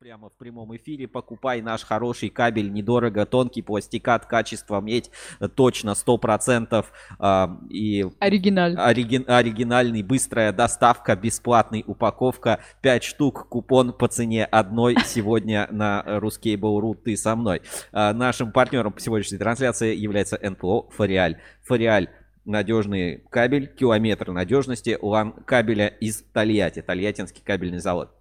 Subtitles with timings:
[0.00, 1.06] прямо в прямом эфире.
[1.06, 5.10] Покупай наш хороший кабель недорого, тонкий пластикат, качество медь
[5.54, 6.86] точно 100%.
[7.18, 8.76] Э, и Оригиналь.
[8.78, 12.60] Оригин, оригинальный, быстрая доставка, бесплатный упаковка.
[12.80, 17.60] 5 штук, купон по цене одной сегодня на Ruskable.ru ты со мной.
[17.92, 21.42] Э, нашим партнером по сегодняшней трансляции является НПО Фориаль.
[21.64, 22.08] Фориаль
[22.46, 28.16] надежный кабель, километр надежности, лан кабеля из Тольятти, Тольяттинский кабельный завод.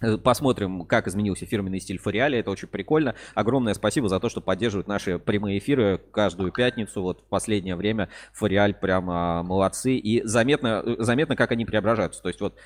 [0.00, 2.38] Э, посмотрим, как изменился фирменный стиль Фориали.
[2.38, 3.14] Это очень прикольно.
[3.34, 7.02] Огромное спасибо за то, что поддерживают наши прямые эфиры каждую пятницу.
[7.02, 9.96] Вот в последнее время Фориаль прямо молодцы.
[9.96, 12.22] И заметно, э, заметно, как они преображаются.
[12.22, 12.58] То есть вот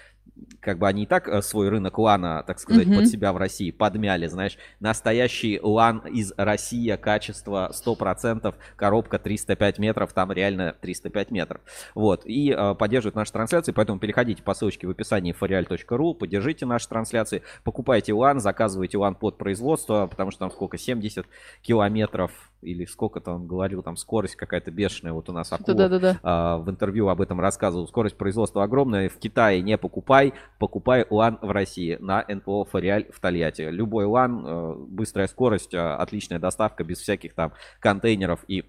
[0.60, 2.96] как бы они и так э, свой рынок лана, так сказать, mm-hmm.
[2.96, 4.56] под себя в России подмяли, знаешь.
[4.80, 11.60] Настоящий лан из России, качество 100%, коробка 305 метров, там реально 305 метров.
[11.94, 12.22] Вот.
[12.24, 17.17] И э, поддерживают наши трансляции, поэтому переходите по ссылочке в описании forial.ru, поддержите наши трансляции
[17.18, 17.42] трансляции.
[17.64, 21.26] Покупайте ЛАН, заказывайте ЛАН под производство, потому что там сколько, 70
[21.62, 25.12] километров или сколько там говорил, там скорость какая-то бешеная.
[25.12, 26.20] Вот у нас Акулов да, да, да.
[26.22, 27.86] А, в интервью об этом рассказывал.
[27.86, 29.08] Скорость производства огромная.
[29.08, 33.62] В Китае не покупай, покупай ЛАН в России на НПО Фориаль в Тольятти.
[33.62, 38.64] Любой ЛАН, э, быстрая скорость, э, отличная доставка без всяких там контейнеров и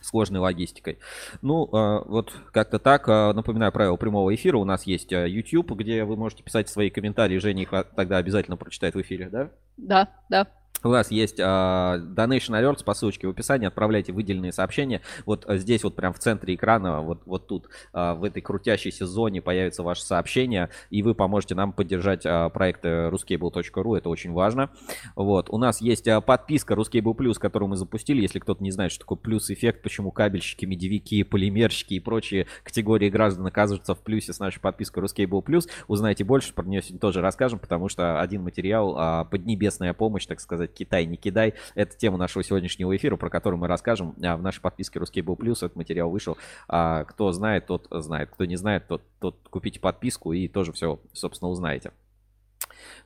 [0.00, 0.98] сложной логистикой.
[1.42, 3.08] Ну, э, вот как-то так.
[3.08, 4.56] Э, напоминаю правила прямого эфира.
[4.58, 7.38] У нас есть э, YouTube, где вы можете писать свои комментарии.
[7.38, 9.50] Женя их тогда обязательно прочитает в эфире, да?
[9.76, 10.46] Да, да.
[10.82, 13.66] У нас есть э, Donation Alerts по ссылочке в описании.
[13.66, 15.02] Отправляйте выделенные сообщения.
[15.26, 19.42] Вот здесь вот прям в центре экрана, вот, вот тут, э, в этой крутящейся зоне
[19.42, 20.70] появится ваше сообщение.
[20.88, 23.98] И вы поможете нам поддержать э, проект ruscable.ru.
[23.98, 24.70] Это очень важно.
[25.16, 25.50] Вот.
[25.50, 28.22] У нас есть э, подписка Ruscable Plus, которую мы запустили.
[28.22, 33.46] Если кто-то не знает, что такое плюс-эффект, почему кабельщики, медевики, полимерщики и прочие категории граждан
[33.46, 35.68] оказываются в плюсе с нашей подпиской Ruscable Plus.
[35.88, 40.40] Узнаете больше, про нее сегодня тоже расскажем, потому что один материал э, «Поднебесная помощь», так
[40.40, 41.54] сказать, сказать, Китай, не кидай.
[41.74, 45.36] Это тема нашего сегодняшнего эфира, про которую мы расскажем а, в нашей подписке Русский был
[45.36, 45.62] плюс.
[45.62, 46.36] Этот материал вышел.
[46.68, 48.30] А, кто знает, тот знает.
[48.30, 51.92] Кто не знает, тот, тот купите подписку и тоже все, собственно, узнаете.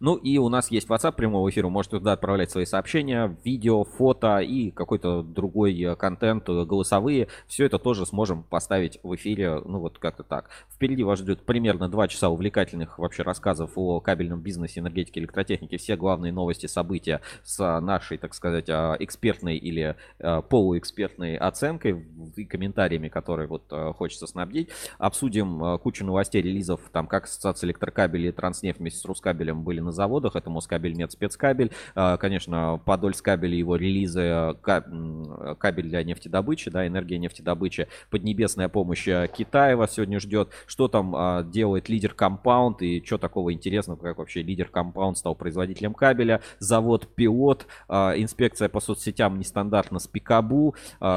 [0.00, 4.38] Ну и у нас есть WhatsApp прямого эфира, можете туда отправлять свои сообщения, видео, фото
[4.38, 7.28] и какой-то другой э, контент, э, голосовые.
[7.46, 10.50] Все это тоже сможем поставить в эфире, ну вот как-то так.
[10.70, 15.76] Впереди вас ждет примерно 2 часа увлекательных вообще рассказов о кабельном бизнесе, энергетике, электротехнике.
[15.76, 22.06] Все главные новости, события с нашей, так сказать, а, экспертной или э, полуэкспертной оценкой
[22.36, 24.68] и комментариями, которые вот хочется снабдить.
[24.98, 29.90] Обсудим кучу новостей, релизов, там как ассоциация электрокабелей и Транснефть вместе с Рускабелем были на
[29.90, 30.36] заводах.
[30.36, 31.72] Это Москабель, нет спецкабель.
[31.94, 39.28] А, конечно, Подольскабель и его релизы, кабель для нефтедобычи, да, энергия нефтедобычи, поднебесная помощь э,
[39.36, 40.50] Китая вас сегодня ждет.
[40.66, 45.34] Что там а, делает лидер Компаунд и что такого интересного, как вообще лидер Компаунд стал
[45.34, 50.74] производителем кабеля, завод Пилот, а, инспекция по соцсетям нестандартно с Пикабу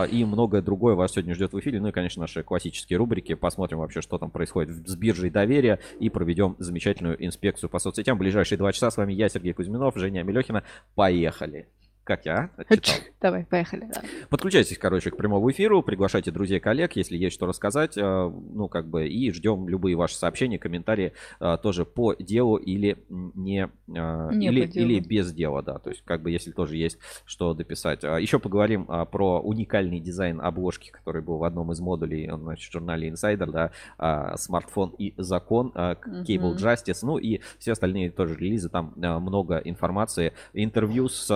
[0.09, 1.79] и многое другое вас сегодня ждет в эфире.
[1.81, 3.35] Ну и, конечно, наши классические рубрики.
[3.35, 8.17] Посмотрим вообще, что там происходит с биржей доверия и проведем замечательную инспекцию по соцсетям.
[8.17, 8.91] Ближайшие следующие два часа.
[8.91, 10.63] С вами я, Сергей Кузьминов, Женя Мелехина.
[10.95, 11.67] Поехали!
[12.07, 12.49] Как я?
[12.55, 12.95] Отчитал.
[13.19, 13.89] Давай, поехали.
[13.93, 14.01] Да.
[14.29, 18.87] Подключайтесь, короче, к прямому эфиру, приглашайте друзей, коллег, если есть что рассказать, э, ну, как
[18.87, 24.47] бы, и ждем любые ваши сообщения, комментарии э, тоже по делу или не, э, не
[24.47, 28.03] или, или без дела, да, то есть, как бы, если тоже есть что дописать.
[28.03, 33.09] Еще поговорим про уникальный дизайн обложки, который был в одном из модулей, значит, в журнале
[33.09, 33.51] Insider,
[33.97, 40.31] да, смартфон и закон, Cable Justice, ну, и все остальные тоже релизы, там много информации,
[40.53, 41.27] интервью с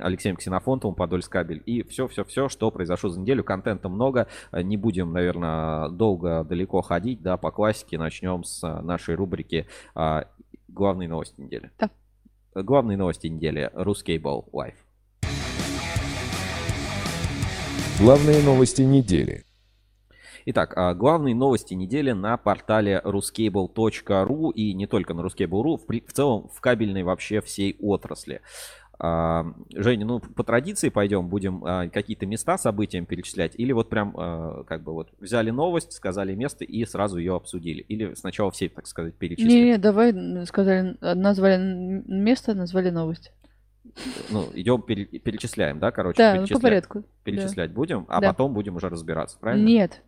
[0.00, 1.62] Алексеем Ксенофонтовым, Подольскабель.
[1.66, 3.44] И все-все-все, что произошло за неделю.
[3.44, 4.28] Контента много.
[4.52, 7.22] Не будем, наверное, долго далеко ходить.
[7.22, 10.26] Да, по классике начнем с нашей рубрики а,
[10.68, 11.70] «Главные новости недели».
[11.78, 11.90] Да.
[12.54, 13.70] Главные новости недели.
[13.74, 14.74] Ruskable Live.
[17.98, 19.44] Главные новости недели.
[20.44, 26.48] Итак, а, главные новости недели на портале ruscable.ru и не только на ruscable.ru, в целом
[26.52, 28.40] в кабельной вообще всей отрасли.
[29.04, 29.44] А,
[29.74, 34.62] Женя, ну по традиции пойдем, будем а, какие-то места событиям перечислять, или вот прям а,
[34.62, 38.86] как бы вот взяли новость, сказали место и сразу ее обсудили, или сначала все, так
[38.86, 39.52] сказать, перечислили?
[39.52, 43.32] Не, не, давай сказали, назвали место, назвали новость.
[44.30, 46.18] Ну, идем, перечисляем, да, короче?
[46.18, 47.02] Да, ну, по порядку.
[47.24, 47.74] Перечислять да.
[47.74, 48.28] будем, а да.
[48.28, 49.66] потом будем уже разбираться, правильно?
[49.66, 50.00] Нет.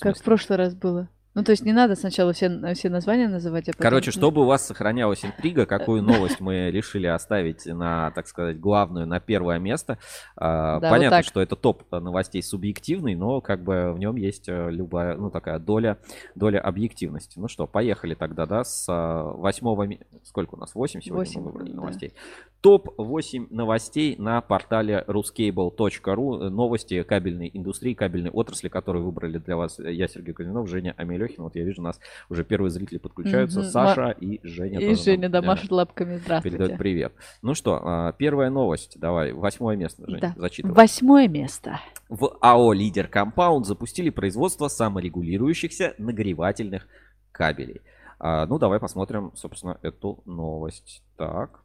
[0.00, 1.08] Как в прошлый раз было.
[1.38, 3.80] Ну, то есть не надо сначала все, все названия называть, а потом...
[3.80, 9.06] Короче, чтобы у вас сохранялась интрига, какую новость мы решили оставить на, так сказать, главную,
[9.06, 9.98] на первое место.
[10.36, 11.24] А, Да, вот Понятно, так.
[11.24, 15.60] что это топ новостей субъективный, но как бы в нем есть э, любая, ну, такая
[15.60, 15.98] доля,
[16.34, 17.38] доля объективности.
[17.38, 19.88] Ну что, поехали тогда, да, с а, восьмого...
[20.24, 20.74] Сколько у нас?
[20.74, 21.76] Восемь сегодня Восемь, мы выбрали да.
[21.76, 22.14] новостей.
[22.60, 26.46] Топ-8 новостей на портале ruscable.ru.
[26.46, 30.94] Э, Новости кабельной индустрии, кабельной отрасли, которые выбрали для вас э, я, Сергей Казинов, Женя
[31.28, 31.44] Амелехин.
[31.44, 33.60] Вот я вижу, у нас уже первые зрители подключаются.
[33.60, 33.68] Мгм.
[33.68, 34.80] Саша и Женя.
[34.80, 35.40] И Женя, да,
[35.70, 36.18] лапками.
[36.18, 36.76] Передает Здравствуйте.
[36.76, 37.12] привет.
[37.42, 38.98] Ну что, а, первая новость.
[38.98, 40.34] Давай, восьмое место, Женя, Да.
[40.36, 40.74] зачитывай.
[40.74, 41.80] Восьмое место.
[42.08, 46.86] В АО «Лидер Компаунд» запустили производство саморегулирующихся нагревательных
[47.32, 47.80] кабелей.
[48.18, 51.02] А, ну, давай посмотрим, собственно, эту новость.
[51.16, 51.60] Так.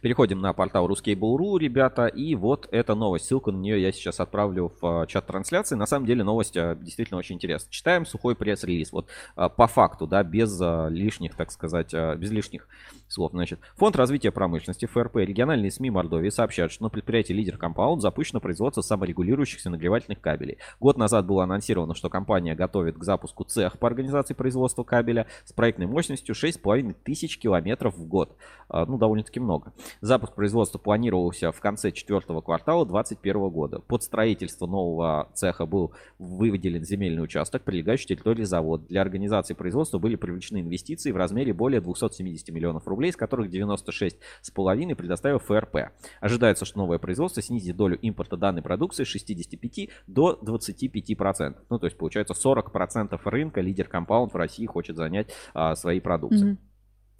[0.00, 3.26] Переходим на портал Ruskable.ru, ребята, и вот эта новость.
[3.26, 5.74] Ссылку на нее я сейчас отправлю в а, чат трансляции.
[5.74, 7.70] На самом деле новость а, действительно очень интересная.
[7.70, 8.92] Читаем сухой пресс-релиз.
[8.92, 10.60] Вот а, по факту, да, без
[10.90, 12.68] лишних, так сказать, без лишних
[13.08, 13.32] слов.
[13.32, 18.40] Значит, Фонд развития промышленности ФРП региональные СМИ Мордовии сообщают, что на предприятии Лидер Компаунд запущено
[18.40, 20.58] производство саморегулирующихся нагревательных кабелей.
[20.80, 25.52] Год назад было анонсировано, что компания готовит к запуску цех по организации производства кабеля с
[25.52, 28.36] проектной мощностью 6,5 тысяч километров в год.
[28.70, 29.72] Ну, довольно-таки много.
[30.00, 33.78] Запуск производства планировался в конце четвертого квартала 2021 года.
[33.80, 38.86] Под строительство нового цеха был выделен земельный участок, прилегающий к территории завода.
[38.88, 44.94] Для организации производства были привлечены инвестиции в размере более 270 миллионов рублей, из которых 96,5
[44.94, 45.92] предоставил ФРП.
[46.20, 51.56] Ожидается, что новое производство снизит долю импорта данной продукции с 65 до 25%.
[51.70, 56.52] Ну, то есть, получается, 40% рынка лидер компаунд в России хочет занять а, своей продукцией.
[56.52, 56.58] Мгм.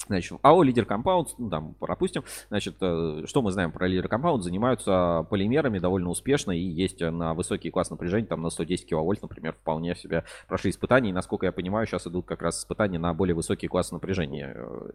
[0.07, 4.43] Значит, АО Лидер Компаунд, ну там пропустим, значит, э, что мы знаем про Лидер Компаунд,
[4.43, 9.55] занимаются полимерами довольно успешно и есть на высокий класс напряжения, там на 110 киловольт, например,
[9.55, 13.35] вполне себе прошли испытания, и насколько я понимаю, сейчас идут как раз испытания на более
[13.35, 14.91] высокий класс напряжения, Э,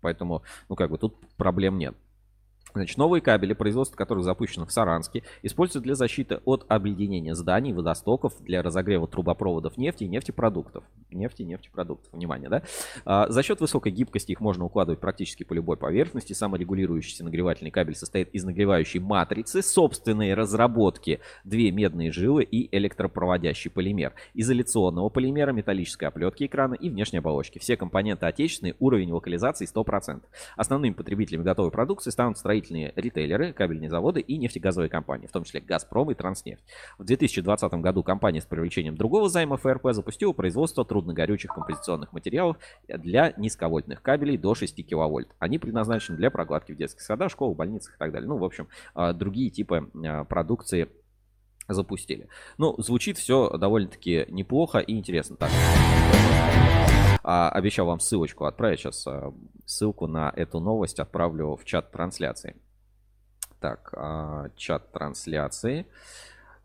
[0.00, 1.94] поэтому, ну как бы тут проблем нет.
[2.74, 8.34] Значит, новые кабели, производство которых запущено в Саранске, используются для защиты от обледенения зданий, водостоков,
[8.40, 10.84] для разогрева трубопроводов нефти и нефтепродуктов.
[11.10, 12.62] Нефти и нефтепродуктов, внимание, да?
[13.04, 16.34] А, за счет высокой гибкости их можно укладывать практически по любой поверхности.
[16.34, 24.12] Саморегулирующийся нагревательный кабель состоит из нагревающей матрицы, собственной разработки, две медные жилы и электропроводящий полимер,
[24.34, 27.58] изоляционного полимера, металлической оплетки экрана и внешней оболочки.
[27.58, 30.22] Все компоненты отечественные, уровень локализации 100%.
[30.56, 35.60] Основными потребителями готовой продукции станут строительные ритейлеры, кабельные заводы и нефтегазовые компании, в том числе
[35.60, 36.62] «Газпром» и «Транснефть».
[36.98, 42.56] В 2020 году компания с привлечением другого займа ФРП запустила производство трудногорючих композиционных материалов
[42.88, 45.28] для низковольтных кабелей до 6 киловольт.
[45.38, 48.28] Они предназначены для прокладки в детских садах, школах, больницах и так далее.
[48.28, 50.88] Ну, в общем, а, другие типы а, продукции
[51.68, 52.28] запустили.
[52.56, 55.36] Ну, звучит все довольно-таки неплохо и интересно.
[55.36, 55.50] Так.
[57.22, 58.80] А, обещал вам ссылочку отправить.
[58.80, 59.32] Сейчас а,
[59.66, 62.56] ссылку на эту новость отправлю в чат трансляции.
[63.60, 65.86] Так, а, чат трансляции.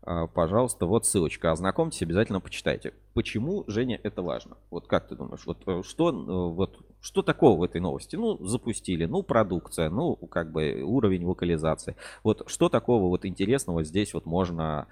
[0.02, 1.50] А, Пожалуйста, вот ссылочка.
[1.50, 2.92] Ознакомьтесь, обязательно почитайте.
[3.14, 4.56] Почему, Женя, это важно?
[4.70, 8.16] Вот как ты думаешь, вот э, что, э, вот, что такого в этой новости?
[8.16, 11.96] Ну, запустили, ну, продукция, ну, как бы уровень локализации.
[12.22, 14.88] Вот что такого вот интересного здесь вот можно,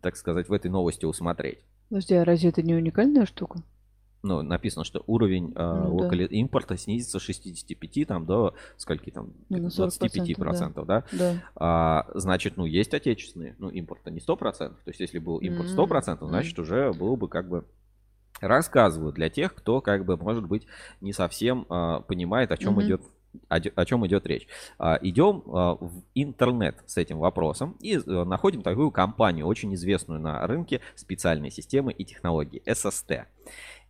[0.00, 1.58] так сказать, в этой новости усмотреть?
[1.88, 3.60] Подожди, а разве это не уникальная штука?
[4.22, 6.04] Ну, написано, что уровень э, Ну, да.
[6.06, 11.04] локали- импорта снизится с 65 там, до скольки там, Ну, на 25 процентов, да.
[11.12, 11.34] Да.
[11.54, 15.68] А, значит, ну, есть отечественные, ну, импорта не 100 процентов, то есть если был импорт
[15.68, 17.64] М, 100 процентов, значит, уже было бы как бы
[18.40, 20.66] рассказываю для тех, кто как бы, может быть,
[21.00, 22.82] не совсем а, понимает, о чем Мгм.
[22.82, 23.02] идет
[23.48, 24.48] о, чем идет речь.
[24.78, 30.18] А, идем а, в интернет с этим вопросом и э, находим такую компанию, очень известную
[30.20, 33.26] на рынке специальной системы и технологий, SST.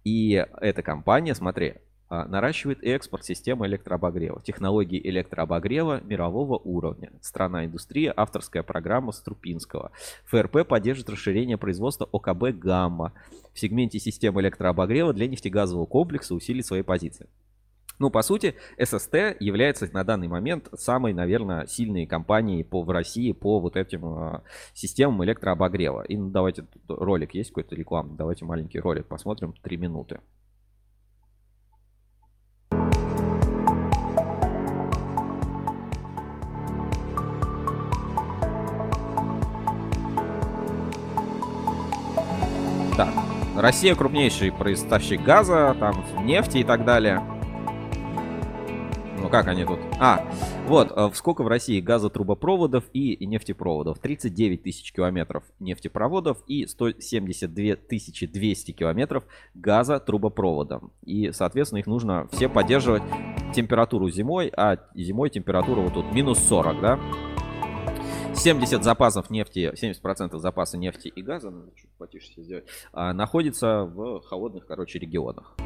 [0.06, 1.74] И эта компания, смотри,
[2.08, 7.10] а, наращивает экспорт системы электрообогрева, технологии электрообогрева мирового уровня.
[7.20, 9.90] Страна индустрия, авторская программа Струпинского.
[10.26, 13.14] ФРП поддержит расширение производства ОКБ «Гамма».
[13.52, 17.26] В сегменте системы электрообогрева для нефтегазового комплекса усилит свои позиции.
[17.98, 23.32] Ну, по сути, ССТ является на данный момент самой, наверное, сильной компанией по, в России
[23.32, 24.42] по вот этим а,
[24.74, 26.02] системам электрообогрева.
[26.02, 30.20] И ну, давайте, ролик есть какой-то рекламный, давайте маленький ролик посмотрим, 3 минуты.
[42.94, 43.14] Так,
[43.56, 47.22] Россия крупнейший поставщик газа, там нефти и так далее.
[49.26, 49.80] Ну как они тут?
[49.98, 50.24] А,
[50.68, 53.98] вот, э, сколько в России газотрубопроводов и нефтепроводов?
[53.98, 60.80] 39 тысяч километров нефтепроводов и 172 тысячи 200 километров газотрубопровода.
[61.04, 63.02] И, соответственно, их нужно все поддерживать
[63.52, 67.00] температуру зимой, а зимой температура вот тут минус 40, да?
[68.32, 74.20] 70 запасов нефти, 70% запаса нефти и газа, надо чуть потише сделать, а, находится в
[74.20, 75.56] холодных, короче, регионах.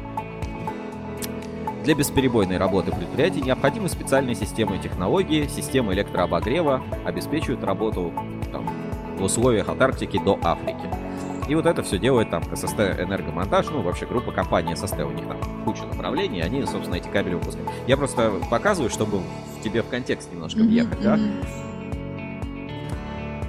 [1.83, 5.47] Для бесперебойной работы предприятий необходимы специальные системы и технологии.
[5.47, 8.13] Системы электрообогрева обеспечивают работу
[8.51, 8.69] там,
[9.17, 10.89] в условиях от Арктики до Африки.
[11.49, 15.27] И вот это все делает там ССТ Энергомонтаж, ну вообще группа компании ССТ, у них
[15.27, 17.69] там куча направлений, они, собственно, эти кабели выпускают.
[17.87, 19.21] Я просто показываю, чтобы
[19.63, 21.03] тебе в контекст немножко въехать, mm-hmm.
[21.03, 21.17] да?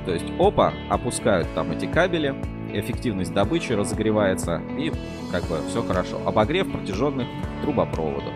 [0.06, 2.34] То есть, опа, опускают там эти кабели,
[2.72, 4.92] эффективность добычи разогревается, и
[5.30, 6.20] как бы все хорошо.
[6.26, 7.26] Обогрев протяженных
[7.62, 8.32] трубопроводов.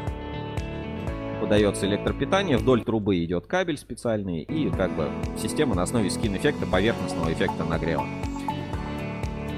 [1.40, 7.32] Подается электропитание, вдоль трубы идет кабель специальный, и как бы система на основе скин-эффекта, поверхностного
[7.32, 8.06] эффекта нагрева.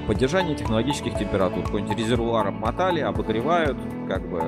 [0.06, 1.64] Поддержание технологических температур.
[1.64, 3.76] Какой-нибудь резервуар обмотали, обогревают,
[4.08, 4.42] как бы,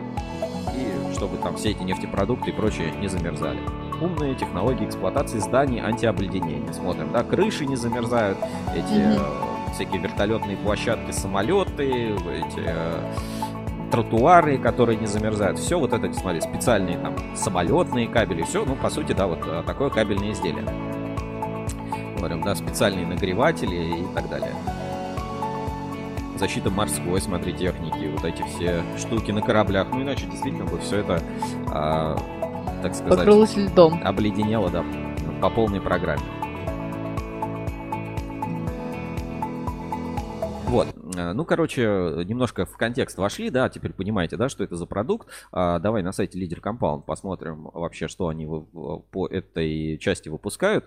[0.74, 3.60] и чтобы там все эти нефтепродукты и прочее не замерзали
[4.00, 6.72] умные технологии эксплуатации зданий антиобледенения.
[6.72, 8.38] Смотрим, да, крыши не замерзают,
[8.74, 9.59] эти mm-hmm.
[9.74, 13.12] Всякие вертолетные площадки, самолеты, эти э,
[13.90, 15.58] тротуары, которые не замерзают.
[15.58, 19.62] Все вот это, смотри, специальные там самолетные кабели, все, ну, по сути, да, вот э,
[19.66, 20.64] такое кабельное изделие.
[22.16, 24.52] Говорим, да, специальные нагреватели и так далее.
[26.36, 29.88] Защита морской, смотри, техники, вот эти все штуки на кораблях.
[29.92, 31.22] Ну, иначе действительно бы все это
[31.68, 32.16] а,
[32.82, 33.56] так сказать...
[33.56, 34.00] Льдом.
[34.02, 34.84] Обледенела, да,
[35.40, 36.22] по полной программе.
[40.70, 40.86] Вот,
[41.16, 41.82] э, ну, короче,
[42.26, 45.26] немножко в контекст вошли, да, теперь понимаете, да, что это за продукт.
[45.50, 50.84] А, давай на сайте Leader Compound посмотрим вообще, что они по этой части выпускают.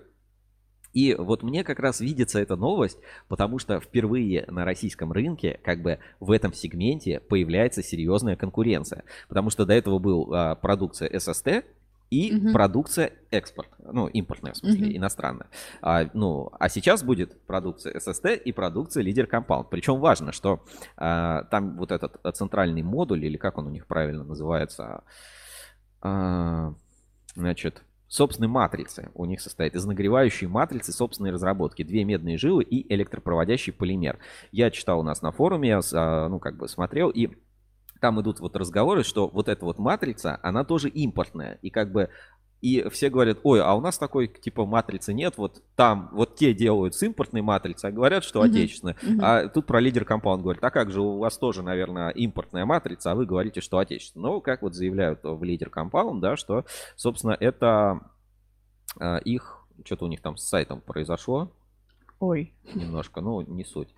[0.94, 2.98] И вот мне как раз видится эта новость,
[3.28, 9.04] потому что впервые на российском рынке как бы в этом сегменте появляется серьезная конкуренция.
[9.28, 11.66] Потому что до этого был а, продукция SST,
[12.10, 12.54] и угу.
[12.54, 14.98] продукция экспорт, ну, импортная, в смысле, угу.
[14.98, 15.48] иностранная.
[15.82, 19.70] А, ну, а сейчас будет продукция SST и продукция лидер компаунд.
[19.70, 20.64] Причем важно, что
[20.96, 25.04] а, там вот этот центральный модуль, или как он у них правильно называется,
[26.02, 26.74] а,
[27.36, 31.84] значит, собственной матрицы у них состоит из нагревающей матрицы собственной разработки.
[31.84, 34.20] Две медные жилы и электропроводящий полимер.
[34.52, 37.32] Я читал у нас на форуме, а, ну, как бы смотрел, и
[38.04, 41.58] там идут вот разговоры, что вот эта вот матрица, она тоже импортная.
[41.62, 42.10] И как бы
[42.60, 46.54] и все говорят, ой, а у нас такой типа матрицы нет, вот там, вот те
[46.54, 48.50] делают с импортной матрицей, а говорят, что uh-huh.
[48.50, 48.96] отечественная.
[48.96, 49.20] Uh-huh.
[49.22, 53.12] А тут про лидер компаунд говорит, а как же у вас тоже, наверное, импортная матрица,
[53.12, 54.32] а вы говорите, что отечественная.
[54.32, 56.66] Ну, как вот заявляют в лидер компаунд, да, что,
[56.98, 58.02] собственно, это
[59.00, 61.54] а, их, что-то у них там с сайтом произошло,
[62.24, 62.54] Ой.
[62.74, 63.90] Немножко, ну, не суть.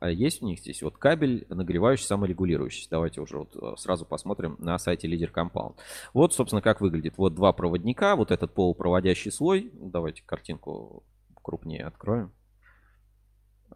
[0.00, 2.90] А есть у них здесь вот кабель нагревающий, саморегулирующийся.
[2.90, 5.76] Давайте уже вот э, сразу посмотрим на сайте Leader Compound.
[6.12, 7.14] Вот, собственно, как выглядит.
[7.16, 9.70] Вот два проводника, вот этот полупроводящий слой.
[9.74, 11.02] Давайте картинку
[11.42, 12.32] крупнее откроем.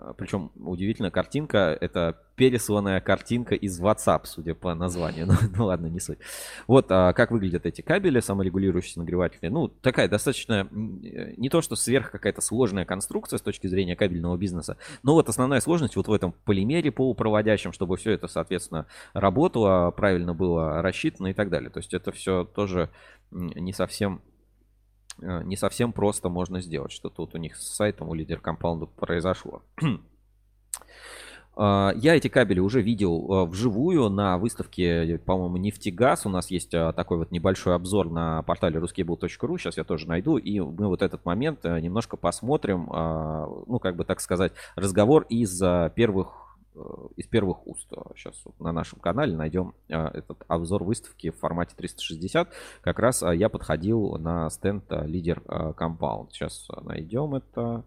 [0.01, 5.27] А, Причем удивительная картинка, это пересланная картинка из WhatsApp, судя по названию.
[5.31, 6.19] Ну, ну ладно, не суть.
[6.67, 9.49] Вот а, как выглядят эти кабели, саморегулирующиеся нагреватели.
[9.49, 14.77] Ну, такая достаточно, не то что сверх какая-то сложная конструкция с точки зрения кабельного бизнеса,
[15.03, 20.35] но вот основная сложность вот в этом полимере полупроводящем, чтобы все это, соответственно, работало, правильно
[20.35, 21.71] было рассчитано и так далее.
[21.71, 22.91] То есть это все тоже
[23.31, 24.30] не совсем Э,
[25.19, 29.63] не совсем просто можно сделать, что тут у них с сайтом у лидер компаунда произошло.
[31.57, 36.25] А, я эти кабели уже видел э, вживую на выставке, по-моему, нефтегаз.
[36.25, 39.59] У нас есть э, такой вот небольшой обзор на портале ruskable.ru.
[39.59, 40.39] Сейчас я тоже найду.
[40.39, 42.87] И мы вот этот момент немножко посмотрим.
[42.87, 45.61] Ну, как бы так сказать, разговор из
[45.95, 46.50] первых Э,
[47.17, 47.93] из первых уст.
[48.15, 52.53] Сейчас на нашем канале найдем э, этот обзор выставки в формате 360.
[52.81, 56.31] Как раз э, я подходил на стенд лидер Compound.
[56.31, 57.85] Сейчас найдем это.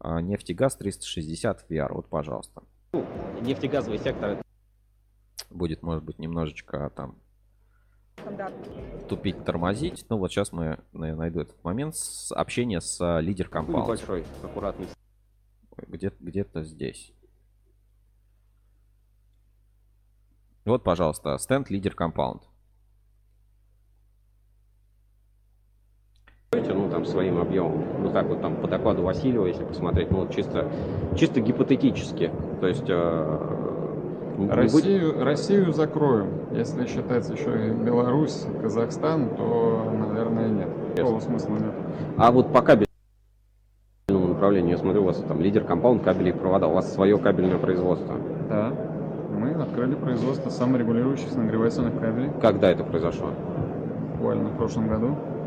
[0.00, 1.92] Нефтегаз 360 VR.
[1.92, 2.62] Вот, пожалуйста.
[3.42, 4.40] Нефтегазовый сектор
[5.50, 7.16] будет, может быть, немножечко там
[9.08, 10.04] тупить, тормозить.
[10.08, 13.86] Ну вот сейчас мы найду этот момент с общения с лидер Compound.
[13.86, 14.88] Большой, аккуратный.
[15.86, 17.12] Где, где-то здесь.
[20.68, 22.42] Вот, пожалуйста, стенд лидер компаунд.
[26.52, 27.84] Ну, там, своим объемом.
[28.02, 30.70] Ну, так вот, там, по докладу Васильева, если посмотреть, ну, вот чисто,
[31.16, 32.30] чисто гипотетически.
[32.60, 34.56] То есть, э, Не будет?
[34.56, 36.28] Россию, Россию закроем.
[36.52, 40.68] Если считать еще и Беларусь, Казахстан, то, наверное, нет.
[40.96, 41.72] Такого смысла нет.
[42.18, 42.88] А вот по кабельному
[44.34, 47.58] направлению, я смотрю, у вас там лидер компаунд кабелей и провода, у вас свое кабельное
[47.58, 48.16] производство.
[48.48, 48.97] Да.
[49.38, 53.30] Мы открыли производство саморегулирующихся нагревательных кабелей Когда это произошло?
[54.12, 55.37] буквально в прошлом году.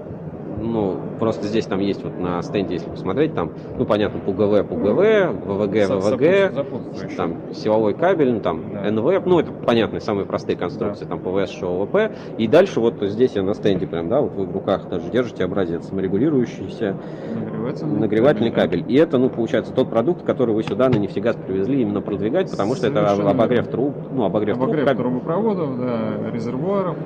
[0.62, 5.46] Ну, просто здесь там есть вот на стенде, если посмотреть, там, ну, понятно, ПУГВ, ПУГВ,
[5.46, 8.92] ВВГ, ВВГ, там силовой кабель, ну, там Да.
[8.92, 12.12] НВ, ну, это понятные, самые простые конструкции, там ПВС, ШОВП.
[12.38, 15.44] И дальше вот здесь я на стенде прям, да, вот вы в руках даже держите
[15.44, 16.96] образец саморегулирующийся
[17.34, 18.56] Нагревательный, нагревательный да.
[18.62, 18.86] кабель.
[18.88, 22.76] И это, ну, получается, тот продукт, который вы сюда на нефтегаз привезли именно продвигать, потому
[22.76, 25.02] что это обогрев труб, ну, обогрев, труб, Обогрев кабель.
[25.02, 26.98] трубопроводов, да, резервуаров.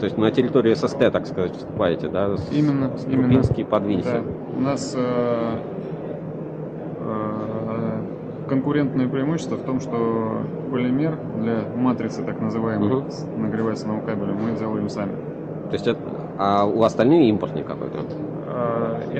[0.00, 2.34] То есть на территории ССТ, так сказать, вступаете, да?
[2.34, 3.42] с- Именно, с именно.
[3.68, 4.22] Подвинься.
[4.24, 4.56] Да.
[4.56, 5.56] У нас э,
[7.00, 8.00] э,
[8.48, 10.38] конкурентное преимущество в том, что
[10.70, 15.12] полимер для матрицы так называемой с нагревательного кабеля мы делаем сами.
[15.68, 16.00] То есть это,
[16.38, 17.98] а у остальных импортный какой-то?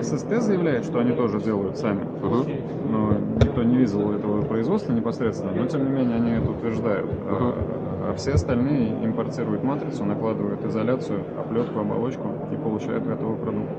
[0.02, 2.04] ССТ заявляет, что они тоже делают сами.
[2.04, 2.90] Мгм.
[2.90, 3.12] Но
[3.44, 7.10] никто не видел этого производства непосредственно, но тем не менее они это утверждают.
[7.26, 13.70] А, а все остальные импортируют матрицу, накладывают изоляцию, оплетку, оболочку и получают готовый продукт.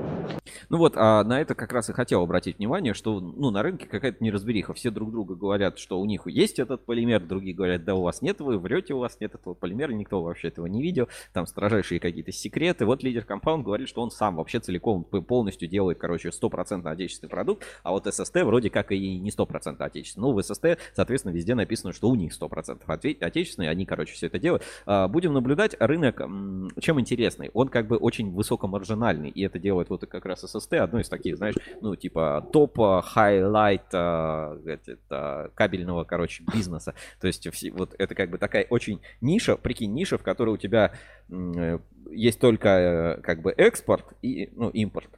[0.68, 3.86] Ну вот, а на это как раз и хотел обратить внимание, что ну, на рынке
[3.86, 4.72] какая-то неразбериха.
[4.72, 8.22] Все друг друга говорят, что у них есть этот полимер, другие говорят, да у вас
[8.22, 11.08] нет, вы врете, у вас нет этого полимера, никто вообще этого не видел.
[11.32, 12.86] Там строжайшие какие-то секреты.
[12.86, 17.28] Вот лидер компаунд говорит, что он сам вообще целиком п- полностью делает, короче, стопроцентно отечественный
[17.28, 20.28] продукт, а вот SST вроде как и не стопроцентно отечественный.
[20.28, 24.28] Ну, в SST, соответственно, везде написано, что у них 100% отве- отечественный, они, короче, все
[24.28, 24.62] это делают.
[24.86, 25.74] А, Будем наблюдать.
[25.80, 26.20] Рынок
[26.80, 27.50] чем интересный?
[27.54, 31.36] Он как бы очень высокомаржинальный, и это делает вот как раз SST, одно из таких,
[31.36, 34.60] знаешь, ну, типа топ, а, highlight а,
[35.56, 36.94] кабельного, короче, бизнеса.
[37.20, 40.92] То есть вот это как бы такая очень ниша, прикинь, ниша, в которой у тебя
[41.28, 41.78] э,
[42.12, 45.10] есть только э, как бы экспорт и, ну, импорт.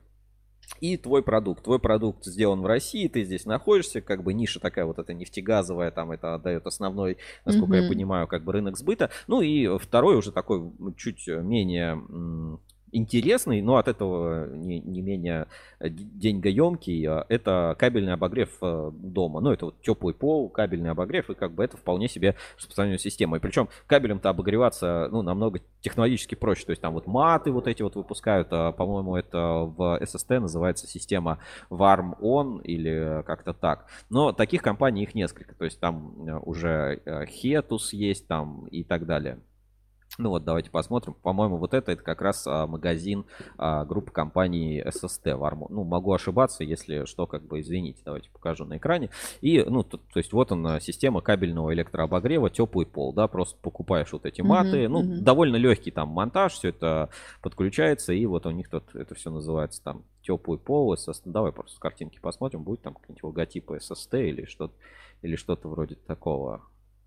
[0.80, 1.64] И твой продукт.
[1.64, 5.90] Твой продукт сделан в России, ты здесь находишься, как бы ниша такая вот эта нефтегазовая,
[5.90, 7.88] там это отдает основной, насколько я Мгм.
[7.90, 9.10] понимаю, как бы рынок сбыта.
[9.26, 12.60] Ну и второй уже такой м, чуть менее м,
[12.94, 15.48] интересный, но от этого не, не менее
[15.80, 19.40] э, деньгоемкий, а, это кабельный обогрев э, дома.
[19.40, 23.36] Ну, это вот теплый пол, кабельный обогрев, и как бы это вполне себе распространенная система.
[23.36, 26.64] И причем кабелем-то обогреваться, ну, намного технологически проще.
[26.64, 30.86] То есть там вот маты вот эти вот выпускают, а, по-моему, это в SST называется
[30.86, 33.86] система Warm On или как-то так.
[34.08, 35.54] Но таких компаний их несколько.
[35.54, 39.40] То есть там э, уже Hetus есть там и так далее.
[40.16, 41.14] Ну вот, давайте посмотрим.
[41.14, 43.24] По-моему, вот это, это как раз а, магазин
[43.58, 45.66] а, группы компаний SST Warmo.
[45.70, 48.00] Ну, могу ошибаться, если что, как бы извините.
[48.04, 49.10] Давайте покажу на экране.
[49.40, 54.12] И, ну, то, то есть вот она, система кабельного электрообогрева, теплый пол, да, просто покупаешь
[54.12, 54.88] вот эти маты.
[54.88, 55.24] ну, мгм.
[55.24, 57.10] довольно легкий там монтаж, все это
[57.42, 61.22] подключается, и вот у них тут это все называется там теплый пол, SST.
[61.24, 64.74] Давай просто картинки посмотрим, будет там какие-нибудь логотипы SST или что-то,
[65.22, 66.62] или что-то вроде такого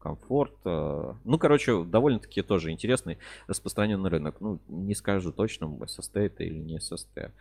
[0.07, 0.53] комфорт.
[0.65, 3.17] э, Ну, короче, довольно-таки тоже интересный
[3.47, 4.35] распространенный рынок.
[4.39, 7.31] Ну, не скажу точно, SST это или не SST.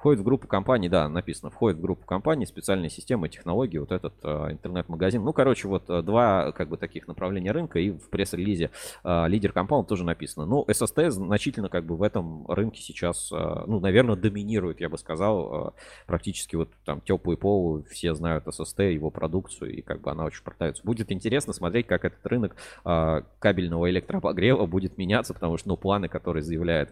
[0.00, 4.14] Входит в группу компаний, да, написано, входит в группу компаний специальные системы, технологии, вот этот
[4.22, 5.22] э, интернет-магазин.
[5.22, 8.70] Ну, короче, вот э, два как бы таких направления рынка, и в пресс-релизе
[9.04, 10.46] э, лидер компаунд тоже написано.
[10.46, 14.96] Ну, SST значительно как бы в этом рынке сейчас, э, ну, наверное, доминирует, я бы
[14.96, 15.70] сказал, э,
[16.06, 20.42] практически вот там теплый пол, все знают SST, его продукцию, и как бы она очень
[20.42, 20.82] продается.
[20.82, 26.08] Будет интересно смотреть, как этот рынок а, кабельного электрообогрева будет меняться, потому что, ну, планы,
[26.08, 26.90] которые заявляет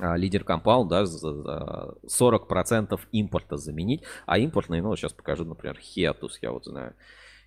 [0.00, 6.38] лидер компаунд, да, за- за 40% импорта заменить, а импортные, ну, сейчас покажу, например, Хиатус,
[6.42, 6.94] я вот знаю,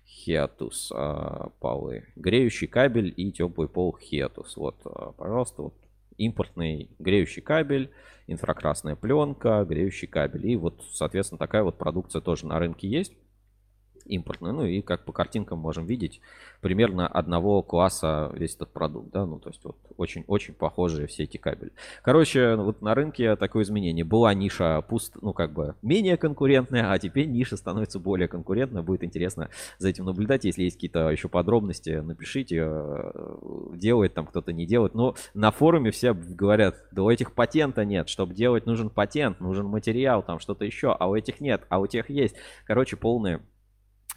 [0.06, 5.74] Хиатус а, полы, греющий кабель и теплый пол Хиатус, вот, а, пожалуйста, вот
[6.18, 7.90] импортный греющий кабель,
[8.26, 13.12] инфракрасная пленка, греющий кабель, и вот, соответственно, такая вот продукция тоже на рынке есть
[14.06, 14.52] импортная.
[14.52, 16.20] Ну и как по картинкам можем видеть,
[16.60, 21.36] примерно одного класса весь этот продукт, да, ну то есть вот очень-очень похожие все эти
[21.36, 21.72] кабели.
[22.02, 24.04] Короче, вот на рынке такое изменение.
[24.04, 28.82] Была ниша пуст, ну как бы менее конкурентная, а теперь ниша становится более конкурентная.
[28.82, 30.44] Будет интересно за этим наблюдать.
[30.44, 33.12] Если есть какие-то еще подробности, напишите, э,
[33.74, 34.94] делает там кто-то, не делает.
[34.94, 38.08] Но на форуме все говорят, да у этих патента нет.
[38.08, 41.86] Чтобы делать, нужен патент, нужен материал, там что-то еще, а у этих нет, а у
[41.86, 42.36] тех есть.
[42.66, 43.40] Короче, полная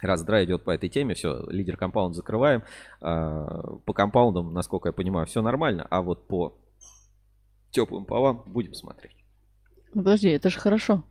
[0.00, 2.62] Раздрай идет по этой теме, все, лидер компаунд закрываем.
[3.00, 6.58] А, По компаундам, насколько я понимаю, все нормально, а вот по
[7.70, 9.16] теплым полам будем смотреть.
[9.94, 11.04] Ну, подожди, это же хорошо.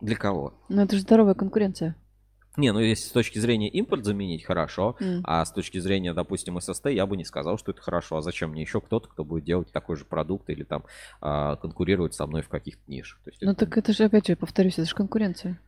[0.00, 0.54] Для кого?
[0.68, 1.96] Ну, это же здоровая конкуренция.
[2.56, 4.96] Не, ну если с точки зрения импорт заменить, хорошо.
[5.00, 5.20] М.
[5.24, 8.16] А с точки зрения, допустим, SST, я бы не сказал, что это хорошо.
[8.16, 10.84] А зачем мне еще кто-то, кто будет делать такой же продукт или там
[11.20, 13.20] а, конкурировать со мной в каких-то нишах?
[13.22, 15.60] То есть Ну это, так это же, опять же, повторюсь, это же конкуренция.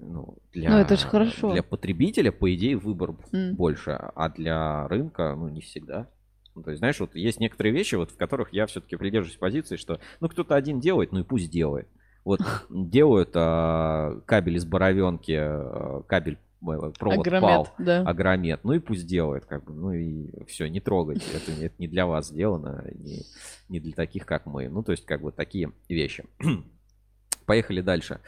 [0.00, 1.52] Ну, для, Ну, это ж хорошо.
[1.52, 3.54] Для потребителя, по идее, выбор М.
[3.54, 6.08] больше, а для рынка, ну, не всегда.
[6.54, 9.76] Ну, то есть, знаешь, вот есть некоторые вещи, вот, в которых я все-таки придерживаюсь позиции,
[9.76, 11.88] что, ну, кто-то один делает, ну, и пусть делает.
[12.24, 18.00] Вот делают а, кабель из боровенки, а, кабель, э, провод Агромет, пал, да.
[18.02, 21.86] агромет, ну и пусть делает, как бы, ну и все, не трогайте, это, это не
[21.86, 23.22] для вас сделано, не,
[23.68, 24.68] не для таких, как мы.
[24.68, 26.24] Ну, то есть, как бы такие вещи.
[27.46, 28.20] Поехали дальше.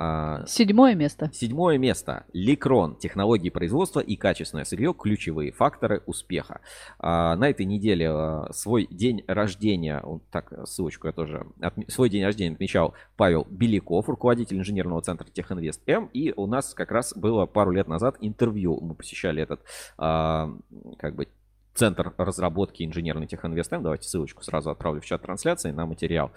[0.00, 1.28] А, Седьмое место.
[1.34, 2.24] Седьмое место.
[2.32, 2.94] Ликрон.
[2.94, 4.94] Технологии производства и качественное сырье.
[4.96, 6.60] Ключевые факторы успеха.
[7.00, 12.10] А, на этой неделе а, свой день рождения, вот так, ссылочку я тоже, отме- свой
[12.10, 16.06] день рождения отмечал Павел Беляков, руководитель инженерного центра Техинвест М.
[16.12, 18.78] И у нас как раз было пару лет назад интервью.
[18.80, 19.62] Мы посещали этот,
[19.96, 20.50] а,
[20.98, 21.26] как бы,
[21.74, 23.82] Центр разработки инженерный Техинвест М.
[23.82, 26.32] Давайте ссылочку сразу отправлю в чат трансляции на материал.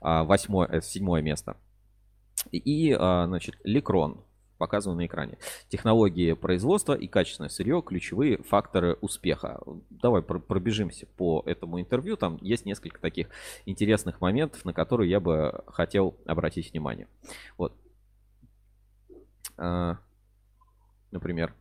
[0.00, 1.56] Восьмое, э, седьмое место.
[2.52, 4.24] И, а, значит, Ликрон,
[4.58, 5.38] показываю на экране.
[5.68, 9.60] Технологии производства и качественное сырье– ключевые факторы успеха.
[9.90, 12.16] Давай про- пробежимся по этому интервью.
[12.16, 13.28] Там есть несколько таких
[13.66, 17.08] интересных моментов, на которые я бы хотел обратить внимание.
[17.58, 17.74] Вот.
[19.58, 19.98] А,
[21.10, 21.54] Например,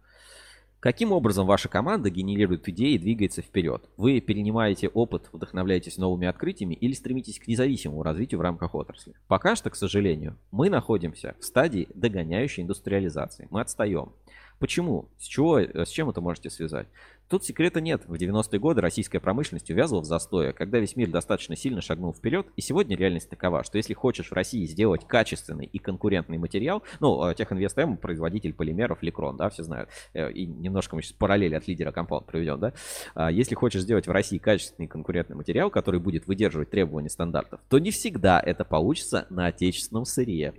[0.86, 3.90] Каким образом ваша команда генерирует идеи и двигается вперед?
[3.98, 9.16] Вы перенимаете опыт, вдохновляетесь новыми открытиями или стремитесь к независимому развитию в рамках отрасли?
[9.28, 13.48] Пока что, к сожалению, мы находимся в стадии догоняющей индустриализации.
[13.50, 14.12] Мы отстаем.
[14.60, 15.10] Почему?
[15.18, 16.88] С, чего, э, с чем это можете связать?
[17.28, 18.04] Тут секрета нет.
[18.06, 22.48] В 90-е годы российская промышленность увязла в застое, когда весь мир достаточно сильно шагнул вперед,
[22.56, 27.28] и сегодня реальность такова, что если хочешь в России сделать качественный и конкурентный материал, ну,
[27.28, 31.56] э, Техинвест М, производитель полимеров Ликрон, да, все знают, Э, и немножко мы сейчас параллели
[31.56, 32.74] от лидера компаунд проведем, да,
[33.16, 37.60] А, если хочешь сделать в России качественный и конкурентный материал, который будет выдерживать требования стандартов,
[37.70, 40.54] то не всегда это получится на отечественном сырье.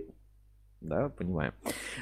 [0.81, 1.53] Да, понимаем.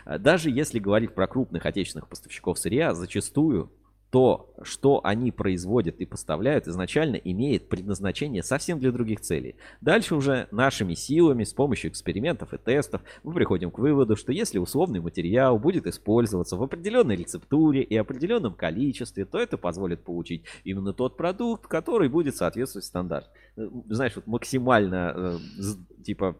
[0.06, 3.72] А Даже если говорить про крупных отечественных поставщиков сырья, зачастую
[4.16, 9.58] то, что они производят и поставляют, изначально имеет предназначение совсем для других целей.
[9.82, 14.58] Дальше уже нашими силами, с помощью экспериментов и тестов, мы приходим к выводу, что если
[14.58, 20.94] условный материал будет использоваться в определенной рецептуре и определенном количестве, то это позволит получить именно
[20.94, 23.32] тот продукт, который будет соответствовать стандарту.
[23.58, 26.38] Э, Знаешь, вот максимально, э, типа,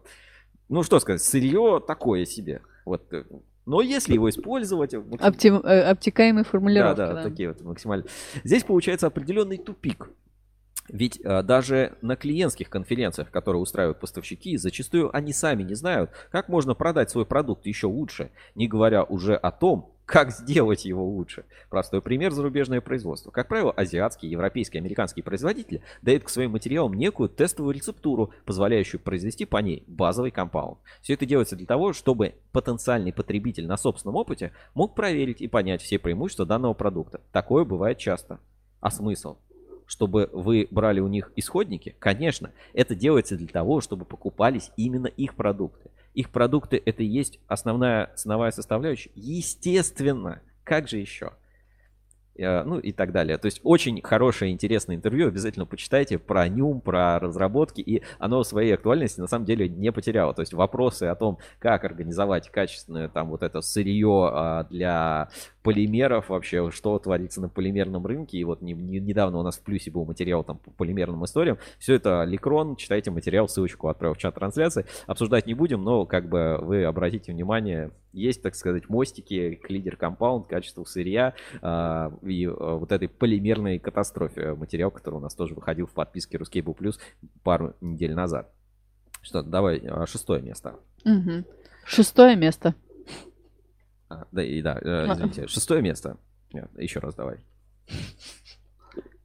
[0.70, 2.62] ну что сказать, сырье такое себе.
[2.86, 3.02] Вот.
[3.66, 4.94] Э, Но если его использовать...
[4.94, 6.96] максим- Оптим- э, обтекаемые да, формулировки.
[6.96, 7.22] да, да.
[7.22, 8.06] такие вот максимально.
[8.44, 10.08] Здесь получается определенный тупик.
[10.88, 16.48] Ведь э, даже на клиентских конференциях, которые устраивают поставщики, зачастую они сами не знают, как
[16.48, 21.44] можно продать свой продукт еще лучше, не говоря уже о том, как сделать его лучше.
[21.68, 23.32] Простой пример зарубежное производство.
[23.32, 29.44] Как правило, азиатские, европейские, американские производители дают к своим материалам некую тестовую рецептуру, позволяющую произвести
[29.44, 30.78] по ней базовый компаунд.
[31.02, 35.82] Все это делается для того, чтобы потенциальный потребитель на собственном опыте мог проверить и понять
[35.82, 37.20] все преимущества данного продукта.
[37.32, 38.38] Такое бывает часто.
[38.80, 39.38] А смысл?
[39.86, 41.96] Чтобы вы брали у них исходники?
[41.98, 45.90] Конечно, это делается для того, чтобы покупались именно их продукты.
[46.16, 49.10] Их продукты это и есть основная ценовая составляющая.
[49.14, 51.34] Естественно, как же еще?
[52.38, 53.38] Э, Ну и так далее.
[53.38, 55.28] То есть очень хорошее, интересное интервью.
[55.28, 57.80] Обязательно почитайте про Нюм, про разработки.
[57.80, 60.34] И оно своей актуальности на самом деле не потеряло.
[60.34, 65.28] То есть вопросы о том, как организовать качественное там вот это сырье а, для
[65.62, 68.38] полимеров вообще, что творится на полимерном рынке.
[68.38, 71.58] И вот не- не- недавно у нас в плюсе был материал там по полимерным историям.
[71.78, 74.86] Все это Ликрон, читайте материал, ссылочку отправил в чат трансляции.
[75.06, 79.96] Обсуждать не будем, но как бы вы обратите внимание, есть, так сказать, мостики к лидер
[79.96, 84.54] компаунд, качеству сырья а, и а, вот этой полимерной катастрофе.
[84.54, 86.98] Материал, который у нас тоже выходил в подписке Ruscable Plus
[87.42, 88.50] пару недель назад.
[89.20, 90.76] Что, давай, а, шестое место.
[91.04, 91.44] Мгм.
[91.84, 92.74] Шестое место.
[94.08, 96.16] А, да, и да, э, извините, шестое место.
[96.52, 97.38] Нет, еще раз давай.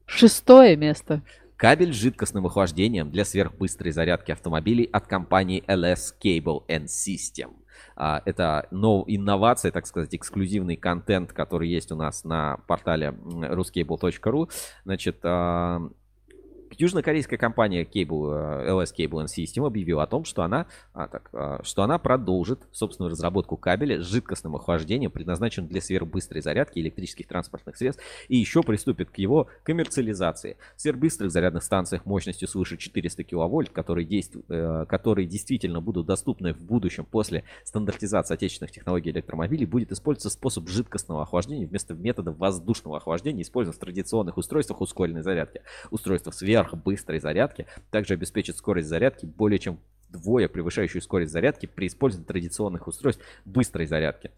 [0.06, 1.24] Шестое место.
[1.56, 7.61] Кабель с жидкостным охлаждением для сверхбыстрой зарядки автомобилей от компании LS Cable and System.
[7.96, 14.50] А, Это нов- инновация, так сказать, эксклюзивный контент, который есть у нас на портале ruscable.ru.
[14.86, 15.82] Значит, а,
[16.80, 21.30] южнокорейская компания Cable, э, LS Cable and System объявила о том, что она, а, так,
[21.34, 27.28] а, что она продолжит собственную разработку кабеля с жидкостным охлаждением, предназначенным для сверхбыстрой зарядки электрических
[27.28, 30.58] транспортных средств, и еще приступит к его коммерциализации.
[30.76, 36.54] В сверхбыстрых зарядных станциях мощностью свыше 400 киловольт, которые, действуют, э, которые действительно будут доступны
[36.54, 42.98] в будущем после стандартизации отечественных технологий электромобилей, будет использоваться способ жидкостного охлаждения вместо метода воздушного
[42.98, 45.62] охлаждения, используемого в традиционных устройствах ускоренной зарядки.
[45.90, 52.28] Устройство сверхбыстрой зарядки также обеспечит скорость зарядки более чем вдвое превышающую скорость зарядки при использовании
[52.28, 54.32] традиционных устройств быстрой зарядки.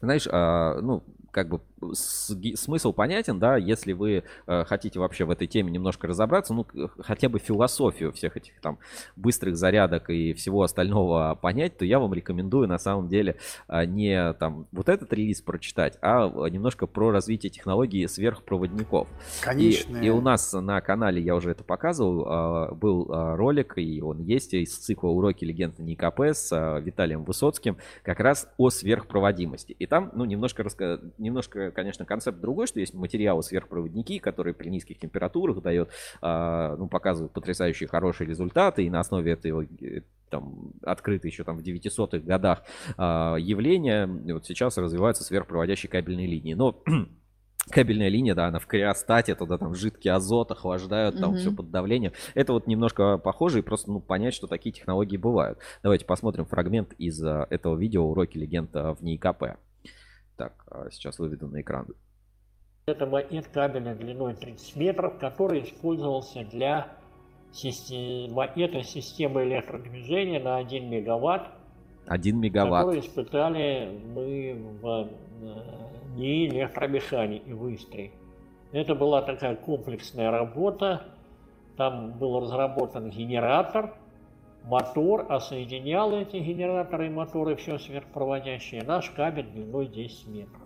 [0.00, 1.02] Знаешь, а, ну,
[1.36, 1.60] как бы
[1.92, 6.66] смысл понятен, да, если вы э, хотите вообще в этой теме немножко разобраться, ну,
[7.00, 8.78] хотя бы философию всех этих там
[9.16, 13.36] быстрых зарядок и всего остального понять, то я вам рекомендую на самом деле
[13.68, 19.06] э, не там вот этот релиз прочитать, а немножко про развитие технологии сверхпроводников.
[19.42, 19.98] Конечно.
[19.98, 24.20] И, и у нас на канале, я уже это показывал, э, был ролик, и он
[24.20, 29.72] есть из цикла «Уроки легенды НИКП» с Виталием Высоцким, как раз о сверхпроводимости.
[29.72, 34.68] И там, ну, немножко раска немножко, конечно, концепт другой, что есть материалы сверхпроводники, которые при
[34.68, 40.72] низких температурах дает, а, ну, показывают потрясающие хорошие результаты, и на основе этого э, там,
[40.82, 42.62] открыто еще там в 900-х годах
[42.96, 46.54] а, явления, вот сейчас развиваются сверхпроводящие кабельные линии.
[46.54, 46.82] Но
[47.70, 51.38] кабельная линия, да, она в криостате, туда там жидкий азот охлаждают, там mm-hmm.
[51.38, 52.12] все под давлением.
[52.34, 55.58] Это вот немножко похоже, и просто ну, понять, что такие технологии бывают.
[55.82, 59.56] Давайте посмотрим фрагмент из а, этого видео «Уроки легенд в НИКП».
[60.36, 61.86] Так, а сейчас выведу на экран.
[62.86, 66.96] Это магнит кабеля длиной 30 метров, который использовался для
[68.30, 71.48] магнитной системы электродвижения на 1 мегаватт.
[72.06, 72.84] 1 мегаватт.
[72.84, 75.08] Который испытали мы в
[75.40, 78.12] э, НИИ электромеханики в Истре.
[78.72, 81.06] Это была такая комплексная работа.
[81.76, 83.96] Там был разработан генератор,
[84.66, 90.62] мотор, а соединял эти генераторы и моторы, все сверхпроводящие, наш кабель длиной 10 метров.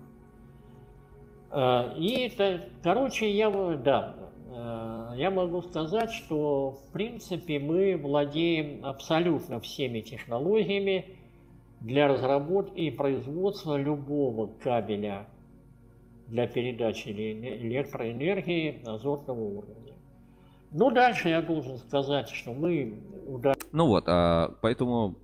[1.51, 4.17] А, и, это, короче, я, да,
[4.53, 11.17] а, я могу сказать, что, в принципе, мы владеем абсолютно всеми технологиями
[11.81, 15.27] для разработки и производства любого кабеля
[16.27, 19.90] для передачи электроэнергии азотного уровня.
[20.73, 23.01] Ну, дальше я должен сказать, что мы
[23.73, 25.17] ну вот, а, поэтому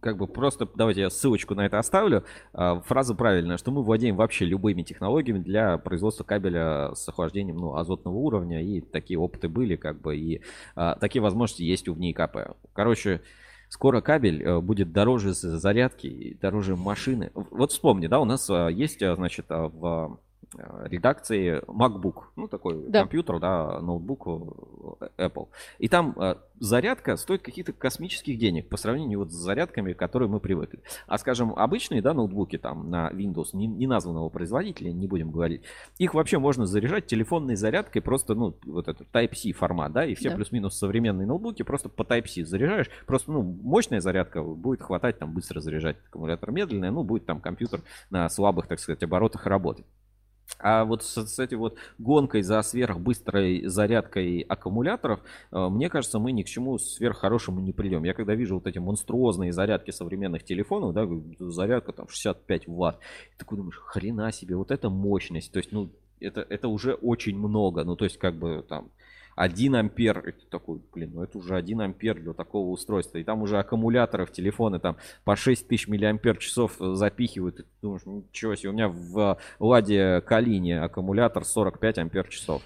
[0.00, 2.24] как бы просто давайте я ссылочку на это оставлю.
[2.52, 7.76] А, фраза правильная, что мы владеем вообще любыми технологиями для производства кабеля с охлаждением ну,
[7.76, 8.62] азотного уровня.
[8.62, 10.42] И такие опыты были, как бы, и
[10.74, 12.56] а, такие возможности есть у ВНИКП.
[12.72, 13.22] Короче,
[13.68, 17.32] скоро кабель э, будет дороже зарядки, дороже машины.
[17.34, 20.20] Вот вспомни, да, у нас есть, значит, в
[20.84, 23.00] редакции MacBook, ну такой да.
[23.00, 25.48] компьютер, да, ноутбук э, Apple.
[25.78, 30.32] И там э, зарядка стоит каких-то космических денег по сравнению вот с зарядками, к которым
[30.32, 30.80] мы привыкли.
[31.06, 35.62] А скажем, обычные, да, ноутбуки там на Windows, не, не названного производителя, не будем говорить,
[35.98, 40.30] их вообще можно заряжать телефонной зарядкой просто, ну, вот этот Type-C формат, да, и все
[40.30, 40.36] да.
[40.36, 45.60] плюс-минус современные ноутбуки просто по Type-C заряжаешь, просто, ну, мощная зарядка будет хватать там быстро
[45.60, 47.80] заряжать, аккумулятор медленный, ну, будет там компьютер
[48.10, 49.86] на слабых, так сказать, оборотах работать.
[50.58, 55.20] А вот с, с этой вот гонкой за сверхбыстрой зарядкой аккумуляторов,
[55.52, 58.04] э, мне кажется, мы ни к чему сверххорошему не придем.
[58.04, 61.06] Я когда вижу вот эти монструозные зарядки современных телефонов, да,
[61.38, 62.98] зарядка там 65 ватт,
[63.36, 65.52] такой думаешь, хрена себе, вот это мощность.
[65.52, 67.84] То есть, ну, это, это уже очень много.
[67.84, 68.88] Ну, то есть, как бы там
[69.36, 73.18] 1 ампер, это такой, блин, ну это уже 1 ампер для такого устройства.
[73.18, 77.60] И там уже аккумуляторы в телефоны там по 6000 миллиампер часов э, запихивают.
[77.60, 82.62] И ты думаешь, ничего себе, у меня в Ладе Калине аккумулятор 45 ампер часов.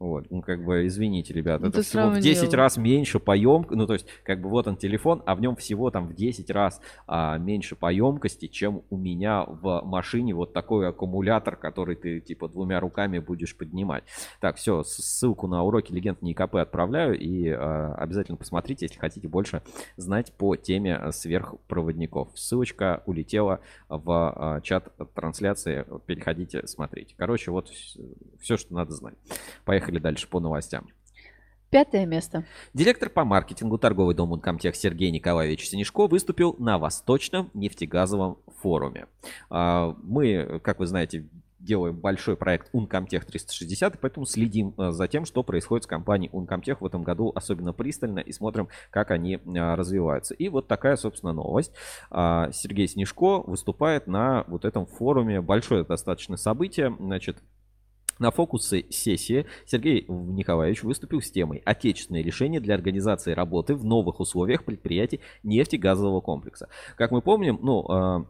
[0.00, 2.56] Вот, ну как бы, извините, ребята, это, это всего в 10 дело.
[2.56, 5.56] раз меньше по емкости, ну то есть, как бы вот он телефон, а в нем
[5.56, 10.52] всего там в 10 раз а, меньше по емкости, чем у меня в машине вот
[10.52, 14.04] такой аккумулятор, который ты типа двумя руками будешь поднимать.
[14.40, 19.62] Так, все, ссылку на уроки легенд НИКП отправляю и а, обязательно посмотрите, если хотите больше
[19.96, 22.30] знать по теме сверхпроводников.
[22.34, 27.14] Ссылочка улетела в а, чат трансляции, переходите, смотрите.
[27.16, 27.70] Короче, вот
[28.40, 29.14] все, что надо знать.
[29.64, 30.86] Поехали Поехали дальше по новостям.
[31.68, 32.44] Пятое место.
[32.72, 39.08] Директор по маркетингу торговый дом Ункомтех Сергей Николаевич Синишко выступил на Восточном нефтегазовом форуме.
[39.50, 45.06] А, мы, как вы знаете, делаем большой проект Uncomtech 360, и поэтому следим а, за
[45.06, 49.36] тем, что происходит с компанией Uncomtech в этом году особенно пристально и смотрим, как они
[49.36, 50.32] а, развиваются.
[50.32, 51.72] И вот такая, собственно, новость.
[52.10, 55.42] Сергей Снежко выступает на вот этом форуме.
[55.42, 56.96] Большое достаточно событие.
[56.98, 57.38] Значит,
[58.18, 64.20] На фокусе сессии Сергей Николаевич выступил с темой «Отечественные решения для организации работы в новых
[64.20, 66.68] условиях предприятий нефтегазового комплекса».
[66.96, 68.26] Как мы помним, ну, а,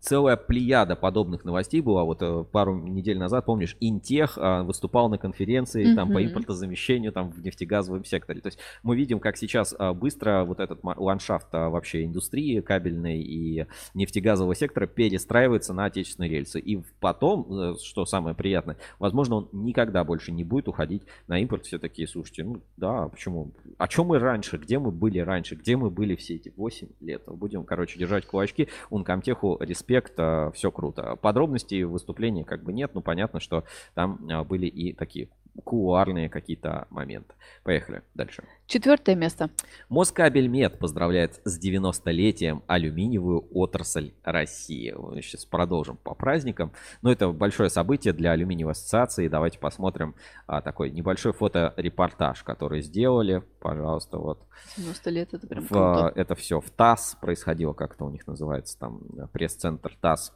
[0.00, 2.04] целая плеяда подобных новостей была.
[2.04, 5.94] Вот э, пару недель назад, помнишь, Интех а, выступал на конференции mm-hmm.
[5.94, 8.40] там по импортозамещению там в нефтегазовом секторе.
[8.40, 13.20] То есть мы видим, как сейчас а, быстро вот этот ландшафт а, вообще индустрии кабельной
[13.20, 16.60] и нефтегазового сектора перестраивается на отечественные рельсы.
[16.60, 21.66] И потом, э, что самое приятное, возможно, он никогда больше не будет уходить на импорт.
[21.66, 23.52] Все такие, слушайте, ну да, почему?
[23.78, 24.56] О чем мы раньше?
[24.56, 25.54] Где мы были раньше?
[25.54, 27.22] Где мы были все эти 8 лет?
[27.26, 28.68] Будем, короче, держать кулачки.
[28.90, 30.14] Ункомтеху респект,
[30.54, 31.16] все круто.
[31.16, 35.28] Подробностей выступления как бы нет, но понятно, что там а, были и такие
[35.62, 37.34] кулуарные какие-то моменты.
[37.62, 38.44] Поехали дальше.
[38.66, 39.50] Четвертое место.
[39.88, 44.94] Москабельмет поздравляет с 90-летием алюминиевую отрасль России.
[44.96, 46.72] Мы сейчас продолжим по праздникам.
[47.02, 49.28] Но это большое событие для алюминиевой ассоциации.
[49.28, 50.14] Давайте посмотрим
[50.46, 53.42] а, такой небольшой фоторепортаж, который сделали.
[53.60, 54.42] Пожалуйста, вот.
[54.76, 56.12] 90 лет, это прям в, круто.
[56.14, 59.00] Это все в ТАСС происходило, как это у них называется, там
[59.32, 60.32] пресс-центр ТАСС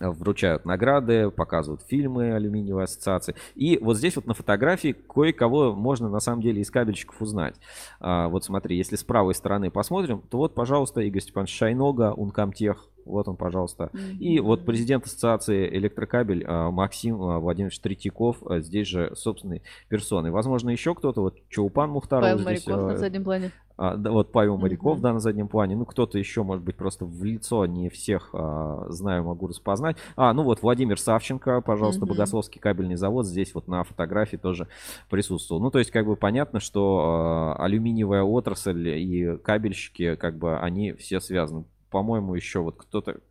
[0.00, 3.34] вручают награды, показывают фильмы алюминиевой ассоциации.
[3.54, 7.56] И вот здесь вот на фотографии кое-кого можно на самом деле из кабельщиков узнать.
[8.00, 12.88] А, вот смотри, если с правой стороны посмотрим, то вот, пожалуйста, Игорь Степанович Шайнога, Ункомтех,
[13.06, 13.90] вот он, пожалуйста.
[13.92, 14.18] Mm-hmm.
[14.18, 20.30] И вот президент ассоциации электрокабель а, Максим а, Владимирович Третьяков а, здесь же собственной персоной.
[20.30, 22.66] Возможно, еще кто-то, вот Чаупан Мухтаров Павел здесь.
[22.66, 23.52] Моряков на заднем плане.
[23.78, 25.02] А, да, вот Павел Моряков, Мгм.
[25.02, 25.76] да, на заднем плане.
[25.76, 29.96] Ну, кто-то еще, может быть, просто в лицо не всех а, знаю, могу распознать.
[30.16, 32.14] А, ну вот Владимир Савченко, пожалуйста, Мгм.
[32.14, 34.66] Богословский кабельный завод здесь вот на фотографии тоже
[35.10, 35.60] присутствовал.
[35.60, 40.92] Ну, то есть, как бы понятно, что а, алюминиевая отрасль и кабельщики, как бы, они
[40.92, 41.64] все связаны.
[41.96, 43.22] По-моему, еще вот кто-то,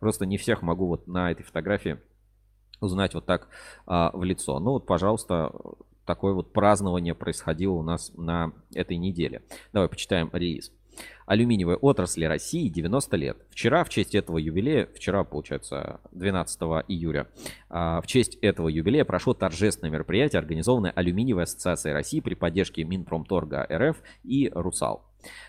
[0.00, 1.98] просто не всех могу вот на этой фотографии
[2.80, 3.48] узнать вот так
[3.84, 4.58] а, в лицо.
[4.60, 5.52] Ну вот, пожалуйста,
[6.06, 9.42] такое вот празднование происходило у нас на этой неделе.
[9.74, 10.72] Давай почитаем релиз.
[11.26, 13.36] Алюминиевой отрасли России 90 лет.
[13.50, 17.28] Вчера в честь этого юбилея, вчера, получается, 12 июля,
[17.68, 23.66] а, в честь этого юбилея прошло торжественное мероприятие, организованное Алюминиевой ассоциацией России при поддержке Минпромторга
[23.70, 25.04] РФ и РУСАЛ.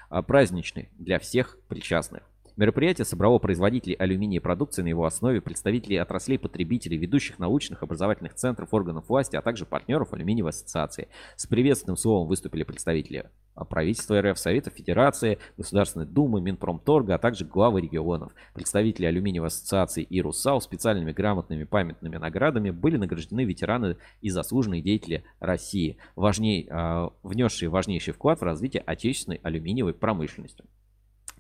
[0.10, 2.24] А, Праздничный для всех причастных.
[2.58, 8.74] Мероприятие собрало производителей алюминия продукции на его основе, представителей отраслей потребителей, ведущих научных образовательных центров,
[8.74, 11.10] органов власти, а также партнеров алюминиевой ассоциации.
[11.36, 13.30] С приветственным словом выступили представители
[13.70, 18.34] правительства РФ, Совета Федерации, Государственной Думы, Минпромторга, а также главы регионов.
[18.54, 25.26] Представители алюминиевой ассоциации и РУСАУ специальными грамотными памятными наградами были награждены ветераны и заслуженные деятели
[25.42, 30.64] России, важней, а, внесшие важнейший вклад в развитие отечественной алюминиевой промышленности.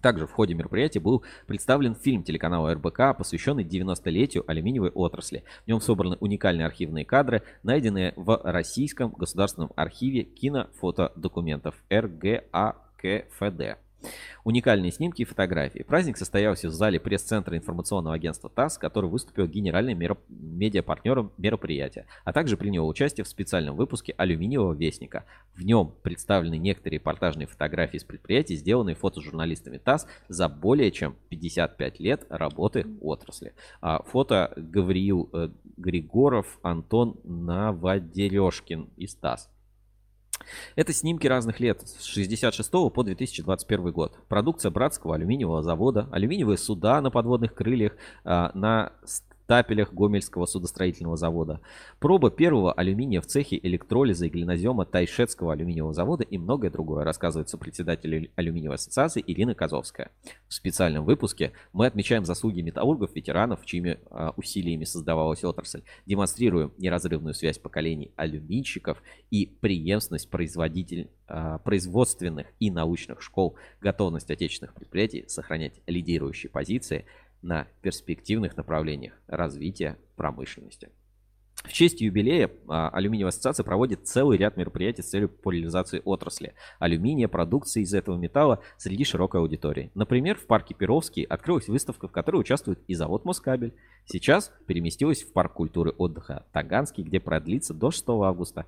[0.05, 5.43] Также в ходе мероприятия был представлен фильм телеканала РБК, посвященный 90-летию алюминиевой отрасли.
[5.63, 13.79] В нем собраны уникальные архивные кадры, найденные в Российском государственном архиве кинофотодокументов РГАКФД.
[14.43, 15.83] Уникальные снимки и фотографии.
[15.83, 20.19] Праздник состоялся в зале пресс-центра информационного агентства ТАСС, который выступил генеральным мероп...
[20.29, 25.25] медиапартнером мероприятия, а также принял участие в специальном выпуске «Алюминиевого вестника».
[25.55, 31.99] В нем представлены некоторые репортажные фотографии с предприятий, сделанные фотожурналистами ТАСС за более чем 55
[31.99, 33.53] лет работы отрасли.
[33.81, 39.49] А фото Гавриил э, Григоров, Антон Новодерешкин из ТАСС.
[40.75, 44.17] Это снимки разных лет, с 66 по 2021 год.
[44.27, 47.93] Продукция братского алюминиевого завода, алюминиевые суда на подводных крыльях,
[48.23, 48.93] а, на
[49.45, 51.61] стапелях Гомельского судостроительного завода,
[51.99, 57.47] проба первого алюминия в цехе электролиза и глинозема Тайшетского алюминиевого завода и многое другое, рассказывает
[57.47, 60.09] сопредседатель алюминиевой ассоциации Ирина Козовская.
[60.47, 67.35] В специальном выпуске мы отмечаем заслуги металлургов, ветеранов, чьими а, усилиями создавалась отрасль, демонстрируем неразрывную
[67.35, 68.97] связь поколений алюминщиков
[69.29, 77.05] и преемственность производитель, а, производственных и научных школ, готовность отечественных предприятий сохранять лидирующие позиции
[77.45, 80.89] на перспективных направлениях развития промышленности.
[81.63, 87.27] В честь юбилея а, Алюминиевая ассоциация проводит целый ряд мероприятий с целью популяризации отрасли алюминия,
[87.27, 89.89] продукции из этого металла среди широкой аудитории.
[89.95, 93.73] Например, в парке Перовский открылась выставка, в которой участвует и завод Москабель.
[94.05, 98.65] Сейчас переместилась в парк культуры отдыха Таганский, где продлится до 6 августа.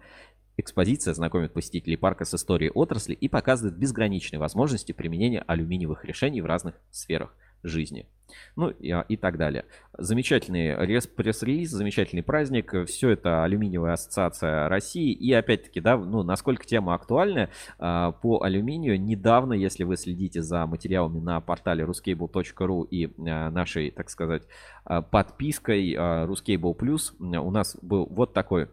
[0.56, 6.48] Экспозиция знакомит посетителей парка с историей отрасли и показывает безграничные возможности применения алюминиевых решений в
[6.48, 7.36] разных сферах
[7.68, 8.08] жизни.
[8.56, 9.66] Ну и, а, и так далее.
[9.98, 12.74] Замечательный рес- пресс-релиз, замечательный праздник.
[12.88, 15.12] Все это алюминиевая ассоциация России.
[15.14, 17.50] И опять-таки, да, ну, насколько тема актуальна
[17.80, 19.00] а, по алюминию.
[19.02, 24.44] Недавно, если вы следите за материалами на портале ruscable.ru и а, нашей, так сказать,
[24.84, 28.68] а, подпиской а, Ruscable Plus, у нас был вот такой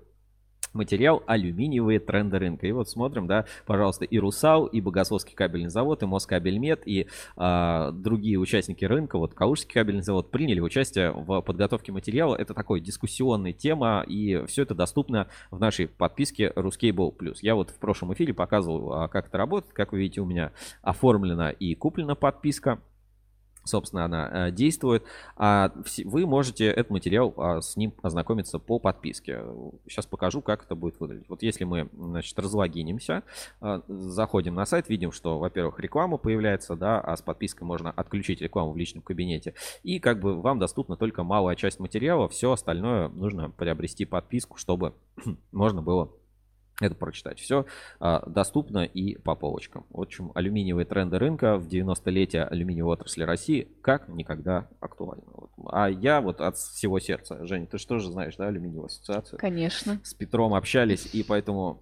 [0.75, 2.67] материал алюминиевые тренды рынка.
[2.67, 7.07] И вот смотрим, да, пожалуйста, и Русал, и Богословский кабельный завод, и Москабельмет, и
[7.37, 12.37] а, другие участники рынка, вот Калужский кабельный завод, приняли участие в подготовке материала.
[12.37, 17.39] Это такой дискуссионная тема, и все это доступно в нашей подписке Ruscable Plus.
[17.43, 19.73] Я вот в прошлом эфире показывал, а, как это работает.
[19.73, 22.81] Как вы видите, у меня оформлена и куплена подписка
[23.65, 25.05] собственно, она э, действует.
[25.37, 25.73] А
[26.05, 29.41] вы можете этот материал а, с ним ознакомиться по подписке.
[29.89, 31.29] Сейчас покажу, как это будет выглядеть.
[31.29, 33.23] Вот если мы, значит, разлогинимся,
[33.61, 38.41] а, заходим на сайт, видим, что, во-первых, реклама появляется, да, а с подпиской можно отключить
[38.41, 39.55] рекламу в личном кабинете.
[39.83, 44.95] И как бы вам доступна только малая часть материала, все остальное нужно приобрести подписку, чтобы
[45.53, 46.11] можно было
[46.81, 47.39] это прочитать.
[47.39, 47.67] Все
[48.01, 49.87] а, доступно и по полочкам.
[49.91, 55.25] В общем, алюминиевые тренды рынка в 90-летие алюминиевой отрасли России как никогда актуальны.
[55.27, 55.51] Вот.
[55.71, 59.39] А я вот от всего сердца, Женя, ты что же знаешь, да, алюминиевую ассоциацию?
[59.39, 60.01] Конечно.
[60.03, 61.81] С Петром общались, и поэтому,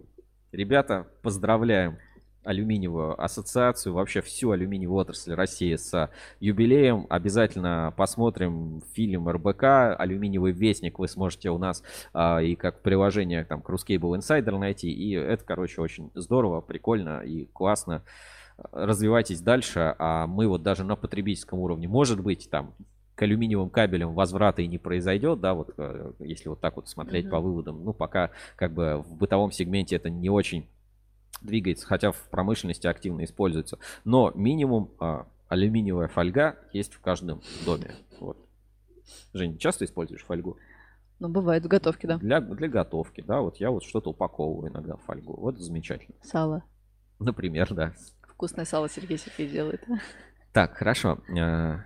[0.52, 1.98] ребята, поздравляем
[2.44, 7.06] алюминиевую ассоциацию, вообще всю алюминиевую отрасль России с юбилеем.
[7.08, 11.82] Обязательно посмотрим фильм РБК, алюминиевый вестник вы сможете у нас
[12.12, 14.90] а, и как приложение там к Ruscable Insider найти.
[14.90, 18.02] И это, короче, очень здорово, прикольно и классно.
[18.72, 22.74] Развивайтесь дальше, а мы вот даже на потребительском уровне, может быть, там
[23.14, 27.26] к алюминиевым кабелям возврата и не произойдет, да, вот э, если вот так вот смотреть
[27.26, 27.30] mm-hmm.
[27.30, 30.66] по выводам, ну пока как бы в бытовом сегменте это не очень
[31.42, 33.78] двигается, хотя в промышленности активно используется.
[34.04, 37.94] Но минимум а, алюминиевая фольга есть в каждом доме.
[38.20, 38.38] Вот.
[39.32, 40.56] Жень, часто используешь фольгу?
[41.18, 42.18] Ну, бывает в готовке, да.
[42.18, 43.40] Для, для готовки, да.
[43.40, 45.34] Вот я вот что-то упаковываю иногда в фольгу.
[45.34, 46.16] Вот замечательно.
[46.22, 46.64] Сало.
[47.18, 47.92] Например, да.
[48.22, 49.84] Вкусное сало Сергей Сергеевич делает.
[50.52, 51.20] Так, хорошо.
[51.38, 51.84] А,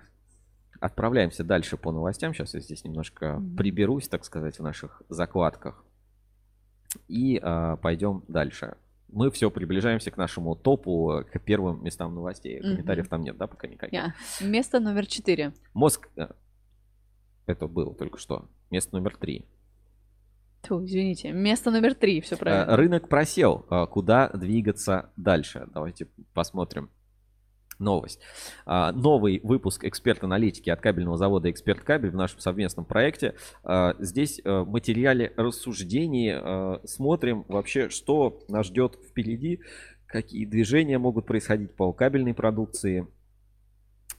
[0.79, 2.33] отправляемся дальше по новостям.
[2.33, 3.55] Сейчас я здесь немножко mm-hmm.
[3.55, 5.83] приберусь, так сказать, в наших закладках.
[7.07, 8.75] И а, пойдем дальше
[9.09, 12.59] мы все приближаемся к нашему топу, к первым местам новостей.
[12.59, 13.09] Комментариев mm-hmm.
[13.09, 13.99] там нет, да, пока никаких?
[13.99, 14.11] Yeah.
[14.41, 15.53] Место номер четыре.
[15.73, 16.09] Мозг...
[16.17, 16.27] Э,
[17.45, 18.49] это было только что.
[18.69, 19.45] Место номер три.
[20.61, 21.31] Тьфу, извините.
[21.31, 22.71] Место номер три, все правильно.
[22.71, 23.65] Э, рынок просел.
[23.69, 25.67] Э, куда двигаться дальше?
[25.73, 26.89] Давайте посмотрим
[27.79, 28.19] новость.
[28.65, 33.35] А, новый выпуск эксперт-аналитики от кабельного завода «Эксперт Кабель» в нашем совместном проекте.
[33.63, 39.61] А, здесь в материале рассуждений а, смотрим вообще, что нас ждет впереди,
[40.05, 43.07] какие движения могут происходить по кабельной продукции,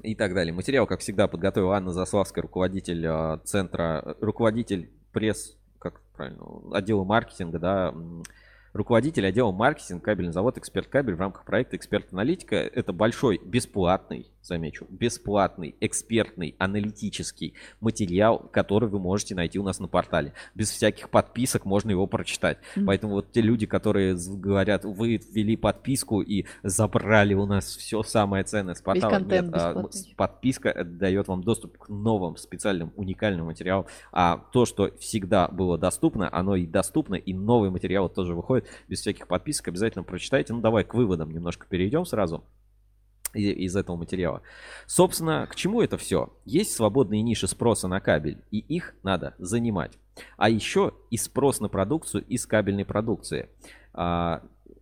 [0.03, 0.55] и так далее.
[0.55, 7.95] Материал, как всегда, подготовила Анна Заславская, руководитель центра, руководитель пресс, как правильно, отдела маркетинга, да,
[8.73, 12.57] руководитель отдела маркетинг кабельный завод «Эксперт Кабель» в рамках проекта «Эксперт Аналитика».
[12.57, 19.87] Это большой, бесплатный, замечу, бесплатный, экспертный, аналитический материал, который вы можете найти у нас на
[19.87, 20.33] портале.
[20.55, 22.59] Без всяких подписок можно его прочитать.
[22.59, 22.85] Mm-hmm.
[22.87, 28.45] Поэтому вот те люди, которые говорят, вы ввели подписку и забрали у нас все самое
[28.45, 29.19] ценное с портала.
[29.21, 29.85] Нет, а,
[30.17, 33.87] подписка дает вам доступ к новым специальным уникальным материалам.
[34.13, 39.01] А то, что всегда было доступно, оно и доступно, и новые материалы тоже выходят без
[39.01, 39.69] всяких подписок.
[39.69, 40.53] Обязательно прочитайте.
[40.53, 42.45] Ну, давай к выводам немножко перейдем сразу
[43.35, 44.43] из этого материала.
[44.87, 46.33] Собственно, к чему это все?
[46.45, 49.99] Есть свободные ниши спроса на кабель, и их надо занимать.
[50.37, 53.49] А еще и спрос на продукцию из кабельной продукции.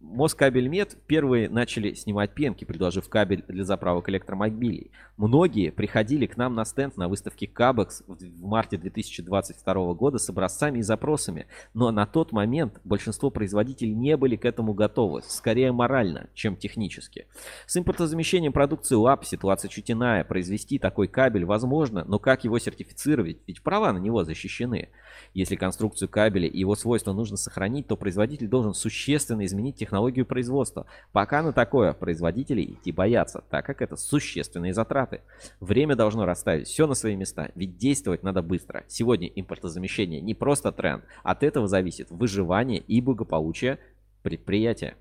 [0.01, 4.91] Москабельмет первые начали снимать пенки, предложив кабель для заправок электромобилей.
[5.17, 10.79] Многие приходили к нам на стенд на выставке Кабекс в марте 2022 года с образцами
[10.79, 16.29] и запросами, но на тот момент большинство производителей не были к этому готовы, скорее морально,
[16.35, 17.27] чем технически.
[17.67, 20.25] С импортозамещением продукции ЛАП ситуация чуть иная.
[20.25, 23.39] Произвести такой кабель возможно, но как его сертифицировать?
[23.47, 24.91] Ведь права на него защищены.
[25.35, 30.87] Если конструкцию кабеля и его свойства нужно сохранить, то производитель должен существенно изменить технологию производства.
[31.13, 35.21] Пока на такое производители идти боятся, так как это существенные затраты.
[35.61, 38.85] Время должно расставить все на свои места, ведь действовать надо быстро.
[38.89, 43.79] Сегодня импортозамещение не просто тренд, от этого зависит выживание и благополучие
[44.23, 44.97] предприятия.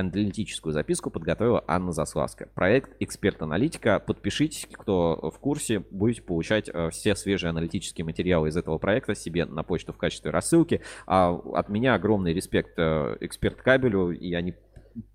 [0.00, 2.48] Аналитическую записку подготовила Анна Заславская.
[2.54, 4.00] Проект «Эксперт-аналитика».
[4.00, 9.44] Подпишитесь, кто в курсе, будете получать э, все свежие аналитические материалы из этого проекта себе
[9.44, 10.80] на почту в качестве рассылки.
[11.06, 14.54] А от меня огромный респект э, эксперт-кабелю, и они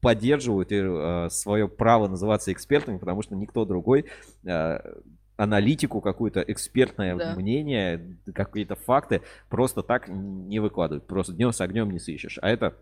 [0.01, 4.05] поддерживают и, э, свое право называться экспертами, потому что никто другой
[5.37, 7.35] аналитику какую-то, экспертное Да.
[7.35, 11.07] мнение, какие-то факты просто так не выкладывают.
[11.07, 12.39] Просто днем с огнем не сыщешь.
[12.41, 12.75] А это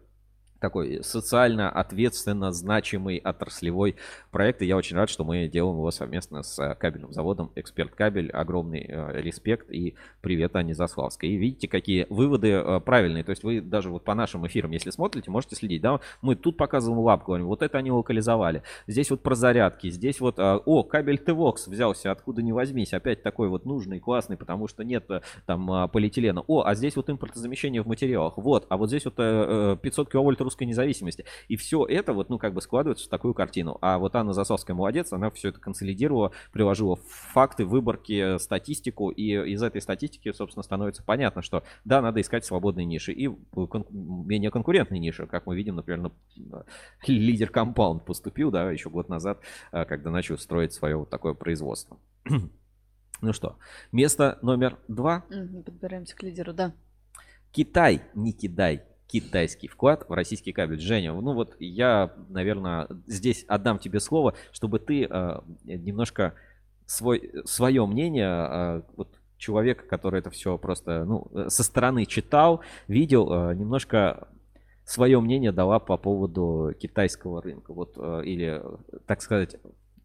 [0.63, 3.97] такой социально ответственно значимый отраслевой
[4.31, 4.61] проект.
[4.61, 8.31] И я очень рад, что мы делаем его совместно с э, кабельным заводом Эксперт Кабель.
[8.31, 11.31] Огромный э, респект и привет Ане Заславской.
[11.31, 13.25] И видите, какие выводы э, правильные.
[13.25, 15.81] То есть вы даже вот по нашим эфирам, если смотрите, можете следить.
[15.81, 15.99] Да?
[16.21, 18.63] Мы тут показываем лап, говорим, вот это они локализовали.
[18.87, 22.93] Здесь вот про зарядки, здесь вот, о, кабель ТВОКС взялся, откуда не возьмись.
[22.93, 25.09] Опять такой вот нужный, классный, потому что нет
[25.45, 26.45] там полиэтилена.
[26.47, 28.37] О, а здесь вот импортозамещение в материалах.
[28.37, 31.25] Вот, а вот здесь вот э, э, 500 киловольт русской независимости.
[31.47, 33.77] И все это вот, ну, как бы складывается в такую картину.
[33.81, 39.63] А вот Анна Засовская молодец, она все это консолидировала, приложила факты, выборки, статистику, и из
[39.63, 44.99] этой статистики, собственно, становится понятно, что да, надо искать свободные ниши и кон- менее конкурентные
[44.99, 46.65] ниши, как мы видим, например, на-
[47.07, 49.39] лидер Compound поступил, да, еще год назад,
[49.71, 51.97] э, когда начал строить свое вот такое производство.
[53.21, 53.55] Ну что,
[53.93, 55.23] место номер два.
[55.65, 56.73] Подбираемся к лидеру, да.
[57.53, 58.83] Китай, не кидай,
[59.13, 60.79] китайский вклад в российский кабель.
[60.79, 66.33] Женя, ну вот я, наверное, здесь отдам тебе слово, чтобы ты э, немножко
[66.87, 73.31] свой, свое мнение, э, вот человека, который это все просто ну, со стороны читал, видел,
[73.31, 74.29] э, немножко
[74.83, 77.71] свое мнение дала по поводу китайского рынка.
[77.71, 78.63] Вот, э, или,
[79.05, 79.57] так сказать,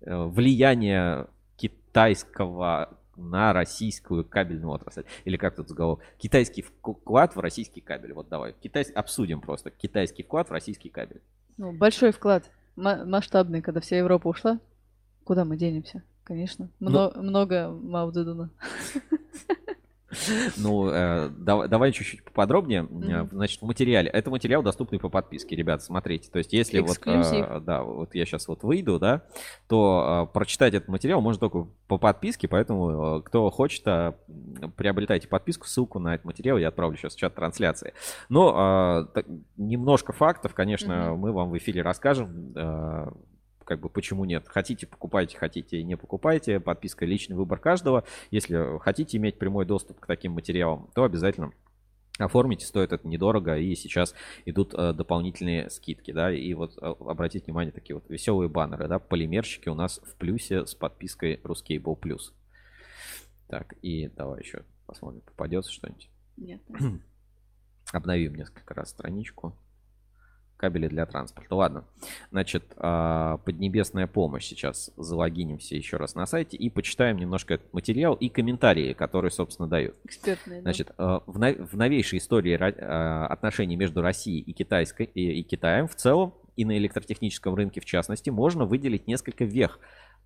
[0.03, 5.05] э, влияние китайского на российскую кабельную отрасль.
[5.25, 6.01] Или как тут заголовок?
[6.19, 8.13] Китайский вклад в российский кабель.
[8.13, 8.55] Вот давай.
[8.61, 8.85] Китай...
[8.95, 9.71] Обсудим просто.
[9.71, 11.21] Китайский вклад в российский кабель.
[11.57, 14.61] Ну, большой вклад, ма- масштабный, когда вся Европа ушла.
[15.25, 16.03] Куда мы денемся?
[16.25, 16.69] Конечно.
[16.81, 18.51] Ну- Мно- много Мао Цзэдуна.
[20.57, 22.87] Ну, э, дав- давай чуть-чуть поподробнее.
[23.09, 23.27] Э.
[23.31, 24.09] Значит, в материале.
[24.11, 26.31] Это материал доступный по подписке, ребят, смотрите.
[26.31, 29.23] То есть, если вот, э, да, вот я сейчас вот выйду, да,
[29.69, 33.85] то э, прочитать этот материал можно только по подписке, поэтому кто хочет,
[34.77, 37.93] приобретайте подписку, ссылку на этот материал я отправлю сейчас в чат трансляции.
[38.29, 42.53] Но так, немножко фактов, конечно, мы вам в эфире расскажем.
[43.69, 44.49] Как бы почему нет.
[44.49, 46.59] Хотите, покупайте, хотите, не покупайте.
[46.59, 48.05] Подписка личный выбор каждого.
[48.31, 51.53] Если хотите иметь прямой доступ к таким материалам, то обязательно
[52.19, 54.15] оформите, стоит это недорого, и сейчас
[54.47, 58.99] идут э, дополнительные скидки, да, и вот э, обратите внимание, такие вот веселые баннеры, да,
[58.99, 62.33] полимерщики у нас в плюсе с подпиской Ruscable Plus.
[63.49, 66.09] Так, и давай еще посмотрим, попадется что-нибудь.
[66.37, 66.63] Нет.
[67.93, 69.55] Обновим несколько раз страничку.
[70.59, 71.55] Кабели для транспорта.
[71.55, 71.85] Ладно.
[72.33, 74.45] Значит, а, Поднебесная помощь.
[74.45, 79.69] Сейчас залогинимся еще раз на сайте и почитаем немножко этот материал и комментарии, которые, собственно,
[79.69, 79.95] дают.
[80.05, 80.63] Экспертные, да.
[80.63, 86.35] Значит, э, в, новейшей истории э, отношений между Россией и, Китайской, и Китаем в целом,
[86.57, 89.79] и на электротехническом рынке в частности, можно выделить несколько вех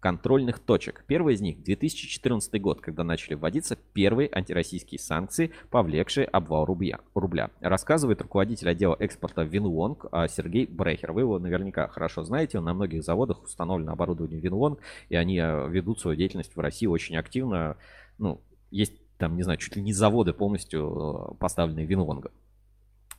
[0.03, 1.05] контрольных точек.
[1.07, 6.99] Первая из них 2014 год, когда начали вводиться первые антироссийские санкции, повлекшие обвал рубля.
[7.15, 7.51] рубля.
[7.61, 11.13] Рассказывает руководитель отдела экспорта Винлонг а, Сергей Брехер.
[11.13, 12.59] Вы его наверняка хорошо знаете.
[12.59, 17.17] На многих заводах установлено оборудование Винлонг, и они э, ведут свою деятельность в России очень
[17.17, 17.77] активно.
[18.19, 18.41] Ну,
[18.73, 22.33] есть там, не знаю, чуть ли не заводы полностью э, поставленные Винлонга.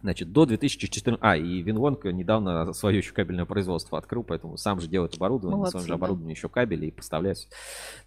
[0.03, 1.17] Значит, до 2014...
[1.21, 5.71] А, и Винлонг недавно свое еще кабельное производство открыл, поэтому сам же делает оборудование, Молодцы,
[5.71, 5.95] своем же да.
[5.95, 7.37] оборудовании еще кабели и поставляет.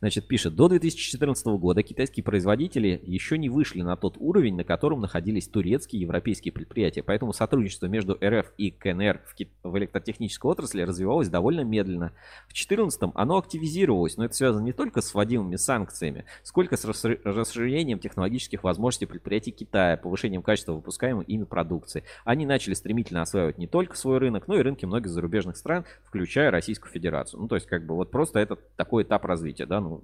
[0.01, 5.01] Значит, пишет, до 2014 года китайские производители еще не вышли на тот уровень, на котором
[5.01, 10.51] находились турецкие и европейские предприятия, поэтому сотрудничество между РФ и КНР в, ки- в электротехнической
[10.51, 12.13] отрасли развивалось довольно медленно.
[12.49, 17.23] В 2014 оно активизировалось, но это связано не только с вводимыми санкциями, сколько с расшир-
[17.25, 21.45] расширением технологических возможностей предприятий Китая, повышением качества выпускаемой ими
[21.87, 22.03] продукции.
[22.25, 26.51] Они начали стремительно осваивать не только свой рынок, но и рынки многих зарубежных стран, включая
[26.51, 27.41] Российскую Федерацию.
[27.41, 30.03] Ну, то есть, как бы вот просто это такой этап развития, да, ну,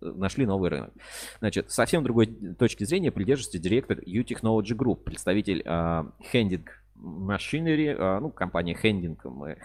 [0.00, 0.92] нашли новый рынок.
[1.40, 6.64] Значит, совсем другой точки зрения придерживается директор U-Technology Group, представитель а, Handing
[7.02, 9.16] Machinery, а, ну, компания Handing,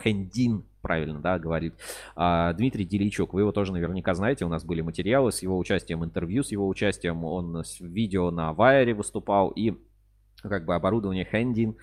[0.04, 1.74] Handin, правильно, да, говорит,
[2.16, 6.04] а, Дмитрий Деличук, вы его тоже наверняка знаете, у нас были материалы с его участием,
[6.04, 9.78] интервью с его участием, он с видео на Вайере выступал, и
[10.42, 11.76] как бы оборудование э,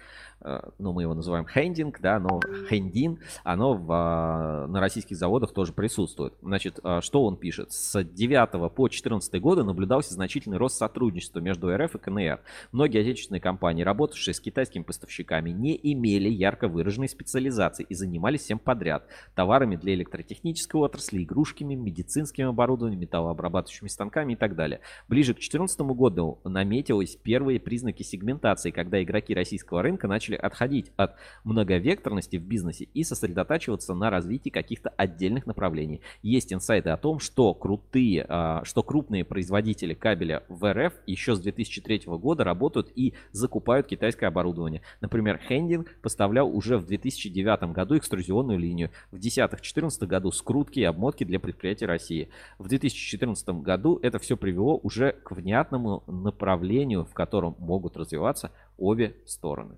[0.79, 2.41] ну, мы его называем Handing, да, но
[2.71, 6.35] Handin, оно в, а, на российских заводах тоже присутствует.
[6.43, 7.73] Значит, а, что он пишет?
[7.73, 12.41] С 9 по 14 годы наблюдался значительный рост сотрудничества между РФ и КНР.
[12.73, 18.59] Многие отечественные компании, работавшие с китайскими поставщиками, не имели ярко выраженной специализации и занимались всем
[18.59, 19.07] подряд.
[19.35, 24.81] Товарами для электротехнической отрасли, игрушками, медицинским оборудованием, металлообрабатывающими станками и так далее.
[25.09, 30.93] Ближе к 2014 году наметились первые признаки сегментации, когда игроки российского рынка начали начали отходить
[30.97, 31.15] от
[31.45, 36.01] многовекторности в бизнесе и сосредотачиваться на развитии каких-то отдельных направлений.
[36.23, 41.41] Есть инсайты о том, что крутые, а, что крупные производители кабеля в РФ еще с
[41.41, 44.83] 2003 года работают и закупают китайское оборудование.
[45.01, 51.25] Например, Хендинг поставлял уже в 2009 году экструзионную линию, в 2010-2014 году скрутки и обмотки
[51.25, 52.29] для предприятий России.
[52.59, 59.15] В 2014 году это все привело уже к внятному направлению, в котором могут развиваться обе
[59.27, 59.77] стороны.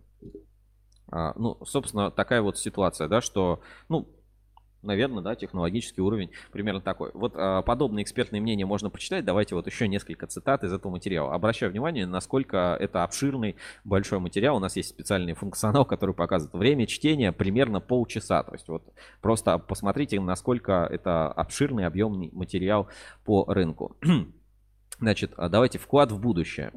[1.11, 4.09] А, ну, собственно, такая вот ситуация, да, что, ну,
[4.87, 7.11] наверное, да, технологический уровень примерно такой.
[7.13, 9.25] Вот а, подобные экспертные мнения можно почитать.
[9.25, 11.35] Давайте вот еще несколько цитат из этого материала.
[11.35, 14.57] Обращаю внимание, насколько это обширный большой материал.
[14.57, 18.43] У нас есть специальный функционал, который показывает время чтения примерно полчаса.
[18.43, 18.85] То есть вот
[19.21, 22.89] просто посмотрите, насколько это обширный, объемный материал
[23.25, 23.97] по рынку.
[24.99, 26.73] Значит, а давайте вклад в будущее.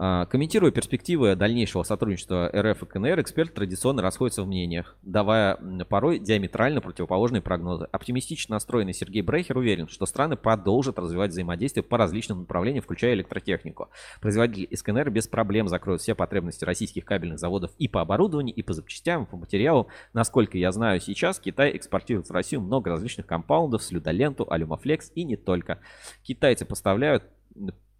[0.00, 6.20] А, комментируя перспективы дальнейшего сотрудничества РФ и КНР, эксперты традиционно расходятся в мнениях, давая порой
[6.20, 7.88] диаметрально противоположные прогнозы.
[7.90, 13.88] Оптимистично настроенный Сергей Брейхер уверен, что страны продолжат развивать взаимодействие по различным направлениям, включая электротехнику.
[14.20, 18.62] Производители из КНР без проблем закроют все потребности российских кабельных заводов и по оборудованию, и
[18.62, 19.88] по запчастям, и по материалу.
[20.12, 25.36] Насколько я знаю сейчас, Китай экспортирует в Россию много различных компаундов, слюдоленту, алюмофлекс и не
[25.36, 25.80] только.
[26.22, 27.24] Китайцы поставляют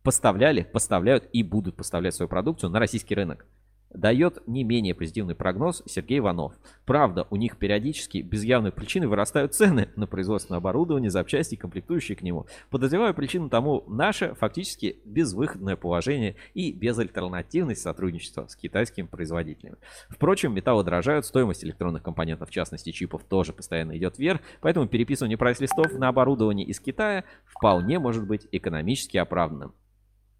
[0.02, 3.46] поставляли, поставляют и будут поставлять свою продукцию на российский рынок.
[3.90, 6.52] Дает не менее позитивный прогноз Сергей Иванов.
[6.84, 12.14] Правда, у них периодически без явной причины вырастают цены на производственное оборудование, запчасти и комплектующие
[12.14, 12.46] к нему.
[12.68, 19.78] Подозреваю причину тому наше фактически безвыходное положение и безальтернативность сотрудничества с китайскими производителями.
[20.10, 25.38] Впрочем, металлы дорожают, стоимость электронных компонентов, в частности чипов, тоже постоянно идет вверх, поэтому переписывание
[25.38, 29.72] прайс-листов на оборудование из Китая вполне может быть экономически оправданным.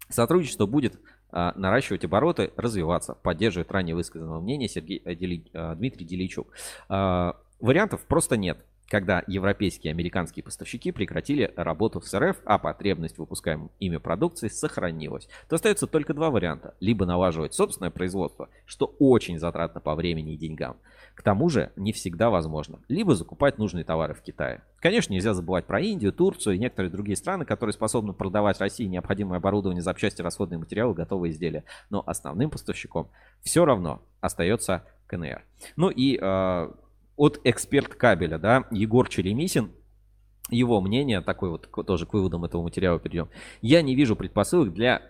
[0.09, 0.99] Сотрудничество будет
[1.31, 6.51] а, наращивать обороты, развиваться, поддерживает ранее высказанного мнения Сергей, Дели, а, Дмитрий Деличук.
[6.87, 13.15] А, вариантов просто нет когда европейские и американские поставщики прекратили работу с РФ, а потребность
[13.15, 16.73] в выпускаемой ими продукции сохранилась, то остается только два варианта.
[16.79, 20.77] Либо налаживать собственное производство, что очень затратно по времени и деньгам.
[21.15, 22.79] К тому же не всегда возможно.
[22.87, 24.63] Либо закупать нужные товары в Китае.
[24.79, 29.37] Конечно, нельзя забывать про Индию, Турцию и некоторые другие страны, которые способны продавать России необходимое
[29.37, 31.63] оборудование, запчасти, расходные материалы, готовые изделия.
[31.89, 33.09] Но основным поставщиком
[33.41, 35.43] все равно остается КНР.
[35.75, 36.71] Ну и э,
[37.19, 39.71] от эксперт кабеля, да, Егор Черемисин,
[40.49, 43.27] его мнение, такой вот тоже к выводам этого материала перейдем.
[43.61, 45.01] Я не вижу предпосылок для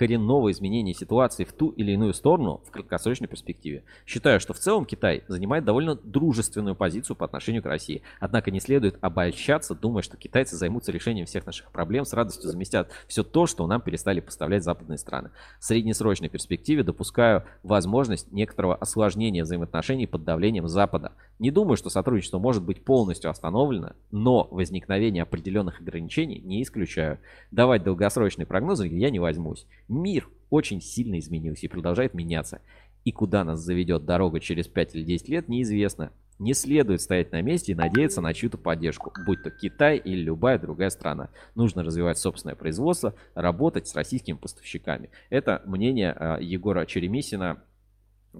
[0.00, 3.84] коренного изменения ситуации в ту или иную сторону в краткосрочной перспективе.
[4.06, 8.00] Считаю, что в целом Китай занимает довольно дружественную позицию по отношению к России.
[8.18, 12.88] Однако не следует обольщаться, думая, что китайцы займутся решением всех наших проблем, с радостью заместят
[13.08, 15.32] все то, что нам перестали поставлять западные страны.
[15.58, 21.12] В среднесрочной перспективе допускаю возможность некоторого осложнения взаимоотношений под давлением Запада.
[21.38, 27.18] Не думаю, что сотрудничество может быть полностью остановлено, но возникновение определенных ограничений не исключаю.
[27.50, 29.66] Давать долгосрочные прогнозы я не возьмусь.
[29.90, 32.62] Мир очень сильно изменился и продолжает меняться.
[33.04, 36.12] И куда нас заведет дорога через 5 или 10 лет, неизвестно.
[36.38, 40.58] Не следует стоять на месте и надеяться на чью-то поддержку, будь то Китай или любая
[40.58, 41.28] другая страна.
[41.54, 45.10] Нужно развивать собственное производство, работать с российскими поставщиками.
[45.28, 47.62] Это мнение э, Егора Черемисина,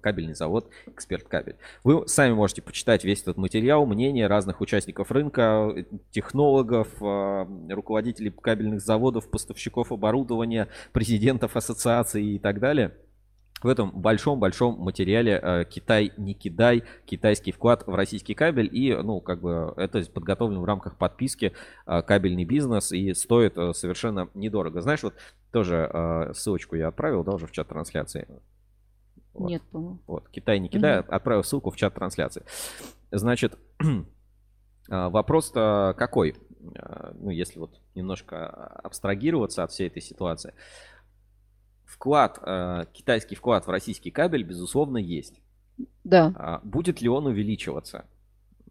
[0.01, 1.57] кабельный завод «Эксперт Кабель».
[1.85, 8.81] Вы сами можете почитать весь этот материал, мнения разных участников рынка, технологов, а, руководителей кабельных
[8.81, 12.95] заводов, поставщиков оборудования, президентов ассоциаций и так далее.
[13.63, 18.71] В этом большом-большом материале а, «Китай не кидай», китайский вклад в российский кабель.
[18.73, 21.53] И, ну, как бы это подготовлено в рамках подписки
[21.85, 24.81] а, «Кабельный бизнес» и стоит совершенно недорого.
[24.81, 25.15] Знаешь, вот
[25.53, 28.29] тоже ссылочку я отправил, да, уже в чат трансляции.
[29.35, 29.49] Вот.
[29.49, 29.99] Нет, по-моему.
[30.07, 31.15] Вот, Китай не кидает, угу.
[31.15, 32.45] отправил ссылку в чат трансляции.
[33.11, 33.59] Значит,
[34.89, 36.37] а, вопрос-то какой?
[36.77, 40.55] А, ну, если вот немножко абстрагироваться от всей этой ситуации.
[41.85, 45.41] Вклад, а, китайский вклад в российский кабель, безусловно, есть.
[46.05, 46.61] Да.
[46.63, 48.05] Будет ли он увеличиваться?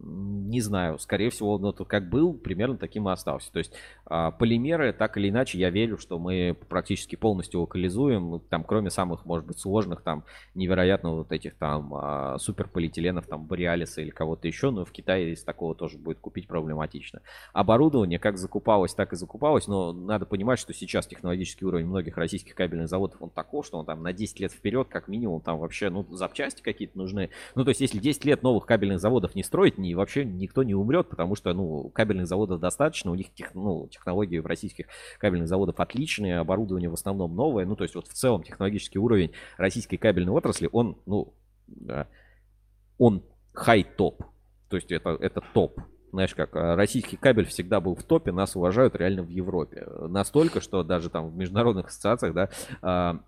[0.01, 3.51] Не знаю, скорее всего, ну, то как был, примерно таким и остался.
[3.51, 3.73] То есть
[4.05, 9.25] а, полимеры, так или иначе, я верю, что мы практически полностью локализуем, там, кроме самых,
[9.25, 10.23] может быть, сложных, там,
[10.55, 15.43] невероятно вот этих там а, суперполиэтиленов, там, Бориалиса или кого-то еще, но в Китае из
[15.43, 17.21] такого тоже будет купить проблематично.
[17.51, 22.55] Оборудование как закупалось, так и закупалось, но надо понимать, что сейчас технологический уровень многих российских
[22.55, 25.89] кабельных заводов, он такой, что он там на 10 лет вперед, как минимум, там вообще,
[25.89, 27.29] ну, запчасти какие-то нужны.
[27.55, 30.63] Ну, то есть, если 10 лет новых кабельных заводов не строить, не и вообще никто
[30.63, 34.85] не умрет, потому что, ну, кабельных заводов достаточно, у них тех, ну, технологии в российских
[35.17, 39.31] кабельных заводов отличные, оборудование в основном новое, ну, то есть вот в целом технологический уровень
[39.57, 41.33] российской кабельной отрасли, он, ну,
[41.67, 42.07] да,
[42.97, 43.23] он
[43.53, 44.23] хай-топ.
[44.69, 45.79] То есть это, это топ.
[46.11, 49.87] Знаешь, как э, российский кабель всегда был в топе, нас уважают реально в Европе.
[50.07, 52.49] Настолько, что даже там в международных ассоциациях, да,
[52.81, 53.19] а,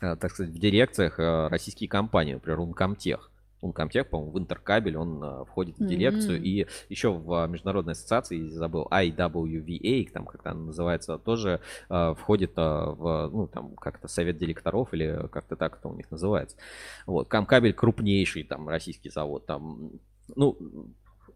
[0.00, 3.20] а, так сказать, в дирекциях а, российские компании, например, Uncomtech,
[3.62, 6.38] Uncomtech, по-моему, в Интеркабель он а, входит в дирекцию.
[6.38, 6.44] Mm-hmm.
[6.44, 12.52] И еще в а, международной ассоциации, забыл, IWVA, там как-то она называется, тоже а, входит
[12.56, 16.56] а, в, ну, там, как-то совет директоров или как-то так это у них называется.
[17.06, 19.92] Вот, Камкабель крупнейший там российский завод, там,
[20.36, 20.56] ну,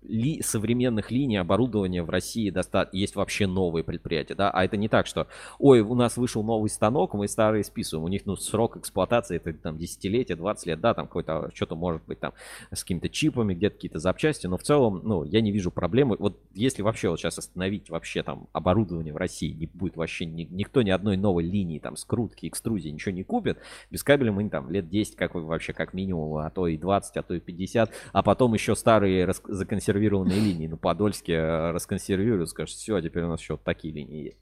[0.05, 4.88] ли, современных линий оборудования в России достаточно, есть вообще новые предприятия, да, а это не
[4.88, 5.26] так, что,
[5.59, 9.52] ой, у нас вышел новый станок, мы старые списываем, у них, ну, срок эксплуатации это
[9.55, 12.32] там десятилетие, 20 лет, да, там какой-то, что-то может быть там
[12.70, 16.38] с какими-то чипами, где-то какие-то запчасти, но в целом, ну, я не вижу проблемы, вот
[16.55, 20.82] если вообще вот сейчас остановить вообще там оборудование в России, не будет вообще ни, никто
[20.82, 23.59] ни одной новой линии там скрутки, экструзии ничего не купит,
[23.90, 27.22] без кабеля мы там лет 10 как вообще как минимум, а то и 20, а
[27.22, 30.66] то и 50, а потом еще старые законсервированные законсервированные линии.
[30.66, 34.38] Ну, Подольске э, расконсервируют, скажут, все, а теперь у нас еще вот такие линии есть.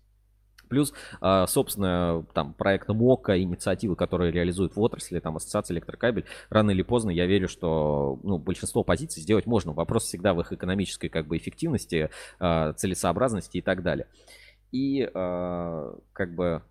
[0.68, 6.70] Плюс, а, собственно, там проект МОКа, инициативы, которые реализуют в отрасли, там Ассоциация Электрокабель, рано
[6.70, 9.74] или поздно, я верю, что ну, большинство позиций сделать можно.
[9.74, 14.06] Вопрос всегда в их экономической как бы эффективности, а, целесообразности и так далее.
[14.70, 16.62] И как бы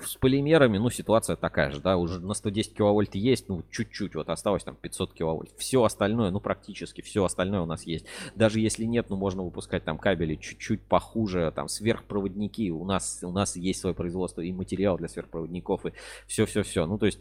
[0.00, 4.28] с полимерами, ну, ситуация такая же, да, уже на 110 киловольт есть, ну, чуть-чуть, вот
[4.28, 5.50] осталось там 500 киловольт.
[5.56, 8.06] Все остальное, ну, практически все остальное у нас есть.
[8.34, 13.32] Даже если нет, ну, можно выпускать там кабели чуть-чуть похуже, там, сверхпроводники, у нас, у
[13.32, 15.92] нас есть свое производство и материал для сверхпроводников, и
[16.26, 16.86] все-все-все.
[16.86, 17.20] Ну, то есть,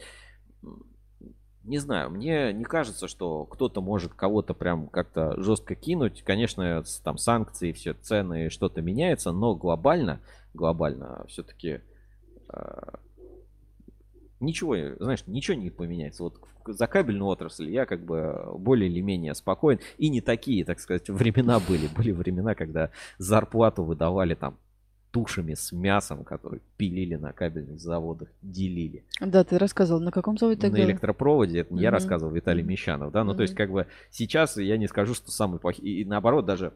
[1.64, 6.22] не знаю, мне не кажется, что кто-то может кого-то прям как-то жестко кинуть.
[6.24, 10.22] Конечно, там санкции, все цены, что-то меняется, но глобально,
[10.54, 11.82] глобально все-таки
[14.40, 16.24] ничего, знаешь, ничего не поменяется.
[16.24, 19.80] Вот за кабельную отрасль я как бы более или менее спокоен.
[19.98, 21.88] И не такие, так сказать, времена были.
[21.88, 24.58] Были времена, когда зарплату выдавали там
[25.12, 29.06] тушами с мясом, которые пилили на кабельных заводах, делили.
[29.20, 30.80] Да, ты рассказывал, на каком заводе тогда?
[30.80, 31.80] На электропроводе, это mm-hmm.
[31.82, 32.68] я рассказывал, Виталий mm-hmm.
[32.68, 33.36] Мещанов, да, ну mm-hmm.
[33.36, 36.74] то есть как бы сейчас я не скажу, что самый плохой, и наоборот даже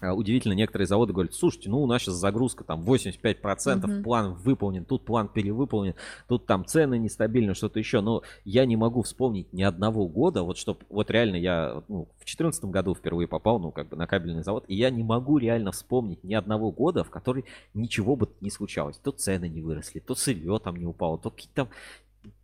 [0.00, 4.02] удивительно, некоторые заводы говорят, слушайте, ну у нас сейчас загрузка там 85%, mm-hmm.
[4.02, 5.94] план выполнен, тут план перевыполнен,
[6.28, 8.00] тут там цены нестабильны, что-то еще.
[8.00, 12.24] Но я не могу вспомнить ни одного года, вот чтобы, вот реально я ну, в
[12.24, 15.72] 2014 году впервые попал, ну как бы на кабельный завод, и я не могу реально
[15.72, 17.44] вспомнить ни одного года, в который
[17.74, 18.98] ничего бы не случалось.
[18.98, 21.68] То цены не выросли, то сырье там не упало, то какие-то там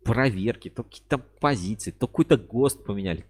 [0.03, 3.25] проверки, то какие-то позиции, то какой-то ГОСТ поменяли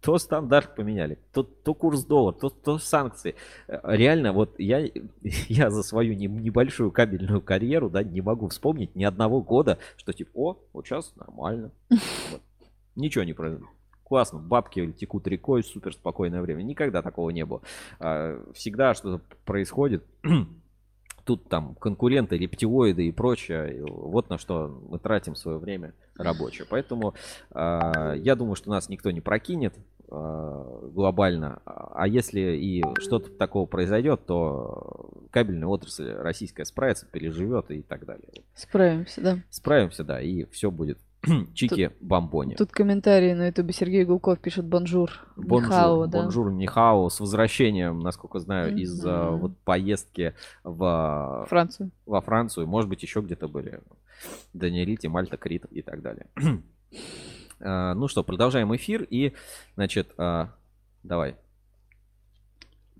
[0.00, 3.34] то стандарт поменяли, то, то курс доллара, то, то санкции.
[3.68, 4.88] Э, реально, вот я,
[5.22, 10.30] я за свою небольшую кабельную карьеру, да, не могу вспомнить ни одного года, что типа,
[10.34, 11.70] о, вот сейчас нормально.
[11.88, 12.40] Вот.
[12.96, 13.68] Ничего не произошло.
[14.04, 16.62] Классно, бабки текут рекой, супер спокойное время.
[16.62, 17.62] Никогда такого не было.
[18.00, 20.04] А, всегда что-то происходит.
[21.24, 23.84] Тут там конкуренты, рептилоиды и прочее.
[23.86, 26.66] Вот на что мы тратим свое время рабочее.
[26.68, 27.14] Поэтому
[27.50, 29.74] э, я думаю, что нас никто не прокинет
[30.08, 31.60] э, глобально.
[31.64, 38.28] А если и что-то такого произойдет, то кабельная отрасль российская справится, переживет и так далее.
[38.54, 39.38] Справимся, да.
[39.50, 40.98] Справимся, да, и все будет
[41.54, 42.54] Чики бомбони.
[42.54, 45.10] Тут комментарии на ютубе Сергей Гулков пишет bonjour.
[45.36, 46.22] Bonjour, 你好, да.
[46.22, 48.80] bonjour 你好 с возвращением, насколько знаю, mm-hmm.
[48.80, 51.90] из э, вот поездки в Францию.
[52.06, 53.80] Во Францию, может быть, еще где-то были.
[54.54, 56.26] Даниэлити, Мальта, Крит и так далее.
[57.60, 59.34] э, ну что, продолжаем эфир и,
[59.74, 60.14] значит,
[61.02, 61.36] давай.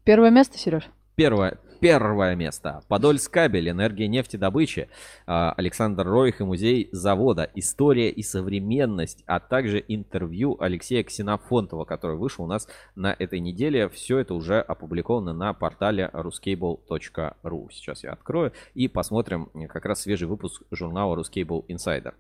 [0.05, 0.91] Первое место, Сереж?
[1.14, 2.83] Первое, Первое место.
[2.89, 4.91] Подольскабель, энергия нефтедобычи.
[5.26, 7.51] А, Александр Ройх и музей завода.
[7.55, 13.89] История и современность, а также интервью Алексея Ксенофонтова, который вышел у нас на этой неделе.
[13.89, 17.68] Все это уже опубликовано на портале ruscable.ru.
[17.72, 22.12] Сейчас я открою и посмотрим как раз свежий выпуск журнала Ruscable Insider.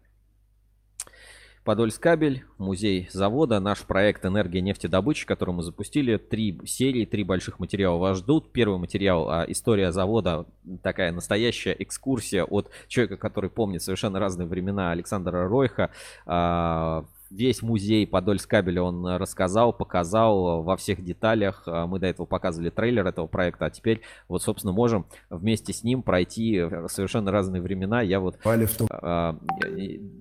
[1.64, 6.16] Подольскабель, музей завода, наш проект «Энергия нефтедобычи», который мы запустили.
[6.16, 8.50] Три серии, три больших материала вас ждут.
[8.50, 10.46] Первый материал а, «История завода»,
[10.82, 15.90] такая настоящая экскурсия от человека, который помнит совершенно разные времена Александра Ройха.
[17.30, 21.62] Весь музей Подольскабеля он рассказал, показал во всех деталях.
[21.66, 25.84] А, мы до этого показывали трейлер этого проекта, а теперь вот, собственно, можем вместе с
[25.84, 28.02] ним пройти совершенно разные времена.
[28.02, 28.36] Я вот,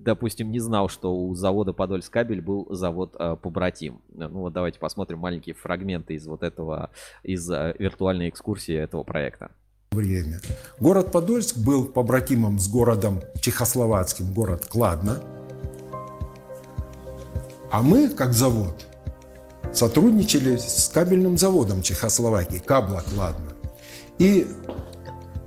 [0.04, 4.00] допустим, не знал, что у завода Подольскабель был завод побратим.
[4.12, 6.90] Ну вот давайте посмотрим маленькие фрагменты из вот этого,
[7.22, 9.50] из виртуальной экскурсии этого проекта
[9.90, 10.40] время.
[10.78, 15.20] Город Подольск был побратимом с городом чехословацким, город Кладно.
[17.70, 18.86] А мы, как завод,
[19.72, 23.52] сотрудничали с кабельным заводом Чехословакии, Каблак, ладно.
[24.18, 24.46] И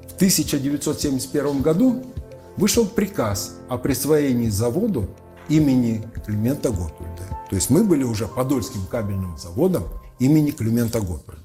[0.10, 2.04] в 1971 году
[2.56, 5.10] вышел приказ о присвоении заводу
[5.50, 7.24] имени Климента Готвальда.
[7.50, 9.84] То есть мы были уже Подольским кабельным заводом
[10.20, 11.44] имени Климента Готвальда.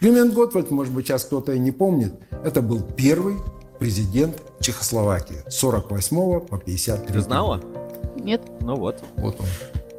[0.00, 2.14] Климент Готвальд, может быть, сейчас кто-то и не помнит,
[2.44, 3.36] это был первый
[3.78, 7.12] президент Чехословакии с 48 по 53.
[7.12, 7.60] Ты знала?
[8.16, 8.42] Нет?
[8.60, 9.02] Ну вот.
[9.16, 9.46] Вот он.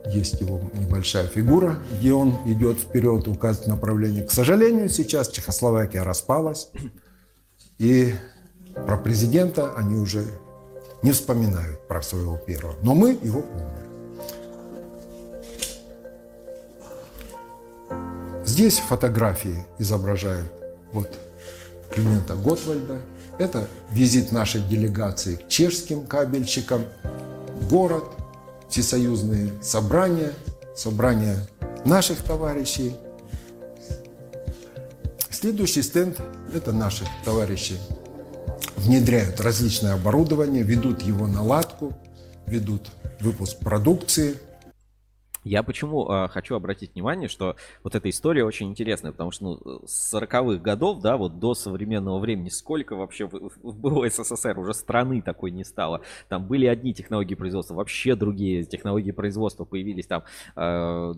[0.08, 4.24] Есть его небольшая фигура, где он идет вперед, указывает направление.
[4.24, 6.70] К сожалению, сейчас Чехословакия распалась,
[7.78, 8.14] и
[8.74, 10.26] про президента они уже
[11.02, 12.76] не вспоминают про своего первого.
[12.82, 13.86] Но мы его помним.
[18.46, 20.52] Здесь фотографии изображают
[20.92, 21.10] вот
[21.92, 23.02] Климента Готвальда.
[23.38, 26.86] Это визит нашей делегации к чешским кабельщикам,
[27.70, 28.06] город,
[28.70, 30.34] всесоюзные собрания,
[30.76, 31.48] собрания
[31.86, 32.96] наших товарищей.
[35.30, 36.18] Следующий стенд–
[36.54, 37.78] это наши товарищи
[38.86, 41.94] внедряют различное оборудование, ведут его наладку,
[42.46, 42.88] ведут
[43.20, 44.36] выпуск продукции.
[45.46, 49.82] Я почему э, хочу обратить внимание, что вот эта история очень интересная, потому что ну,
[49.86, 55.52] с 40-х годов, да, вот до современного времени, сколько вообще было СССР, уже страны такой
[55.52, 56.02] не стало.
[56.30, 60.24] Там были одни технологии производства, вообще другие технологии производства появились там.
[60.56, 61.14] э,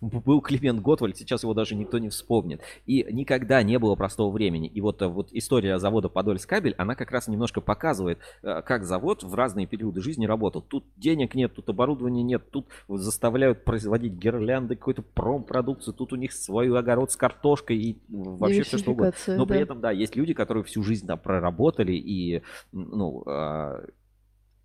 [0.00, 2.60] был Климент Готвальд, сейчас его даже никто не вспомнит.
[2.86, 4.68] И никогда не было простого времени.
[4.68, 9.22] И вот, э, вот история завода Подольскабель, она как раз немножко показывает, э, как завод
[9.22, 10.62] в разные периоды жизни работал.
[10.62, 16.32] Тут денег нет, тут оборудования нет, тут заставляют производить гирлянды, какую-то промпродукцию, тут у них
[16.32, 19.12] свой огород с картошкой и вообще все что угодно.
[19.26, 19.60] Но при да.
[19.60, 23.84] этом, да, есть люди, которые всю жизнь там проработали и, ну, а,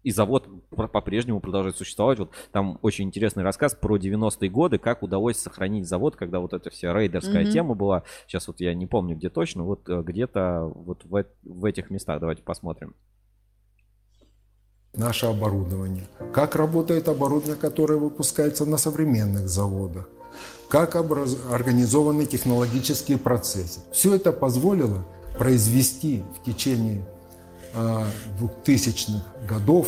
[0.10, 2.20] и завод по- по-прежнему продолжает существовать.
[2.20, 6.70] Вот там очень интересный рассказ про 90-е годы, как удалось сохранить завод, когда вот эта
[6.70, 7.51] вся рейдерская Мгм.
[7.51, 8.03] тема была.
[8.28, 12.20] Сейчас вот я не помню, где точно, вот э, где-то вот в, в этих местах.
[12.20, 12.95] Давайте посмотрим.
[14.93, 20.10] наше оборудование, как работает оборудование, которое выпускается на современных заводах,
[20.68, 23.82] как образ- организованы технологические процессы.
[23.91, 25.05] Все это позволило
[25.38, 27.05] произвести в течение
[27.74, 29.88] 2000-х годов,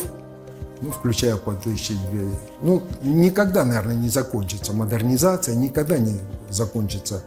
[0.80, 6.18] ну, включая по 2002, ну, никогда, наверное, не закончится модернизация, никогда не
[6.50, 7.22] закончится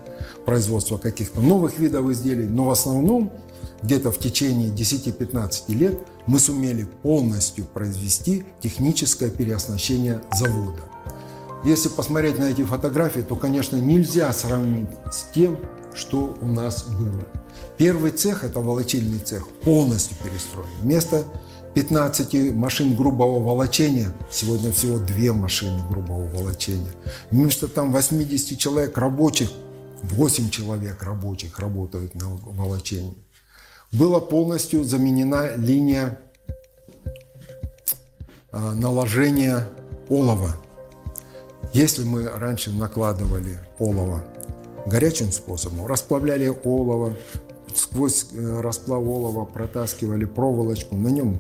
[0.46, 3.32] производство каких-то новых видов изделий, но в основном
[3.82, 5.98] где-то в течение 10-15 лет
[6.28, 10.82] мы сумели полностью произвести техническое переоснащение завода.
[11.64, 15.58] Если посмотреть на эти фотографии, то, конечно, нельзя сравнить с тем,
[15.96, 17.26] что у нас было.
[17.78, 20.70] Первый цех, это волочильный цех, полностью перестроен.
[20.82, 21.26] Вместо
[21.74, 26.92] 15 машин грубого волочения, сегодня всего две машины грубого волочения.
[27.32, 29.52] Вместо там 80 человек рабочих,
[30.04, 33.18] 8 человек рабочих работают на волочении.
[33.92, 36.20] Была полностью заменена линия
[38.52, 39.68] а, наложения
[40.10, 40.56] олова.
[41.74, 44.24] Если мы раньше накладывали олово
[44.86, 47.16] горячим способом, расплавляли олово,
[47.76, 51.40] сквозь э, расплав олова протаскивали проволочку, на нем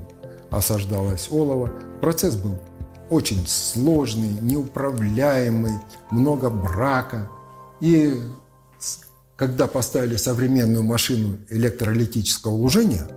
[0.50, 1.72] осаждалось олово.
[2.02, 2.58] Процесс был
[3.10, 5.74] очень сложный, неуправляемый,
[6.12, 7.30] много брака.
[7.82, 8.20] И
[8.80, 9.00] с-
[9.36, 13.08] когда поставили современную машину электролитического лужения,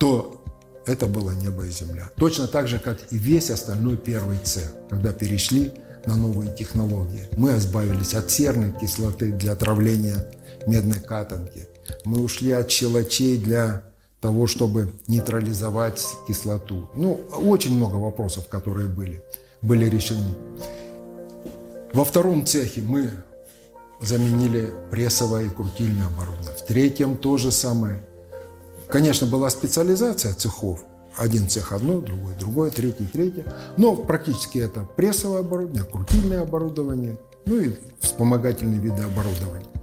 [0.00, 0.42] то
[0.86, 2.10] это было небо и земля.
[2.16, 5.72] Точно так же, как и весь остальной первый цех, когда перешли
[6.06, 7.28] на новые технологии.
[7.36, 10.26] Мы избавились от серной кислоты для отравления
[10.66, 11.68] медной катанки.
[12.04, 13.82] Мы ушли от щелочей для
[14.20, 16.88] того, чтобы нейтрализовать кислоту.
[16.94, 19.22] Ну, очень много вопросов, которые были,
[19.60, 20.34] были решены.
[21.92, 23.10] Во втором цехе мы
[24.00, 26.56] заменили прессовое и крутильное оборудование.
[26.56, 28.04] В третьем то же самое.
[28.88, 30.84] Конечно, была специализация цехов.
[31.16, 33.44] Один цех одно, другой другое, третий третье.
[33.76, 39.73] Но практически это прессовое оборудование, крутильное оборудование, ну и вспомогательные виды оборудования.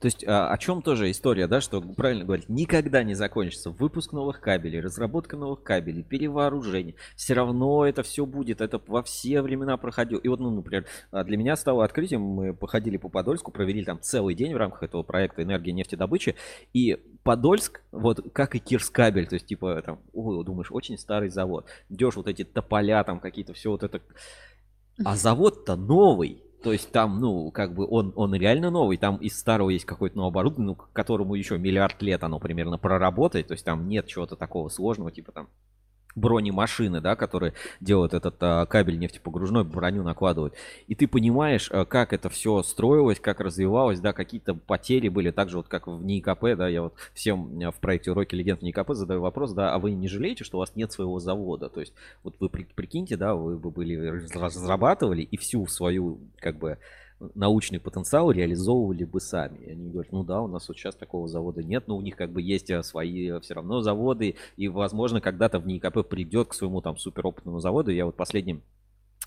[0.00, 4.12] То есть а, о чем тоже история, да, что правильно говорить, никогда не закончится выпуск
[4.12, 6.94] новых кабелей, разработка новых кабелей, перевооружение.
[7.16, 10.20] Все равно это все будет, это во все времена проходило.
[10.20, 14.00] И вот, ну, например, а, для меня стало открытием, мы походили по Подольску, провели там
[14.00, 16.34] целый день в рамках этого проекта «Энергия нефтедобычи»,
[16.72, 21.66] и Подольск, вот как и Кирскабель, то есть типа там, ой, думаешь, очень старый завод,
[21.88, 24.00] идешь вот эти тополя там какие-то, все вот это,
[25.04, 26.43] а завод-то новый.
[26.64, 28.96] То есть там, ну, как бы он, он реально новый.
[28.96, 33.48] Там из старого есть какое-то новое оборудование, ну, которому еще миллиард лет оно примерно проработает.
[33.48, 35.48] То есть там нет чего-то такого сложного, типа там
[36.14, 40.54] бронемашины, да, которые делают этот а, кабель нефтепогружной, броню накладывают.
[40.86, 45.48] И ты понимаешь, а, как это все строилось, как развивалось, да, какие-то потери были, так
[45.48, 49.20] же вот как в НИКП, да, я вот всем в проекте «Уроки легенд» НИКП задаю
[49.20, 51.68] вопрос, да, а вы не жалеете, что у вас нет своего завода?
[51.68, 51.92] То есть
[52.22, 53.96] вот вы прикиньте, да, вы бы были,
[54.34, 56.78] разрабатывали и всю свою, как бы,
[57.34, 59.58] научный потенциал реализовывали бы сами.
[59.58, 62.16] И они говорят, ну да, у нас вот сейчас такого завода нет, но у них
[62.16, 66.48] как бы есть э, свои э, все равно заводы, и, возможно, когда-то в НИКП придет
[66.48, 67.90] к своему там суперопытному заводу.
[67.90, 68.62] Я вот последним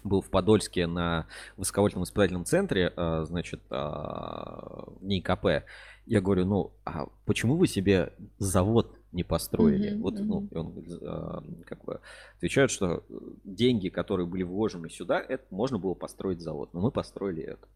[0.04, 1.28] был в Подольске на
[1.58, 5.66] высоковольтном испытательном центре, э, значит, в НИКП.
[6.06, 9.94] Я говорю, ну, а почему вы себе завод не построили?
[9.94, 10.24] Mm-hmm, вот, mm-hmm.
[10.24, 12.00] ну, он как бы
[12.38, 13.04] отвечает, что
[13.44, 17.68] деньги, которые были вложены сюда, это можно было построить завод, но мы построили это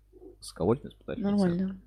[0.41, 1.77] высоковольтный испытательный Нормально.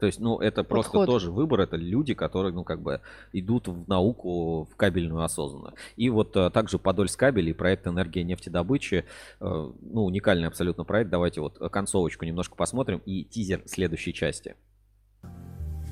[0.00, 1.06] То есть, ну, это просто Подход.
[1.06, 3.02] тоже выбор, это люди, которые, ну, как бы
[3.34, 5.74] идут в науку, в кабельную осознанно.
[5.96, 9.04] И вот а, также Подольск кабель и проект энергия нефтедобычи,
[9.40, 11.10] а, ну, уникальный абсолютно проект.
[11.10, 14.56] Давайте вот концовочку немножко посмотрим и тизер следующей части.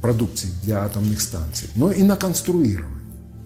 [0.00, 2.98] Продукции для атомных станций, но и на конструирование.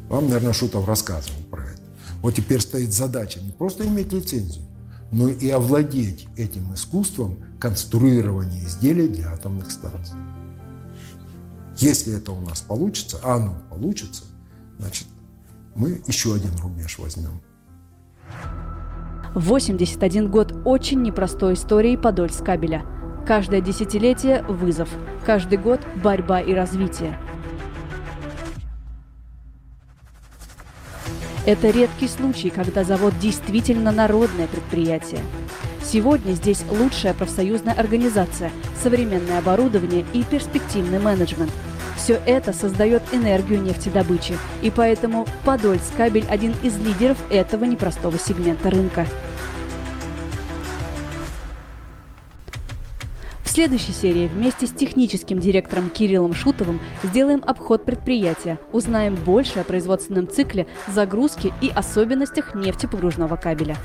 [0.08, 1.82] Вам, наверное, Шутов рассказывал про это.
[2.20, 4.64] Вот теперь стоит задача не просто иметь лицензию,
[5.12, 10.16] но и овладеть этим искусством конструирования изделий для атомных станций.
[11.76, 14.24] Если это у нас получится, а оно получится,
[14.78, 15.06] значит,
[15.74, 17.40] мы еще один рубеж возьмем.
[19.34, 22.84] 81 год очень непростой истории Подольск кабеля.
[23.26, 24.88] Каждое десятилетие– вызов.
[25.24, 27.18] Каждый год– борьба и развитие.
[31.44, 35.20] Это редкий случай, когда завод действительно народное предприятие.
[35.82, 41.50] Сегодня здесь лучшая профсоюзная организация, современное оборудование и перспективный менеджмент.
[41.96, 48.70] Все это создает энергию нефтедобычи, и поэтому Подольск кабель один из лидеров этого непростого сегмента
[48.70, 49.04] рынка.
[53.62, 60.26] Следующей серии вместе с техническим директором Кириллом Шутовым сделаем обход предприятия, узнаем больше о производственном
[60.26, 63.76] цикле, загрузке и особенностях нефтепогружного кабеля.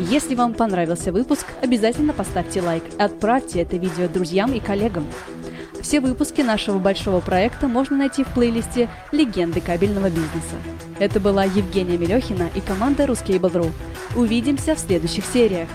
[0.00, 5.06] Если вам понравился выпуск, обязательно поставьте лайк и отправьте это видео друзьям и коллегам.
[5.80, 10.56] Все выпуски нашего большого проекта можно найти в плейлисте «Легенды кабельного бизнеса».
[10.98, 13.70] Это была Евгения Мелехина и команда Ruscable.ru.
[14.16, 15.68] Увидимся в следующих сериях.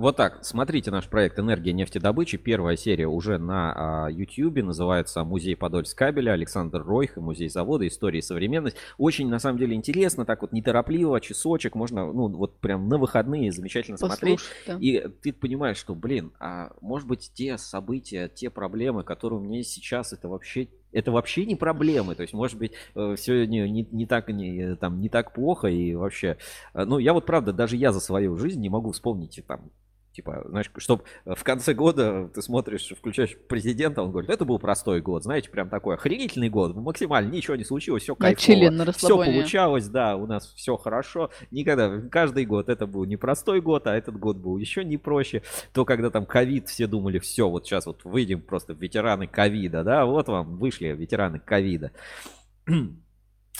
[0.00, 0.38] Вот так.
[0.46, 2.38] Смотрите наш проект «Энергия нефтедобычи».
[2.38, 4.62] Первая серия уже на а, YouTube.
[4.62, 6.30] Называется «Музей Подольск кабеля».
[6.30, 7.86] Александр Ройх и Музей завода.
[7.86, 8.78] История и современность.
[8.96, 10.24] Очень, на самом деле, интересно.
[10.24, 11.74] Так вот неторопливо, часочек.
[11.74, 14.40] Можно, ну, вот прям на выходные замечательно смотреть.
[14.66, 14.78] Да.
[14.80, 19.58] И ты понимаешь, что, блин, а может быть те события, те проблемы, которые у меня
[19.58, 22.72] есть сейчас, это вообще это вообще не проблемы, то есть, может быть,
[23.14, 26.36] все не, не, не так не, там, не так плохо и вообще,
[26.74, 29.70] э, ну, я вот правда, даже я за свою жизнь не могу вспомнить там
[30.12, 35.00] Типа, знаешь, чтобы в конце года ты смотришь, включаешь президента, он говорит, это был простой
[35.00, 39.86] год, знаете, прям такой охренительный год, максимально ничего не случилось, все кайфово, на все получалось,
[39.86, 41.30] да, у нас все хорошо.
[41.52, 45.42] Никогда, каждый год это был непростой год, а этот год был еще не проще.
[45.72, 50.04] То, когда там ковид, все думали, все, вот сейчас вот выйдем просто ветераны ковида, да,
[50.06, 51.92] вот вам вышли ветераны ковида.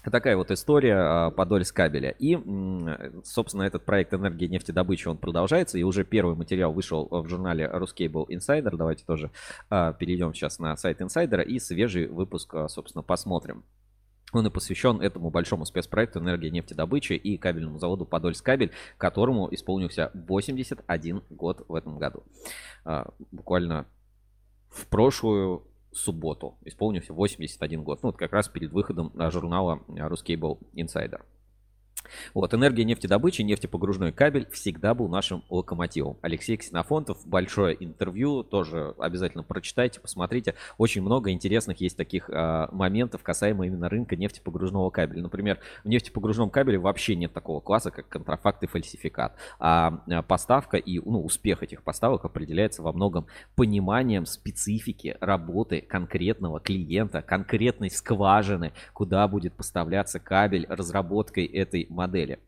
[0.02, 2.14] Такая вот история а, Подольск кабеля.
[2.18, 2.38] И,
[3.22, 5.76] собственно, этот проект энергии нефтедобычи, он продолжается.
[5.76, 8.74] И уже первый материал вышел в журнале Ruscable Insider.
[8.76, 9.30] Давайте тоже
[9.68, 13.64] а, перейдем сейчас на сайт Инсайдера и свежий выпуск, а, собственно, посмотрим.
[14.32, 20.12] Он и посвящен этому большому спецпроекту энергии нефтедобычи и кабельному заводу Подольск кабель, которому исполнился
[20.14, 22.22] 81 год в этом году.
[23.32, 23.86] Буквально
[24.70, 28.02] в прошлую субботу исполнился 81 год.
[28.02, 31.22] Ну, вот как раз перед выходом а, журнала Ruscable Insider.
[32.34, 36.16] Вот, энергия нефтедобычи, нефтепогружной кабель всегда был нашим локомотивом.
[36.22, 40.54] Алексей Ксенофонтов, большое интервью, тоже обязательно прочитайте, посмотрите.
[40.78, 45.22] Очень много интересных есть таких а, моментов, касаемо именно рынка нефтепогружного кабеля.
[45.22, 49.36] Например, в нефтепогружном кабеле вообще нет такого класса, как контрафакт и фальсификат.
[49.58, 56.60] А а, поставка и ну, успех этих поставок определяется во многом пониманием специфики работы конкретного
[56.60, 62.38] клиента, конкретной скважины, куда будет поставляться кабель, разработкой этой модели.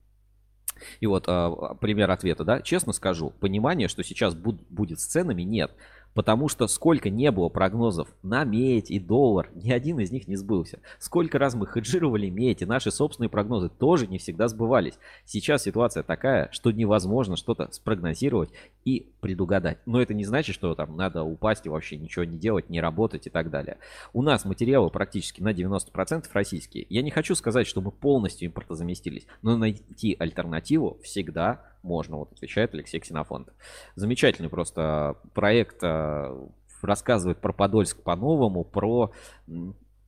[1.01, 5.43] И вот а, пример ответа, да, честно скажу, понимания, что сейчас буд- будет с ценами,
[5.43, 5.73] нет.
[6.15, 10.37] Потому что сколько не было прогнозов на медь и доллар, ни один из них не
[10.37, 10.81] сбылся.
[10.99, 14.99] Сколько раз мы хеджировали медь, и наши собственные прогнозы тоже не всегда сбывались.
[15.25, 18.51] Сейчас ситуация такая, что невозможно что-то спрогнозировать
[18.85, 19.79] и предугадать.
[19.87, 23.27] Но это не значит, что там надо упасть и вообще ничего не делать, не работать
[23.27, 23.79] и так далее.
[24.13, 26.87] У нас материалы практически на 90% российские.
[26.89, 32.75] Я не хочу сказать, что мы полностью импортозаместились, но найти альтернативу всегда можно, вот отвечает
[32.75, 33.53] Алексей Ксенофонт.
[33.95, 36.49] Замечательный просто проект э,
[36.83, 39.13] рассказывает про Подольск по-новому, про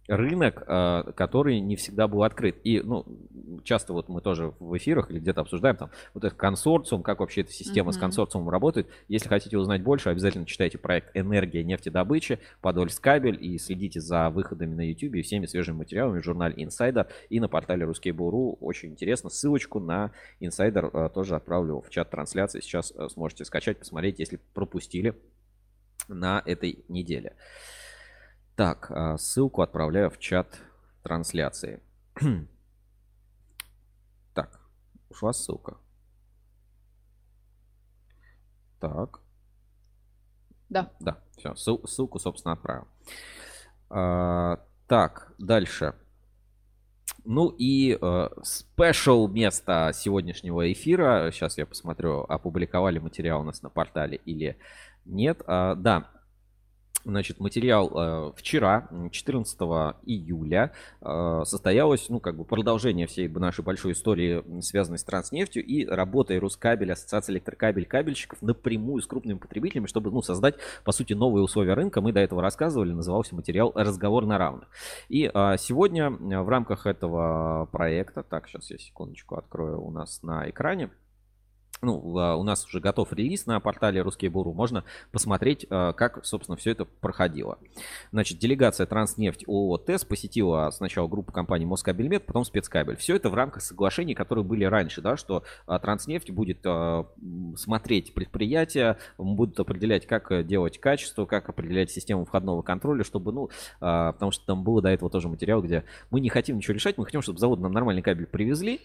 [0.07, 2.57] рынок, э, который не всегда был открыт.
[2.65, 3.07] И, ну,
[3.65, 7.41] часто вот мы тоже в эфирах или где-то обсуждаем там вот этот консорциум, как вообще
[7.41, 7.95] эта система mm-hmm.
[7.95, 8.89] с консорциумом работает.
[9.09, 14.75] Если хотите узнать больше, обязательно читайте проект «Энергия нефтедобычи», Подольск кабель и следите за выходами
[14.75, 18.59] на YouTube и всеми свежими материалами в журнале Insider и на портале Ruskable.ru.
[18.61, 19.31] Очень интересно.
[19.31, 22.61] Ссылочку на Insider э, тоже отправлю в чат трансляции.
[22.61, 25.15] Сейчас э, сможете скачать, посмотреть, если пропустили
[26.09, 27.35] на этой неделе.
[28.57, 30.61] Так, а, ссылку отправляю в чат
[31.03, 31.81] трансляции.
[34.35, 34.61] так,
[35.11, 35.77] ушла ссылка.
[38.81, 39.21] Так.
[40.69, 40.93] Да.
[41.01, 42.87] Да, все, ссылку, собственно, отправил.
[43.91, 45.95] А, так, дальше.
[47.25, 47.99] Ну и
[48.43, 51.31] спешл э, место сегодняшнего эфира.
[51.33, 54.59] Сейчас я посмотрю, опубликовали материал у нас на портале или
[55.07, 55.43] нет.
[55.47, 56.11] А, да,
[57.05, 59.61] Значит, материал э, вчера, 14
[60.07, 65.85] июля, э, состоялось, ну, как бы продолжение всей нашей большой истории, связанной с транснефтью и
[65.85, 71.45] работой Рускабель, Ассоциации электрокабель, кабельщиков напрямую с крупными потребителями, чтобы, ну, создать, по сути, новые
[71.45, 72.01] условия рынка.
[72.01, 74.69] Мы до этого рассказывали, назывался материал «Разговор на равных».
[75.11, 80.49] И э, сегодня в рамках этого проекта, так, сейчас я секундочку открою у нас на
[80.49, 80.89] экране,
[81.85, 84.53] ну, а, у нас уже готов релиз на портале Русский Буру.
[84.53, 87.59] Можно посмотреть, а, как, собственно, все это проходило.
[88.13, 92.97] Значит, делегация Транснефть ООО ТЭС посетила сначала группу компаний Москабельмет, потом спецкабель.
[92.97, 96.65] Все это в рамках соглашений, которые были раньше, да, что а, Транснефть будет
[97.57, 104.31] смотреть предприятия, будут определять, как делать качество, как определять систему входного контроля, чтобы, ну, потому
[104.31, 107.23] что там было до этого тоже материал, где мы не хотим ничего решать, мы хотим,
[107.23, 108.81] чтобы завод нам нормальный кабель привезли,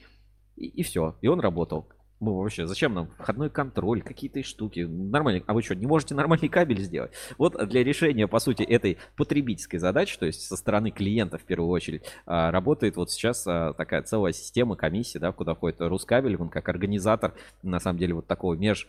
[0.55, 1.87] и, и все, и он работал.
[2.19, 4.81] Мы вообще, зачем нам входной контроль, какие-то штуки?
[4.81, 5.41] Нормально.
[5.47, 7.11] А вы что, не можете нормальный кабель сделать?
[7.37, 11.69] Вот для решения, по сути, этой потребительской задачи, то есть со стороны клиента в первую
[11.69, 16.49] очередь, а, работает вот сейчас а, такая целая система комиссии, да, куда входит Рускабель, он
[16.49, 18.87] как организатор, на самом деле, вот такого меж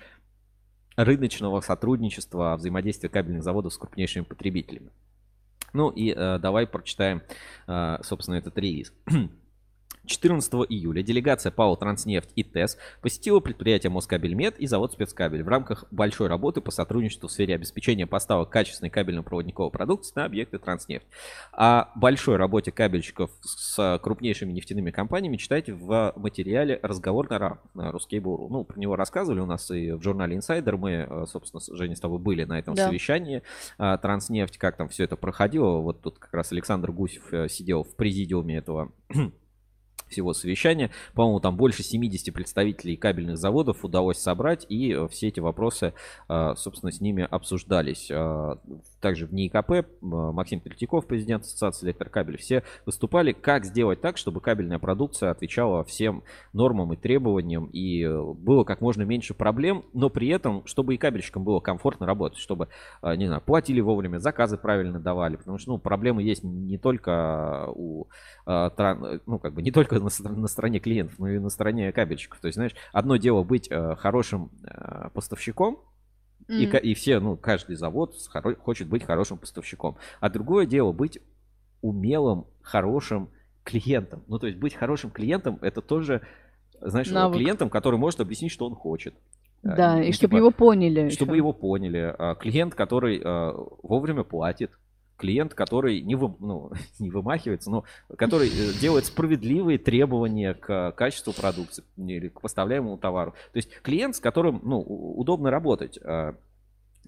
[0.96, 4.90] рыночного сотрудничества, взаимодействия кабельных заводов с крупнейшими потребителями.
[5.72, 7.22] Ну и э, давай прочитаем,
[7.68, 8.92] э, собственно, этот релиз.
[10.10, 15.84] 14 июля делегация ПАО «Транснефть» и ТЭС посетила предприятие Москабельмет и завод «Спецкабель» в рамках
[15.92, 21.06] большой работы по сотрудничеству в сфере обеспечения поставок качественной кабельно-проводниковой продукции на объекты «Транснефть».
[21.52, 28.48] О большой работе кабельщиков с крупнейшими нефтяными компаниями читайте в материале «Разговор на, на Буру».
[28.48, 30.76] Ну, про него рассказывали у нас и в журнале «Инсайдер».
[30.76, 32.88] Мы, э, собственно, Женя, с тобой были на этом да.
[32.88, 33.42] совещании
[33.78, 35.78] э, «Транснефть», как там все это проходило.
[35.78, 38.90] Вот тут как раз Александр Гусев э, сидел в президиуме этого
[40.10, 40.90] всего совещания.
[41.14, 45.94] По-моему, там больше 70 представителей кабельных заводов удалось собрать, и э, все эти вопросы,
[46.28, 48.10] э, собственно, с ними обсуждались.
[48.10, 48.56] Э,
[49.00, 54.78] также в НИИКП Максим Третьяков, президент Ассоциации электрокабель, все выступали, как сделать так, чтобы кабельная
[54.78, 60.66] продукция отвечала всем нормам и требованиям, и было как можно меньше проблем, но при этом,
[60.66, 62.68] чтобы и кабельщикам было комфортно работать, чтобы,
[63.02, 68.06] не знаю, платили вовремя, заказы правильно давали, потому что, ну, проблемы есть не только у,
[68.46, 72.40] ну, как бы не только на, на стороне клиентов, но и на стороне кабельщиков.
[72.40, 75.80] То есть, знаешь, одно дело быть э, хорошим э, поставщиком,
[76.48, 76.80] mm-hmm.
[76.80, 79.96] и, и все, ну, каждый завод хоро- хочет быть хорошим поставщиком.
[80.20, 81.18] А другое дело быть
[81.82, 83.30] умелым, хорошим
[83.64, 84.22] клиентом.
[84.26, 86.22] Ну, то есть быть хорошим клиентом это тоже,
[86.80, 87.38] знаешь, Навык.
[87.38, 89.14] клиентом, который может объяснить, что он хочет.
[89.62, 91.10] Да, ну, и типа, чтобы его поняли.
[91.10, 91.38] Чтобы еще.
[91.38, 92.14] его поняли.
[92.18, 94.70] А, клиент, который э, вовремя платит,
[95.20, 97.84] клиент, который не, вы, ну, не вымахивается, но
[98.16, 103.32] который э, делает справедливые требования к качеству продукции или к поставляемому товару.
[103.52, 105.98] То есть клиент, с которым ну, удобно работать.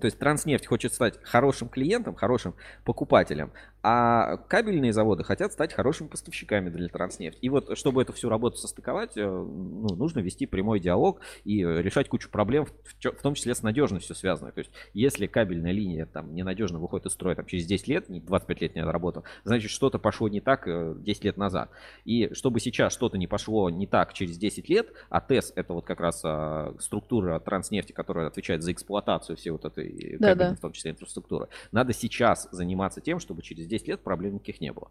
[0.02, 3.52] То есть Транснефть хочет стать хорошим клиентом, хорошим покупателем,
[3.84, 7.38] а кабельные заводы хотят стать хорошими поставщиками для Транснефть.
[7.40, 12.08] И вот, чтобы эту всю работу состыковать, э, ну, нужно вести прямой диалог и решать
[12.08, 12.66] кучу проблем,
[13.00, 14.54] в том числе с надежностью связанных.
[14.54, 18.18] То есть, если кабельная линия там ненадежно выходит из строя там, через 10 лет, не
[18.18, 21.70] 25 лет не отработал, значит, что-то пошло не так 10 э, лет назад.
[22.04, 25.86] И чтобы сейчас что-то не пошло не так через 10 лет, а ТЭС это вот
[25.86, 30.54] как раз а, структура Транснефти, которая отвечает за эксплуатацию всей вот этой и Да, да.
[30.54, 31.48] в том числе инфраструктуры.
[31.72, 34.90] Надо сейчас заниматься тем, чтобы через 10 лет проблем никаких не было.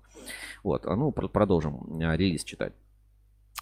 [0.63, 2.73] Вот, а ну, пр- продолжим а, релиз читать.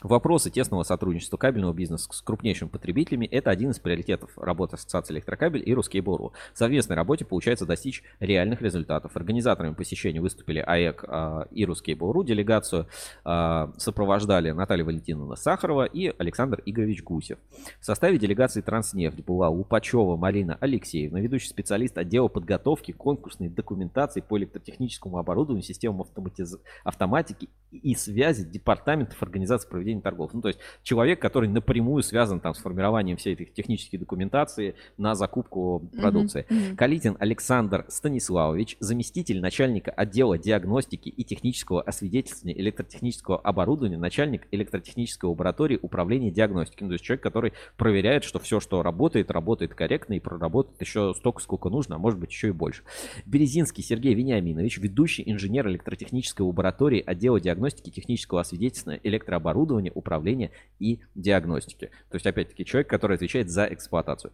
[0.01, 5.61] Вопросы тесного сотрудничества кабельного бизнеса с крупнейшими потребителями– это один из приоритетов работы Ассоциации электрокабель
[5.65, 6.31] и Ruskable.ru.
[6.53, 9.17] В совместной работе получается достичь реальных результатов.
[9.17, 12.23] Организаторами посещения выступили АЭК а, и Ruskable.ru.
[12.23, 12.87] Делегацию
[13.25, 17.37] а, сопровождали Наталья Валентиновна Сахарова и Александр Игоревич Гусев.
[17.81, 24.37] В составе делегации «Транснефть» была Лупачева Марина Алексеевна, ведущий специалист отдела подготовки конкурсной документации по
[24.37, 30.33] электротехническому оборудованию, системам автоматиз- автоматики и связи департаментов организации проведения торгов.
[30.33, 35.15] Ну, то есть человек, который напрямую связан там с формированием всей этой технической документации на
[35.15, 36.45] закупку продукции.
[36.49, 36.75] Мгм.
[36.75, 45.79] Калитин Александр Станиславович, заместитель начальника отдела диагностики и технического освидетельствования электротехнического оборудования, начальник электротехнической лаборатории
[45.81, 46.85] управления диагностикой.
[46.85, 51.13] Ну, то есть человек, который проверяет, что все, что работает, работает корректно и проработает еще
[51.15, 52.83] столько, сколько нужно, а может быть еще и больше.
[53.25, 61.87] Березинский Сергей Вениаминович, ведущий инженер электротехнической лаборатории отдела диагностики, технического освидетельствования электрооборудования, управления и диагностики.
[62.09, 64.33] То есть, опять-таки, человек, который отвечает за эксплуатацию.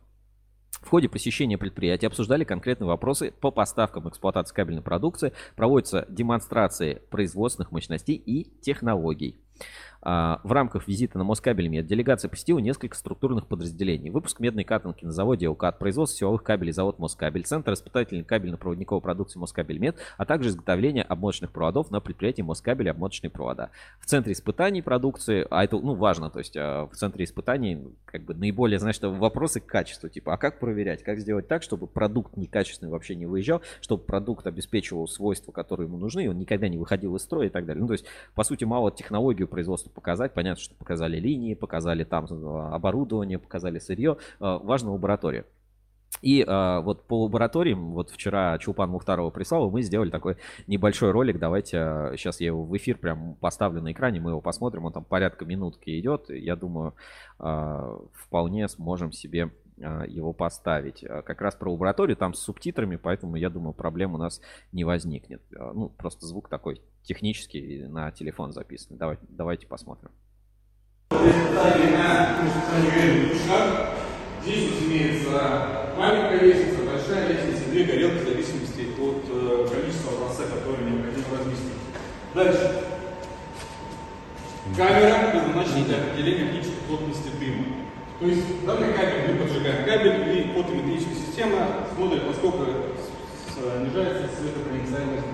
[0.81, 7.71] В ходе посещения предприятия обсуждали конкретные вопросы по поставкам эксплуатации кабельной продукции, проводятся демонстрации производственных
[7.71, 9.39] мощностей и технологий.
[10.07, 14.11] А, В рамках визита на Москабельмет делегация посетила несколько структурных подразделений.
[14.11, 19.39] Выпуск медной катанки на заводе УКАД, производство силовых кабелей завод Москабель, Центр испытательной кабельно-проводниковой продукции
[19.39, 23.71] Москабельмет, а также изготовление обмоточных проводов на предприятии Москабель обмоточные провода.
[23.99, 28.25] В центре испытаний продукции, а это ну, важно, то есть а, в центре испытаний как
[28.25, 32.37] бы наиболее, что вопросы к качеству, типа, а как проверять, как сделать так, чтобы продукт
[32.37, 36.77] некачественный вообще не выезжал, чтобы продукт обеспечивал свойства, которые ему нужны, и он никогда не
[36.77, 37.81] выходил из строя и так далее.
[37.81, 38.05] Ну, то есть,
[38.35, 43.79] по сути, мало технологию производства показать, понятно, что показали линии, показали там э, оборудование, показали
[43.79, 45.45] сырье, Э, важна лаборатория.
[46.21, 51.11] И э, вот по лабораториям, вот вчера Чулпан Мухтарова прислал, и мы сделали такой небольшой
[51.11, 51.39] ролик.
[51.39, 54.85] Давайте сейчас я его в эфир прям поставлю на экране, мы его посмотрим.
[54.85, 56.29] Он там порядка минутки идет.
[56.29, 56.93] Я думаю,
[57.39, 61.03] э, вполне сможем себе его поставить.
[61.03, 64.41] Э, Как раз про лабораторию, там с субтитрами, поэтому я думаю, проблем у нас
[64.71, 65.41] не возникнет.
[65.51, 68.97] Э, Ну, просто звук такой технический на телефон записан.
[68.97, 70.11] Давайте, давайте посмотрим.
[74.41, 80.85] Здесь имеется маленькая лестница, большая лестница, две горелки в зависимости от э, количества образца, который
[80.85, 81.73] необходимо разместить.
[82.33, 82.83] Дальше.
[84.75, 87.84] Камера предназначена для определения оптической плотности дыма.
[88.25, 92.73] То есть данный кабель мы поджигаем кабель и фотометрическая система смотрит, насколько
[93.53, 95.29] снижается светопроницаемость.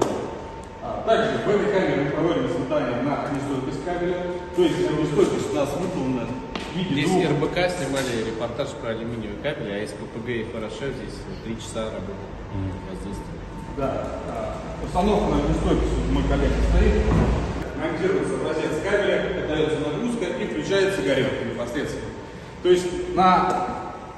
[0.83, 4.35] А, также в этой камере мы проводим испытания на огнестойкость кабеля.
[4.57, 6.27] То есть огнестойкость у нас выполнена
[6.75, 11.15] Здесь двух- РБК снимали репортаж про алюминиевый кабель, а СППГ и ФРШ здесь
[11.47, 12.19] три часа работы
[12.91, 13.39] воздействия.
[13.77, 17.07] Да, а, установка на огнестойкость, вот мой коллега стоит,
[17.79, 22.19] монтируется образец кабеля, подается нагрузка и включается горелка непосредственно.
[22.63, 23.67] То есть на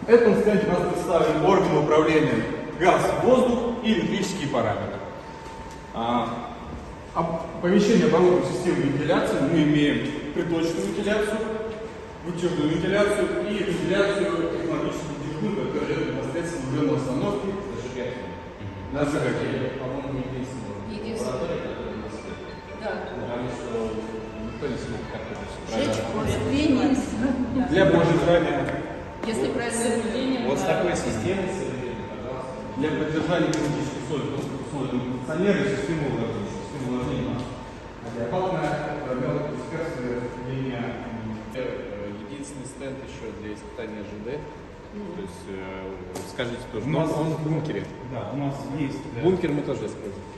[0.08, 2.44] этом стенде у нас представлены органы управления
[2.80, 5.00] газ, воздух и электрические параметры.
[5.94, 6.54] А,
[7.16, 11.38] Оповещение оборудования системы вентиляции мы имеем приточную вентиляцию,
[12.26, 18.34] вытяжную вентиляцию и вентиляцию технологическую вытяжную, которая непосредственно уже на установке зажигательной.
[18.94, 19.70] На зажигательной.
[19.78, 20.74] По-моему, единственное.
[22.82, 22.92] Да.
[23.14, 24.03] Потому что
[24.64, 25.02] никто не смог
[27.70, 28.82] Для поддержания,
[29.26, 31.50] Если правильно Вот с такой системой
[32.78, 37.38] для поддержания климатических условий, просто условия кондиционера, системы уравнения, системы уравнения.
[38.08, 38.72] Адекватная
[39.22, 40.84] мелкодисперсная линия
[41.56, 44.40] Э, Единственный стенд еще для испытания ЖД.
[45.16, 45.86] То есть, э,
[46.34, 47.86] скажите тоже, У нас- он в бункере.
[48.12, 48.98] Да, у нас есть.
[49.22, 50.33] Бункер мы тоже используем.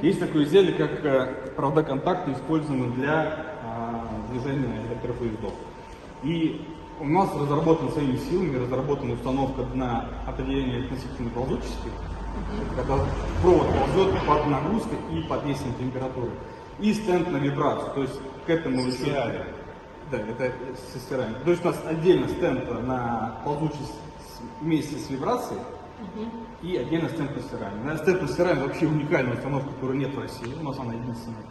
[0.00, 5.52] Есть такое изделие, как э, провода контакта, используемые для а, движения электропоездов.
[6.22, 6.66] И
[6.98, 11.90] у нас разработана своими силами, разработана установка на определение относительно ползучести,
[12.76, 12.98] когда
[13.42, 16.30] провод ползет под нагрузкой и под действием температуры.
[16.80, 19.44] И стенд на вибрацию, то есть к этому еще...
[20.10, 20.52] Да, это
[20.92, 21.36] со стиранием.
[21.44, 23.94] То есть у нас отдельно стенд на ползучесть
[24.60, 25.60] вместе с вибрацией,
[26.62, 27.84] и отдельно стенд на стирание.
[27.84, 30.54] На стенд стирание вообще уникальная установка, которой нет в России.
[30.60, 31.44] У нас она единственная.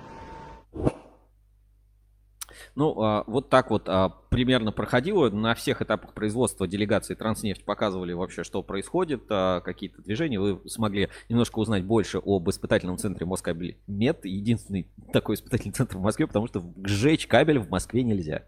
[2.75, 5.29] Ну, а, вот так вот а, примерно проходило.
[5.29, 10.39] На всех этапах производства делегации Транснефть показывали вообще, что происходит, а, какие-то движения.
[10.39, 14.23] Вы смогли немножко узнать больше об испытательном центре Москабель Мед.
[14.23, 18.43] Единственный такой испытательный центр в Москве, потому что сжечь кабель в Москве нельзя.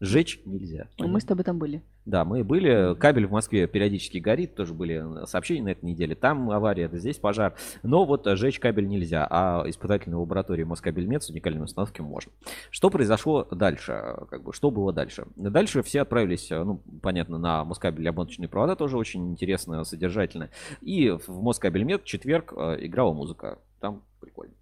[0.00, 0.88] Сжечь нельзя.
[0.98, 1.82] Ну, Мы с тобой там были.
[2.04, 2.94] Да, мы были.
[2.94, 6.14] Кабель в Москве периодически горит, тоже были сообщения на этой неделе.
[6.14, 7.54] Там авария, это здесь пожар.
[7.82, 12.30] Но вот сжечь кабель нельзя, а испытательной лаборатории Москабельмет с уникальными установками можно.
[12.70, 14.16] Что произошло дальше?
[14.30, 15.26] Как бы, что было дальше?
[15.36, 20.50] Дальше все отправились, ну, понятно, на Москабель обмоточные провода, тоже очень интересно, содержательно.
[20.80, 23.58] И в Москабельмет в четверг э, играла музыка.
[23.80, 24.54] Там прикольно.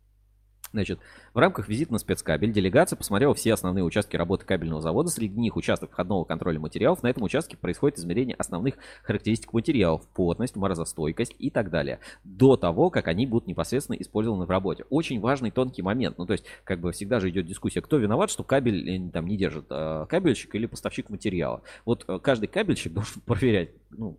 [0.72, 0.98] Значит,
[1.32, 5.08] в рамках визита на спецкабель делегация посмотрела все основные участки работы кабельного завода.
[5.08, 7.02] Среди них участок входного контроля материалов.
[7.02, 12.00] На этом участке происходит измерение основных характеристик материалов, плотность, морозостойкость и так далее.
[12.24, 14.84] До того, как они будут непосредственно использованы в работе.
[14.90, 16.18] Очень важный тонкий момент.
[16.18, 19.26] Ну, то есть, как бы всегда же идет дискуссия, кто виноват, что кабель э, там
[19.26, 21.62] не держит, э, кабельщик или поставщик материала.
[21.84, 24.18] Вот э, каждый кабельщик должен проверять, ну,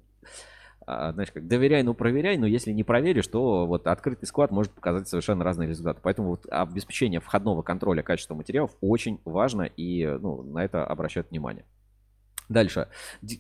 [0.87, 5.07] знаешь, как доверяй, но проверяй, но если не проверишь, то вот открытый склад может показать
[5.07, 5.99] совершенно разные результаты.
[6.01, 11.65] Поэтому вот обеспечение входного контроля качества материалов очень важно и ну, на это обращают внимание.
[12.49, 12.87] Дальше.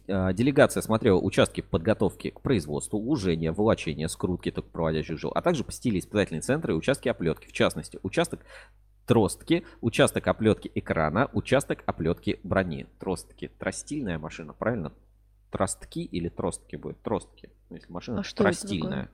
[0.09, 5.63] А, делегация смотрела участки подготовки к производству, ужения, волочения, скрутки только проводящих жил, а также
[5.63, 7.47] посетили испытательные центры и участки оплетки.
[7.47, 8.41] В частности, участок
[9.05, 12.87] тростки, участок оплетки экрана, участок оплетки брони.
[12.99, 13.49] Тростки.
[13.57, 14.91] Тростильная машина, правильно?
[15.57, 17.01] Тростки или тростки будет?
[17.01, 17.49] Тростки.
[17.69, 19.09] Если машина А что тростильная.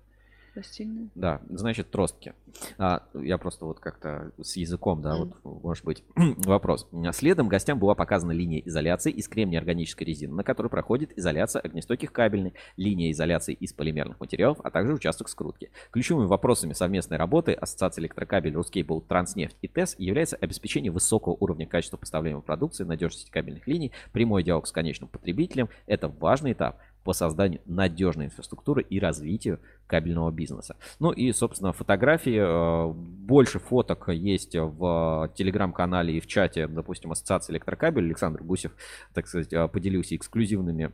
[0.55, 1.09] Растильные?
[1.15, 2.33] Да, значит тростки.
[2.77, 5.33] А, я просто вот как-то с языком, да, Мгм.
[5.43, 6.87] вот может быть вопрос.
[7.13, 12.11] Следом гостям была показана линия изоляции из кремния органической резины, на которой проходит изоляция огнестойких
[12.11, 15.71] кабельной, линия изоляции из полимерных материалов, а также участок скрутки.
[15.91, 21.97] Ключевыми вопросами совместной работы Ассоциации электрокабель, Рускейбл, Транснефть и ТЭС является обеспечение высокого уровня качества
[21.97, 25.69] поставляемой продукции, надежности кабельных линий, прямой диалог с конечным потребителем.
[25.87, 30.75] Это важный этап по созданию надежной инфраструктуры и развитию кабельного бизнеса.
[30.99, 32.37] Ну и, собственно, фотографии.
[32.37, 38.05] э, Больше фоток есть в телеграм-канале и в чате, допустим, Ассоциации электрокабель.
[38.05, 38.71] Александр Гусев,
[39.13, 40.91] так сказать, э, поделился эксклюзивными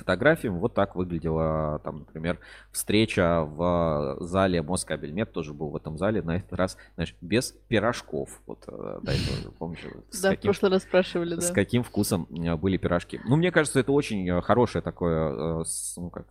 [0.00, 0.58] фотографиями.
[0.58, 2.38] Вот так выглядела, там, например,
[2.72, 5.32] встреча в зале Москабельмет.
[5.32, 6.22] Тоже был в этом зале.
[6.22, 8.40] На этот раз, знаешь, без пирожков.
[8.46, 11.54] Вот э, до этого, помнишь, с Да, в каким прошлый раз спрашивали, с да.
[11.54, 13.20] каким вкусом э, были пирожки.
[13.24, 16.26] Ну, мне кажется, это очень э, хорошее такое, с- ну, как,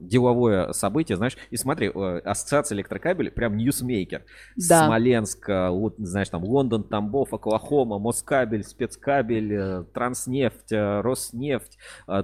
[0.00, 1.36] деловое событие, знаешь.
[1.50, 4.22] И смотри, ассоциация электрокабель, прям ньюсмейкер.
[4.68, 4.86] Да.
[4.86, 5.44] Смоленск,
[5.98, 11.78] знаешь, там Лондон, Тамбов, Оклахома, Москабель, Спецкабель, Транснефть, Роснефть.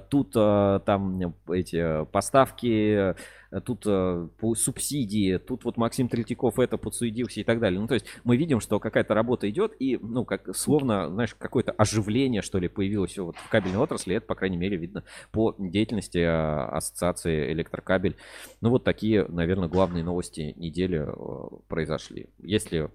[0.09, 0.35] Тут
[0.79, 3.13] там э, эти э, поставки,
[3.51, 7.79] э, тут э, субсидии, тут вот Максим Третьяков это подсуетился и так далее.
[7.79, 11.71] Ну, то есть мы видим, что какая-то работа идет, и, ну, как словно, знаешь, какое-то
[11.71, 14.15] оживление, что ли, появилось вот в кабельной отрасли.
[14.15, 18.15] Это, по крайней мере, видно по деятельности э, Ассоциации Электрокабель.
[18.61, 22.29] Ну, вот такие, наверное, главные новости недели э, произошли.
[22.39, 22.89] Если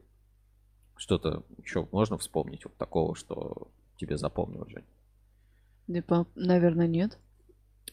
[0.97, 4.85] что-то еще можно вспомнить вот такого, что тебе запомнилось, Жень?
[5.87, 7.19] Типа, наверное, нет.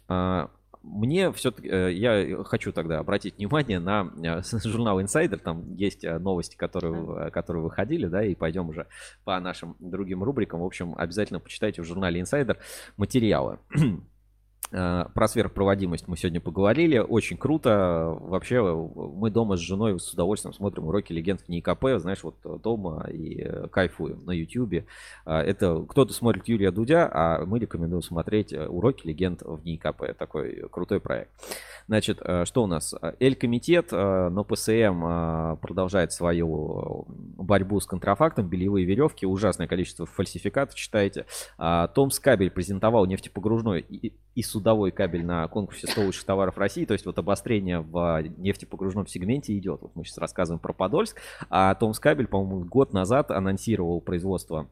[0.07, 0.49] А,
[0.83, 6.55] Мне все-таки, я хочу тогда обратить внимание на э, журнал Insider, там есть э, новости,
[6.55, 8.87] которые, э, которые выходили, да, и пойдем уже
[9.23, 10.61] по нашим другим рубрикам.
[10.61, 12.57] В общем, обязательно почитайте в журнале Insider
[12.97, 13.59] материалы.
[14.71, 16.97] Э, Про сверхпроводимость мы сегодня поговорили.
[16.97, 18.17] Очень круто.
[18.19, 21.85] Вообще, э, мы дома с женой с удовольствием смотрим уроки легенд в НИКП.
[21.97, 24.85] Знаешь, вот э, дома и кайфуем на Ютьюбе.
[25.25, 30.17] А, Это кто-то смотрит Юрия Дудя, а мы рекомендуем смотреть уроки легенд в НИКП.
[30.17, 31.31] Такой крутой проект.
[31.87, 32.93] Значит, что у нас?
[33.19, 38.47] Эль-комитет на ПСМ продолжает свою борьбу с контрафактом.
[38.47, 41.25] Бельевые веревки, ужасное количество фальсификатов, читайте.
[41.57, 43.85] А, Томс Кабель презентовал нефтепогружной
[44.37, 46.85] и судовой кабель на конкурсе 100 лучших товаров России.
[46.85, 49.81] То есть вот обострение в нефтепогружном сегменте идет.
[49.81, 51.21] Вот мы сейчас рассказываем про Подольск.
[51.49, 54.67] А Томс Кабель, по-моему, год назад анонсировал производство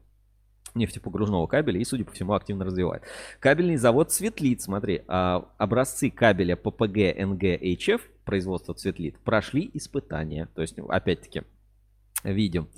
[0.74, 3.02] нефтепогружного кабеля и, судя по всему, активно развивает.
[3.40, 10.48] Кабельный завод Цветлит, смотри, а, образцы кабеля PPG NG HF, производства Цветлит, прошли испытания.
[10.54, 11.42] То есть, ну, опять-таки,
[12.24, 12.68] видим.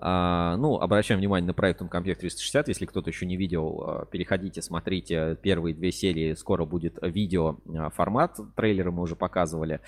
[0.00, 2.68] А, ну, обращаем внимание на проект комплект 360.
[2.68, 6.34] Если кто-то еще не видел, а, переходите, смотрите первые две серии.
[6.34, 8.38] Скоро будет видео а, формат.
[8.56, 9.80] Трейлеры мы уже показывали.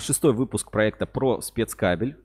[0.00, 2.16] Шестой выпуск проекта про спецкабель.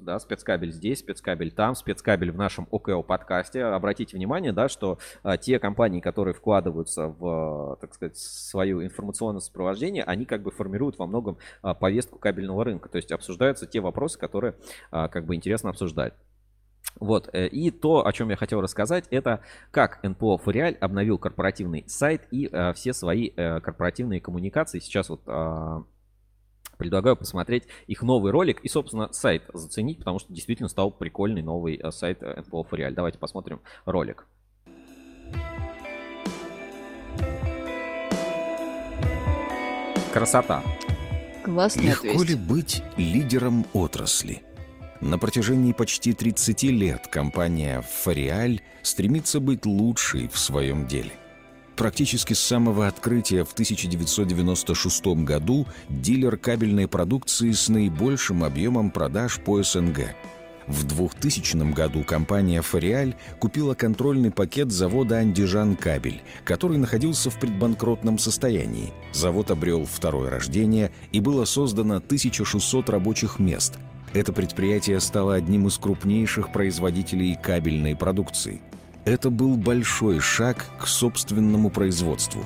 [0.00, 3.64] Да, спецкабель здесь, спецкабель там, спецкабель в нашем ОКО подкасте.
[3.64, 4.98] Обратите внимание, да, что
[5.40, 11.06] те компании, которые вкладываются в, так сказать, свою информационное сопровождение, они как бы формируют во
[11.06, 11.38] многом
[11.80, 12.88] повестку кабельного рынка.
[12.88, 14.54] То есть обсуждаются те вопросы, которые
[14.90, 16.14] как бы интересно обсуждать.
[17.00, 19.40] Вот, э, и то, о чем я хотел рассказать, это
[19.70, 24.80] как НПО Фориаль обновил корпоративный сайт и э, все свои э, корпоративные коммуникации.
[24.80, 25.82] Сейчас вот э,
[26.76, 31.76] предлагаю посмотреть их новый ролик и, собственно, сайт заценить, потому что действительно стал прикольный новый
[31.76, 32.94] э, сайт э, НПО Фориаль.
[32.94, 34.26] Давайте посмотрим ролик.
[40.12, 40.62] Красота.
[41.44, 42.28] Классный Легко ответ.
[42.28, 44.42] ли быть лидером отрасли?
[45.04, 51.12] На протяжении почти 30 лет компания «Фориаль» стремится быть лучшей в своем деле.
[51.76, 59.62] Практически с самого открытия в 1996 году дилер кабельной продукции с наибольшим объемом продаж по
[59.62, 60.14] СНГ.
[60.66, 68.16] В 2000 году компания «Фориаль» купила контрольный пакет завода «Андижан Кабель», который находился в предбанкротном
[68.16, 68.94] состоянии.
[69.12, 73.74] Завод обрел второе рождение и было создано 1600 рабочих мест.
[74.14, 78.62] Это предприятие стало одним из крупнейших производителей кабельной продукции.
[79.04, 82.44] Это был большой шаг к собственному производству.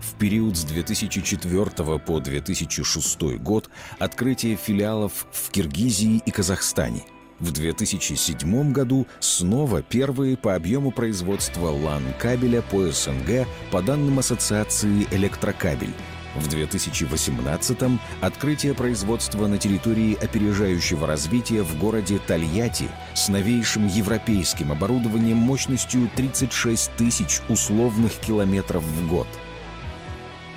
[0.00, 3.68] В период с 2004 по 2006 год
[3.98, 7.02] открытие филиалов в Киргизии и Казахстане.
[7.40, 15.94] В 2007 году снова первые по объему производства лан-кабеля по СНГ по данным Ассоциации «Электрокабель».
[16.34, 25.36] В 2018-м открытие производства на территории опережающего развития в городе Тольятти с новейшим европейским оборудованием
[25.36, 29.26] мощностью 36 тысяч условных километров в год.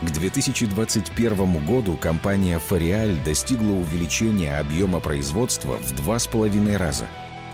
[0.04, 7.08] К 2021 году компания «Фориаль» достигла увеличения объема производства в два с половиной раза.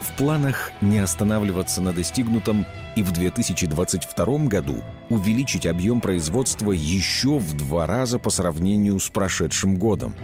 [0.09, 2.65] В планах не останавливаться на достигнутом
[2.95, 9.77] и в 2022 году увеличить объем производства еще в два раза по сравнению с прошедшим
[9.77, 10.15] годом.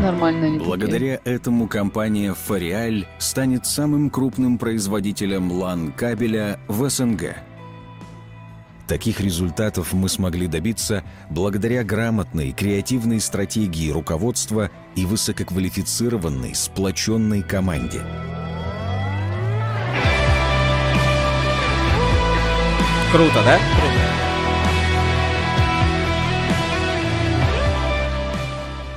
[0.00, 0.62] Нормально.
[0.62, 7.36] Благодаря этому компания «Фориаль» станет самым крупным производителем лан-кабеля в СНГ.
[8.88, 18.00] Таких результатов мы смогли добиться благодаря грамотной, креативной стратегии руководства и высококвалифицированной, сплоченной команде.
[23.12, 23.58] Круто, да?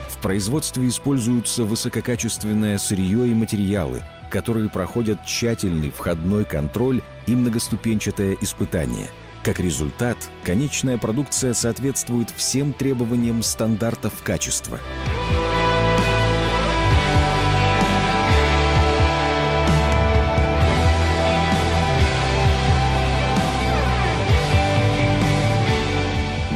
[0.07, 9.09] В производстве используются высококачественное сырье и материалы, которые проходят тщательный входной контроль и многоступенчатое испытание.
[9.43, 14.79] Как результат, конечная продукция соответствует всем требованиям стандартов качества.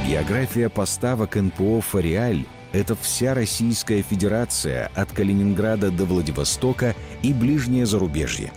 [0.07, 8.51] География поставок НПО «Фориаль»— это вся Российская Федерация от Калининграда до Владивостока и ближнее зарубежье.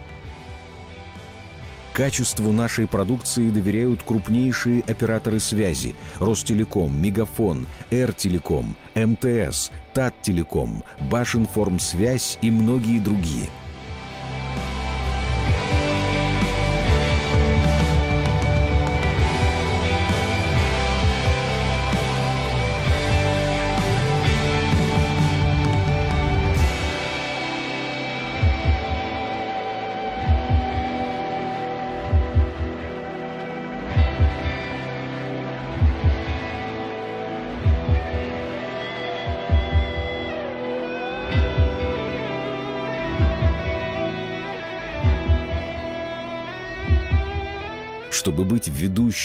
[1.99, 13.01] Качеству нашей продукции доверяют крупнейшие операторы связи– Ростелеком, Мегафон, Эртелеком, МТС, Таттелеком, Башинформсвязь и многие
[13.01, 13.49] другие–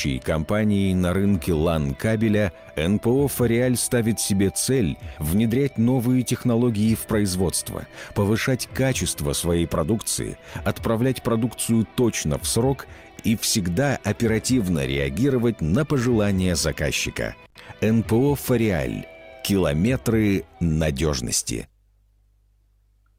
[0.03, 7.87] ведущей компанией на рынке LAN-кабеля, НПО «Фориаль» ставит себе цель внедрять новые технологии в производство,
[8.15, 12.87] повышать качество своей продукции, отправлять продукцию точно в срок
[13.23, 17.35] и всегда оперативно реагировать на пожелания заказчика.
[17.81, 19.05] НПО «Фориаль»–
[19.43, 21.67] километры надежности.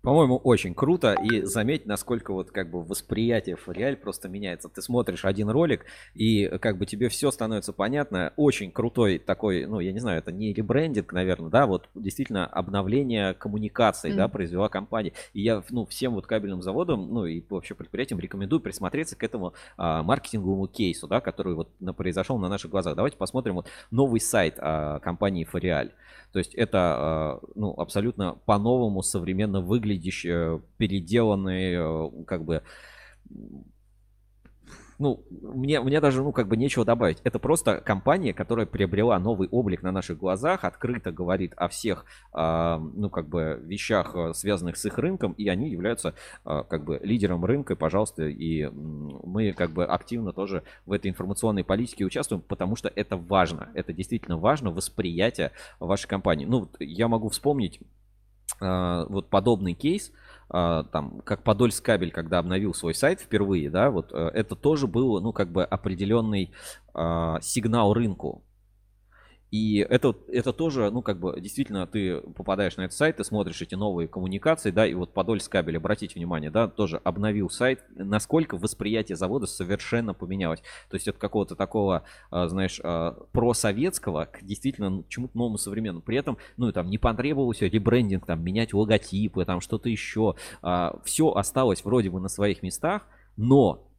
[0.05, 1.15] По-моему, очень круто.
[1.15, 4.69] И заметь, насколько вот как бы восприятие Фориаль просто меняется.
[4.69, 8.33] Ты смотришь один ролик, и как бы тебе все становится понятно.
[8.37, 13.33] Очень крутой такой, ну, я не знаю, это не ребрендинг, наверное, да, вот действительно обновление
[13.35, 14.19] коммуникаций, Мгм.
[14.19, 15.13] да, произвела компания.
[15.33, 19.55] И я, ну, всем вот кабельным заводам, ну, и вообще предприятиям рекомендую присмотреться к этому
[19.79, 22.95] а, маркетинговому кейсу, да, который вот на- произошел на наших глазах.
[22.95, 25.93] Давайте посмотрим вот новый сайт а, компании Фориаль.
[26.33, 29.94] То есть это э, ну, абсолютно по-новому, современно выглядящий,
[30.79, 32.63] переделанный, э, как бы,
[34.99, 37.19] ну, мне, мне даже, ну, как бы нечего добавить.
[37.25, 42.79] Это просто компания, которая приобрела новый облик на наших глазах, открыто говорит о всех, а,
[42.79, 46.15] ну, как бы, вещах, э, связанных с их рынком, и они являются,
[46.45, 51.65] а, как бы, лидером рынка, пожалуйста, и мы, как бы, активно тоже в этой информационной
[51.65, 56.47] политике участвуем, потому что это важно, это действительно важно, восприятие вашей компании.
[56.47, 57.81] Ну, я могу вспомнить
[58.61, 60.13] вот подобный кейс,
[60.57, 65.21] а, там, как Подольскабель, когда обновил свой сайт впервые, да, вот э, это тоже был,
[65.21, 66.53] ну, как бы определенный
[66.93, 68.45] а, сигнал рынку.
[69.55, 73.63] И это, это тоже, ну, как бы, действительно, ты попадаешь на этот сайт, ты смотришь
[73.63, 78.57] эти новые коммуникации, да, и вот Подольск кабель, обратите внимание, да, тоже обновил сайт, насколько
[78.57, 80.61] восприятие завода совершенно поменялось.
[80.91, 82.03] То есть от какого-то такого,
[82.33, 86.03] а, знаешь, а, просоветского к действительно ну, чему-то новому современному.
[86.03, 90.35] При этом, ну, там не потребовался ребрендинг, там, менять логотипы, там, что-то еще.
[91.05, 93.07] Все осталось вроде бы на своих местах,
[93.37, 93.94] но а,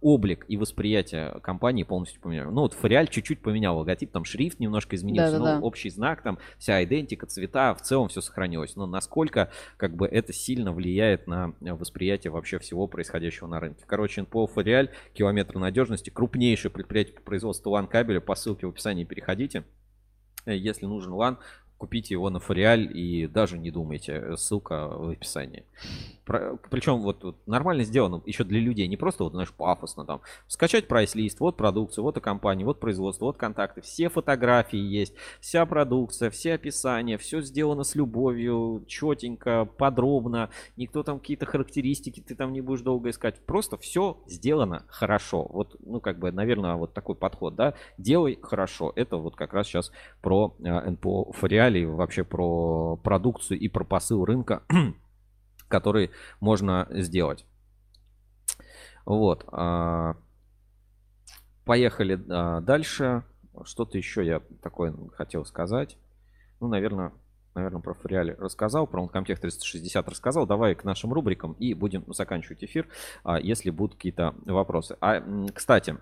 [0.00, 2.46] облик и восприятие компании полностью поменяли.
[2.46, 5.58] Ну вот Фориаль чуть-чуть поменял логотип, там шрифт немножко изменился, Да-да-да.
[5.58, 8.76] но общий знак, там вся идентика, цвета, в целом все сохранилось.
[8.76, 13.84] Но насколько как бы это сильно влияет на э, восприятие вообще всего происходящего на рынке.
[13.86, 19.04] Короче, НПО Фориаль, километр надежности, крупнейшее предприятие по производству LAN кабеля, по ссылке в описании
[19.04, 19.64] переходите.
[20.44, 21.38] Э, Если нужен LAN,
[21.78, 25.64] купите его на Фориаль и даже не думайте, ссылка в описании.
[26.70, 30.22] причем вот, вот нормально сделано еще для людей, не просто вот, знаешь, пафосно там.
[30.48, 35.64] Скачать прайс-лист, вот продукция, вот и компания, вот производство, вот контакты, все фотографии есть, вся
[35.66, 42.52] продукция, все описания, все сделано с любовью, четенько, подробно, никто там какие-то характеристики, ты там
[42.52, 45.46] не будешь долго искать, просто все сделано хорошо.
[45.50, 48.92] Вот, ну, как бы, наверное, вот такой подход, да, делай хорошо.
[48.96, 49.92] Это вот как раз сейчас
[50.22, 51.32] про э, НПО
[51.66, 54.62] Фориали, вообще про продукцию и про посыл рынка,
[55.68, 56.10] который
[56.40, 57.44] можно сделать.
[59.04, 59.44] Вот.
[59.48, 60.16] а,
[61.64, 63.24] Поехали а, дальше.
[63.64, 65.96] Что-то еще я такое хотел сказать.
[66.60, 67.12] Ну, наверное,
[67.54, 70.46] наверное, про Фориали рассказал, про Uncomtech 360 рассказал.
[70.46, 72.86] Давай к нашим рубрикам и будем заканчивать эфир,
[73.24, 74.96] а, если будут какие-то вопросы.
[75.00, 75.20] А,
[75.52, 75.96] кстати,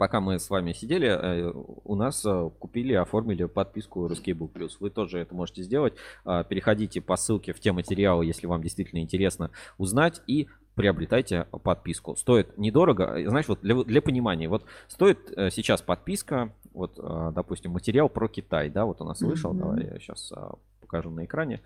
[0.00, 1.52] пока мы с вами сидели, э,
[1.84, 4.70] у нас э, купили, оформили подписку Ruscable Plus.
[4.80, 5.92] Вы тоже это можете сделать.
[6.24, 12.16] А, Переходите по ссылке в те материалы, если вам действительно интересно узнать, и приобретайте подписку.
[12.16, 13.18] Стоит недорого.
[13.18, 18.08] Э, Знаешь, вот для, для понимания, вот стоит э, сейчас подписка, вот, э, допустим, материал
[18.08, 19.58] про Китай, да, вот у нас вышел, Мгм.
[19.58, 20.32] давай я сейчас
[20.80, 21.60] покажу на экране.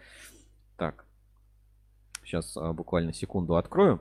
[0.77, 1.05] Так,
[2.24, 4.01] сейчас буквально секунду открою.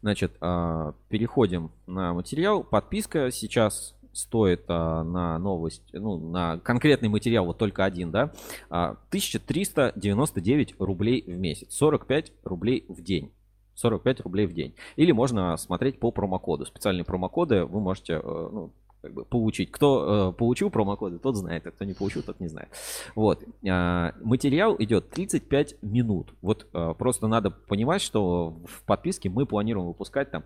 [0.00, 2.62] Значит, а, переходим на материал.
[2.62, 8.32] Подписка сейчас стоит а, на новость, ну, на конкретный материал, вот только один, да,
[8.70, 13.32] а, 1399 рублей в месяц, 45 рублей в день.
[13.74, 14.74] 45 рублей в день.
[14.96, 16.66] Или можно смотреть по промокоду.
[16.66, 18.72] Специальные промокоды вы можете э, ну,
[19.02, 19.70] как бы получить.
[19.70, 22.68] Кто э, получил промокоды, тот знает, а кто не получил, тот не знает.
[23.14, 23.42] Вот.
[23.68, 26.32] А, материал идет 35 минут.
[26.42, 30.44] Вот э, просто надо понимать, что в подписке мы планируем выпускать там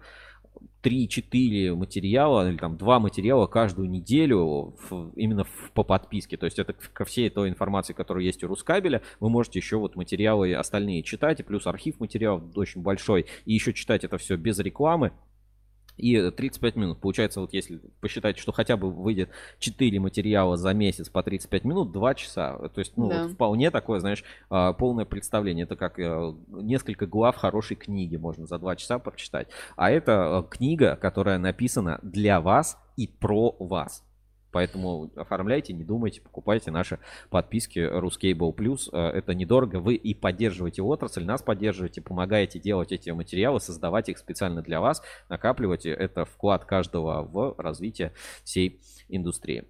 [0.83, 6.37] 3-4 материала или там 2 материала каждую неделю в- именно в- по подписке.
[6.37, 9.97] То есть это ко всей той информации, которая есть у Рускабеля, вы можете еще вот
[9.97, 14.59] материалы остальные читать, и плюс архив материалов очень большой, и еще читать это все без
[14.59, 15.13] рекламы.
[16.03, 16.99] И 35 минут.
[16.99, 19.31] Получается, вот если посчитать, что хотя бы выйдет
[19.61, 22.59] 4 материала за месяц по 35 минут, 2 часа.
[22.75, 23.23] То есть, ну, Да.
[23.23, 25.63] вот вполне такое, знаешь, а, полное представление.
[25.63, 29.47] Это как э, несколько глав хорошей книги можно за 2 часа прочитать.
[29.77, 34.05] А это э, книга, которая написана для вас и про вас.
[34.53, 36.99] Поэтому оформляйте, не думайте, покупайте наши
[37.31, 38.89] подписки Ruscable Plus.
[38.93, 39.77] Э, Это недорого.
[39.81, 45.03] Вы и поддерживаете отрасль, нас поддерживаете, помогаете делать эти материалы, создавать их специально для вас,
[45.29, 45.91] накапливайте.
[45.91, 48.13] Это вклад каждого в развитие
[48.45, 49.65] всей индустрии.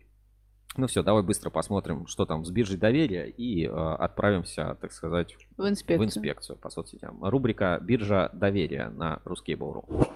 [0.76, 5.36] Ну все, давай быстро посмотрим, что там с биржей доверия и э, отправимся, так сказать,
[5.58, 5.98] В инспекцию.
[6.00, 7.22] в инспекцию по соцсетям.
[7.22, 10.08] Рубрика «Биржа доверия» на Ruscable.ru.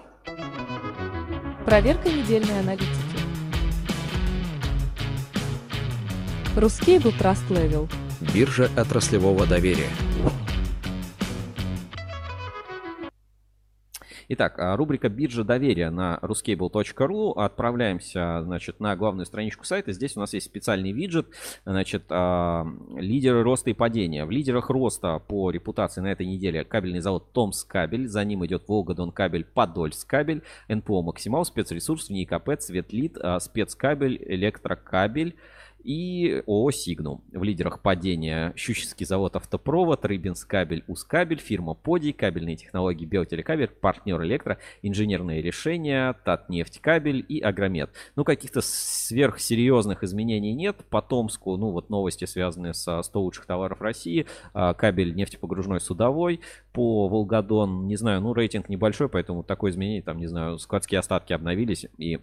[1.65, 3.06] Проверка недельной аналитики.
[6.57, 7.87] Русский был Trust Level.
[8.33, 9.89] Биржа отраслевого доверия.
[14.27, 17.33] Итак, а, рубрика «Биржа доверия» на ruscable.ru.
[17.35, 19.91] Отправляемся, значит, на главную страничку сайта.
[19.91, 21.27] Здесь у нас есть специальный виджет,
[21.63, 22.65] значит, а,
[22.95, 24.25] лидеры роста и падения.
[24.25, 28.63] В лидерах роста по репутации на этой неделе кабельный завод Томс Кабель, за ним идет
[28.67, 35.35] Волгодон Кабель, Подольск Кабель, НПО Максимал, спецресурс, ВНИКП, Цветлит, спецкабель, Электрокабель,
[35.87, 37.23] и ООО «Сигнум».
[37.31, 44.57] В лидерах падения Щучинский завод «Автопровод», Рыбинскабель, Ускабель, фирма «Подий», кабельные технологии «Белтелекабель», партнер «Электро»,
[44.81, 47.91] инженерные решения, «Татнефтькабель» и «Агромет».
[48.17, 50.75] Ну, каких-то сверхсерьезных изменений нет.
[50.89, 56.41] По Томску, ну, вот новости, связанные со 100 лучших товаров России, а, кабель нефтепогружной судовой,
[56.73, 61.31] по Волгодон, не знаю, ну, рейтинг небольшой, поэтому такое изменение, там, не знаю, складские остатки
[61.31, 62.19] обновились и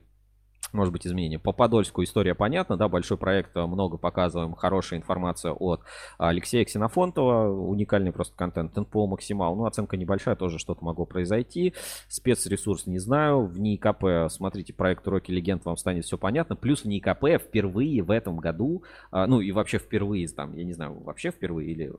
[0.74, 1.38] может быть, изменения.
[1.38, 5.80] По Подольску история понятна, да, большой проект, э, много показываем, хорошая информация от
[6.18, 11.74] Алексея Ксенофонтова, уникальный просто контент, НПО максимал, ну, оценка небольшая, тоже что-то могло произойти,
[12.08, 16.88] спецресурс не знаю, в НИИКП, смотрите, проект Уроки Легенд, вам станет все понятно, плюс в
[16.88, 21.30] НИИКП впервые в этом году, а, ну, и вообще впервые, там, я не знаю, вообще
[21.30, 21.92] впервые или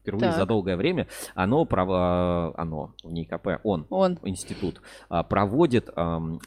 [0.00, 0.36] впервые так.
[0.36, 4.18] за долгое время, оно, право, оно, в НИКП, он, он.
[4.24, 5.88] институт, а, проводит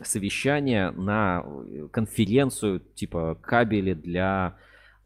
[0.04, 4.56] совещание на э, конференцию типа кабели для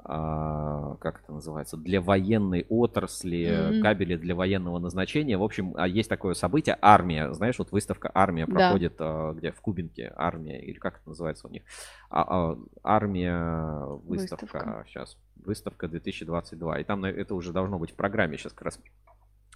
[0.03, 3.81] как это называется, для военной отрасли, mm-hmm.
[3.81, 5.37] кабели для военного назначения.
[5.37, 9.33] В общем, а, есть такое событие, армия, знаешь, вот выставка армия проходит, да.
[9.33, 11.63] где в Кубинке армия, или как это называется у них,
[12.09, 17.95] а, а, армия выставка, выставка, сейчас, выставка 2022, и там это уже должно быть в
[17.95, 18.79] программе, сейчас как раз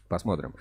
[0.10, 0.56] посмотрим.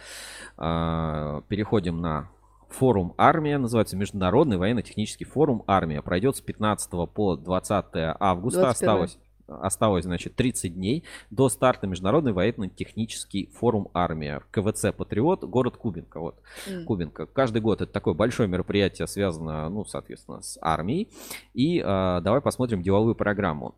[0.56, 2.30] А, переходим на
[2.70, 6.02] форум «Армия», называется Международный военно-технический форум «Армия».
[6.02, 7.86] Пройдет с 15 по 20
[8.18, 8.70] августа, 21.
[8.70, 14.42] осталось осталось, значит, 30 дней до старта Международный военно-технический форум «Армия».
[14.50, 16.20] КВЦ «Патриот», город Кубинка.
[16.20, 16.84] Вот, mm.
[16.84, 17.26] Кубинка.
[17.26, 21.08] Каждый год это такое большое мероприятие, связано, ну, соответственно, с армией.
[21.54, 23.74] И э, давай посмотрим деловую программу.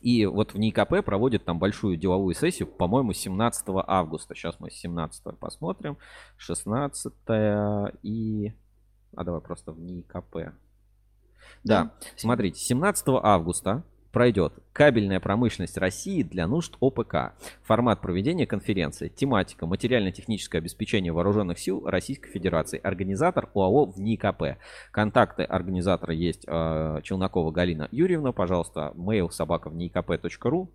[0.00, 4.34] И вот в НИКП проводит там большую деловую сессию, по-моему, 17 августа.
[4.34, 5.96] Сейчас мы 17 посмотрим.
[6.36, 7.12] 16
[8.02, 8.52] и...
[9.16, 10.36] А давай просто в НИКП.
[11.64, 13.82] Да, да, смотрите, 17 августа
[14.16, 17.34] пройдет «Кабельная промышленность России для нужд ОПК».
[17.64, 19.08] Формат проведения конференции.
[19.08, 22.80] Тематика «Материально-техническое обеспечение вооруженных сил Российской Федерации».
[22.82, 24.56] Организатор ОАО в НИКП.
[24.90, 28.32] Контакты организатора есть э, Челнокова Галина Юрьевна.
[28.32, 30.70] Пожалуйста, mail собака в никп.ру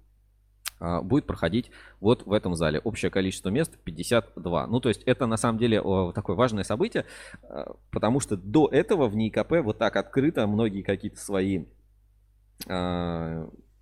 [0.80, 2.80] э, будет проходить вот в этом зале.
[2.84, 4.68] Общее количество мест 52.
[4.68, 5.82] Ну, то есть это на самом деле
[6.14, 7.06] такое важное событие,
[7.42, 11.66] э, потому что до этого в НИКП вот так открыто многие какие-то свои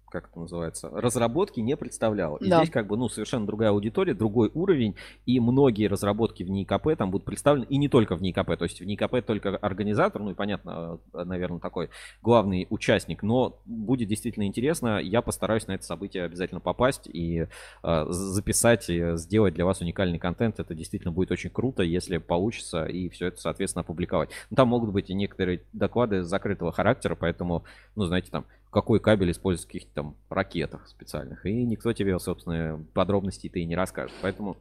[0.10, 2.36] как это называется, разработки не представлял.
[2.38, 2.58] И да.
[2.58, 4.96] здесь как бы, ну, совершенно другая аудитория, другой уровень,
[5.26, 8.82] и многие разработки в НИКП там будут представлены, и не только в НИКП, то есть
[8.82, 11.90] в НИКП только организатор, ну и понятно, наверное, такой
[12.22, 17.48] главный участник, но будет действительно интересно, я постараюсь на это событие обязательно попасть и
[17.84, 22.86] э, записать, и сделать для вас уникальный контент, это действительно будет очень круто, если получится,
[22.86, 24.30] и все это, соответственно, опубликовать.
[24.50, 27.64] Но там могут быть и некоторые доклады закрытого характера, поэтому,
[27.96, 31.46] ну, знаете, там, какой кабель используется в каких-то там ракетах специальных.
[31.46, 34.16] И никто тебе, собственно, подробностей-то и не расскажет.
[34.22, 34.58] Поэтому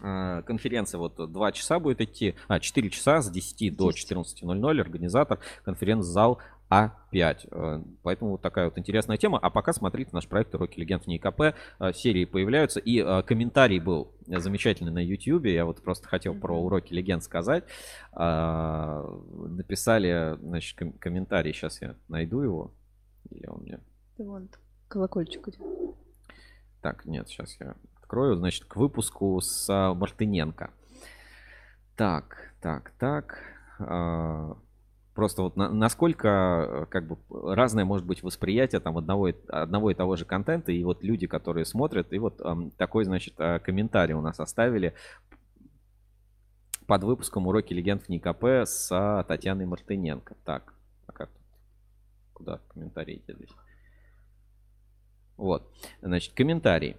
[0.00, 3.76] э, конференция вот 2 часа будет идти, а 4 часа с 10, 10.
[3.76, 6.38] до 14.00 организатор конференц-зал
[6.70, 7.48] а5.
[7.50, 9.40] Э, поэтому вот такая вот интересная тема.
[9.40, 11.40] А пока смотрите наш проект «Уроки легенд в НИКП».
[11.40, 11.54] Э,
[11.92, 12.78] серии появляются.
[12.78, 15.46] И комментарий был замечательный на YouTube.
[15.46, 17.64] Я вот просто хотел про «Уроки легенд» сказать.
[19.48, 21.52] Написали, значит, комментарий.
[21.52, 22.72] Сейчас я найду его.
[23.30, 23.80] Или он мне...
[24.18, 24.48] Да вон,
[24.88, 25.60] колокольчик идет.
[26.80, 28.36] Так, нет, сейчас я открою.
[28.36, 30.70] Значит, к выпуску с а, Мартыненко.
[31.96, 33.38] Так, так, так.
[33.78, 34.56] А,
[35.14, 37.18] просто вот на, насколько как бы
[37.54, 40.70] разное может быть восприятие там одного, одного и того же контента.
[40.72, 44.94] И вот люди, которые смотрят, и вот а, такой, значит, а, комментарий у нас оставили
[46.86, 50.36] под выпуском «Уроки легенд в НИКП» с а, Татьяной Мартыненко.
[50.44, 50.74] Так,
[52.36, 53.48] Куда комментарии делись?
[55.38, 55.72] Вот,
[56.02, 56.96] значит, комментарий.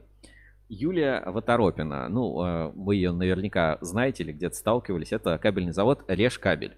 [0.68, 6.76] Юлия Ваторопина, ну, э, вы ее наверняка знаете или где-то сталкивались, это кабельный завод Решкабель.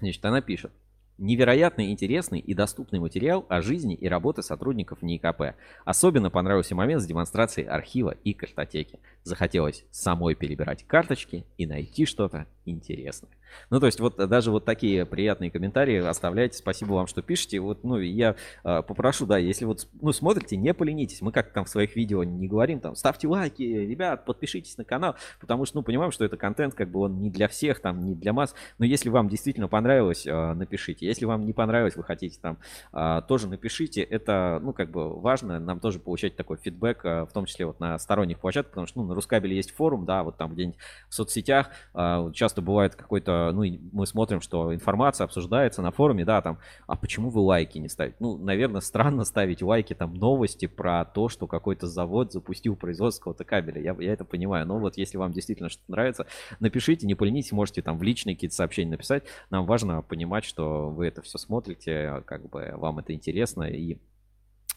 [0.00, 0.70] Значит, она пишет.
[1.16, 5.56] Невероятно интересный и доступный материал о жизни и работе сотрудников НИКП.
[5.86, 9.00] Особенно понравился момент с демонстрацией архива и картотеки.
[9.22, 13.30] Захотелось самой перебирать карточки и найти что-то интересное.
[13.70, 16.56] Ну, то есть вот даже вот такие приятные комментарии оставляйте.
[16.56, 17.60] Спасибо вам, что пишете.
[17.60, 21.20] Вот, ну, я э, попрошу, да, если вот, ну, смотрите, не поленитесь.
[21.22, 25.16] Мы как там в своих видео не говорим, там, ставьте лайки, ребят, подпишитесь на канал,
[25.40, 28.14] потому что, ну, понимаем, что это контент, как бы он не для всех, там, не
[28.14, 28.54] для масс.
[28.78, 31.06] Но если вам действительно понравилось, э, напишите.
[31.06, 32.58] Если вам не понравилось, вы хотите там,
[32.92, 34.02] э, тоже напишите.
[34.02, 37.80] Это, ну, как бы важно нам тоже получать такой фидбэк, э, в том числе вот
[37.80, 40.78] на сторонних площадках, потому что, ну, на Рускабеле есть форум, да, вот там где-нибудь
[41.08, 46.42] в соцсетях э, часто бывает какой-то ну, мы смотрим, что информация обсуждается на форуме, да,
[46.42, 48.16] там, а почему вы лайки не ставите?
[48.20, 53.44] Ну, наверное, странно ставить лайки, там, новости про то, что какой-то завод запустил производство какого-то
[53.44, 56.26] кабеля, я, я это понимаю, но вот если вам действительно что-то нравится,
[56.60, 61.06] напишите, не поленитесь, можете там в личные какие-то сообщения написать, нам важно понимать, что вы
[61.06, 63.96] это все смотрите, как бы вам это интересно и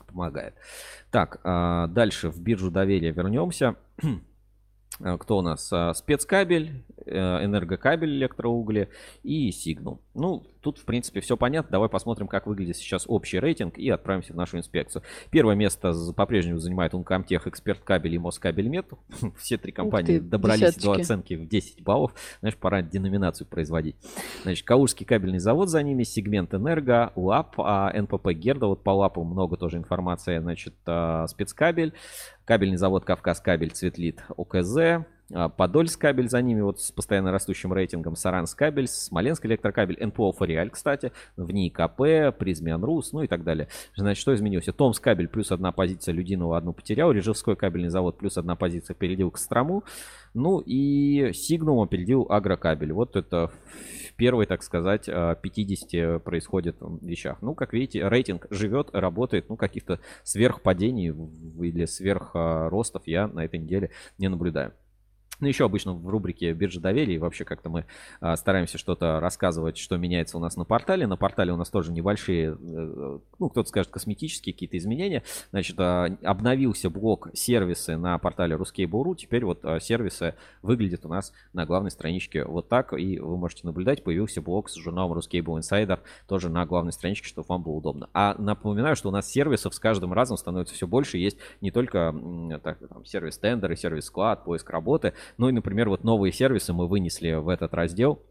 [0.08, 0.56] помогает.
[1.12, 3.76] Так, а, дальше в биржу доверия вернемся.
[5.00, 5.72] Э, кто у нас?
[5.72, 8.90] А, спецкабель, э, энергокабель электроугли
[9.24, 10.00] и сигнал.
[10.14, 11.74] Ну, тут, в принципе, все понятно.
[11.74, 15.04] Давай посмотрим, как выглядит сейчас общий рейтинг и отправимся в нашу инспекцию.
[15.30, 18.88] Первое место по-прежнему занимает Uncomtech, Эксперт Кабель и Москабель Мет.
[19.38, 20.86] Все три компании ты, добрались десяточки.
[20.86, 22.16] до оценки в 10 баллов.
[22.40, 23.96] Знаешь, пора деноминацию производить.
[24.42, 28.66] Значит, Калужский кабельный завод за ними, сегмент Энерго, УАП, а НПП Герда.
[28.66, 30.40] Вот по УАПу много тоже информации.
[30.40, 31.94] Значит, а, спецкабель,
[32.44, 37.74] кабельный завод Кавказ Кабель, Цветлит, ОКЗ, а, Подольск кабель за ними, вот с постоянно растущим
[37.74, 43.28] рейтингом, Саранск кабель, Смоленск электрокабель, НПО Фориаль, кстати, в ней КП, Призмиан Рус, ну и
[43.28, 43.68] так далее.
[43.96, 44.66] Значит, что изменилось?
[44.76, 49.32] Томск кабель плюс одна позиция, Людинова одну потерял, Режевской кабельный завод плюс одна позиция опередил
[49.32, 49.84] Кострому,
[50.34, 52.94] ну и Сигнум опередил Агрокабель.
[52.94, 57.42] Вот это в первой, так сказать, а, 50 происходит вещах.
[57.42, 63.92] Ну, как видите, рейтинг живет, работает, ну, каких-то сверхпадений или сверхростов я на этой неделе
[64.18, 64.74] не наблюдаю.
[65.40, 67.86] Ну, еще обычно в рубрике биржа доверия, вообще как-то мы
[68.22, 71.07] а, стараемся что-то рассказывать, что меняется у нас на портале.
[71.07, 75.24] На портале у нас тоже небольшие, э, ну, кто-то скажет, косметические какие-то изменения.
[75.52, 79.16] Значит, а, обновился блок сервисы на портале Ruskable.ru.
[79.16, 83.66] Теперь вот а, сервисы выглядят у нас на главной страничке вот так, и вы можете
[83.66, 88.10] наблюдать, появился блок с журналом Ruskable Insider тоже на главной страничке, чтобы вам было удобно.
[88.14, 91.18] А напоминаю, что у нас сервисов с каждым разом становится все больше.
[91.18, 92.14] Есть не только
[92.64, 96.88] так, там, сервис тендеры, сервис склад, поиск работы, ну и, например, вот новые сервисы мы
[96.88, 98.22] вынесли в этот раздел.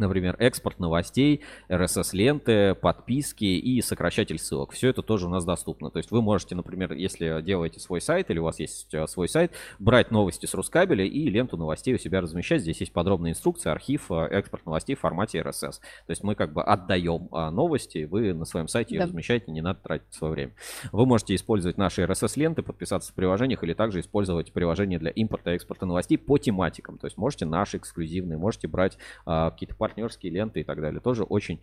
[0.00, 4.72] Например, экспорт новостей, RSS-ленты, подписки и сокращатель ссылок.
[4.72, 5.90] Все это тоже у нас доступно.
[5.90, 9.28] То есть вы можете, например, если делаете свой сайт или у вас есть э, свой
[9.28, 12.62] сайт, брать новости с Рускабеля и ленту новостей у себя размещать.
[12.62, 15.80] Здесь есть подробная инструкция, архив, э, экспорт новостей в формате RSS.
[16.06, 19.04] То есть мы как бы отдаем а, новости, вы на своем сайте Да.
[19.04, 20.52] размещаете, не надо тратить свое время.
[20.92, 25.54] Вы можете использовать наши RSS-ленты, подписаться в приложениях или также использовать приложение для импорта и
[25.56, 26.98] экспорта новостей по тематикам.
[26.98, 28.96] То есть можете наши эксклюзивные, можете брать
[29.26, 31.00] а, какие-то партнерские ленты и так далее.
[31.00, 31.60] Тоже очень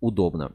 [0.00, 0.52] удобно.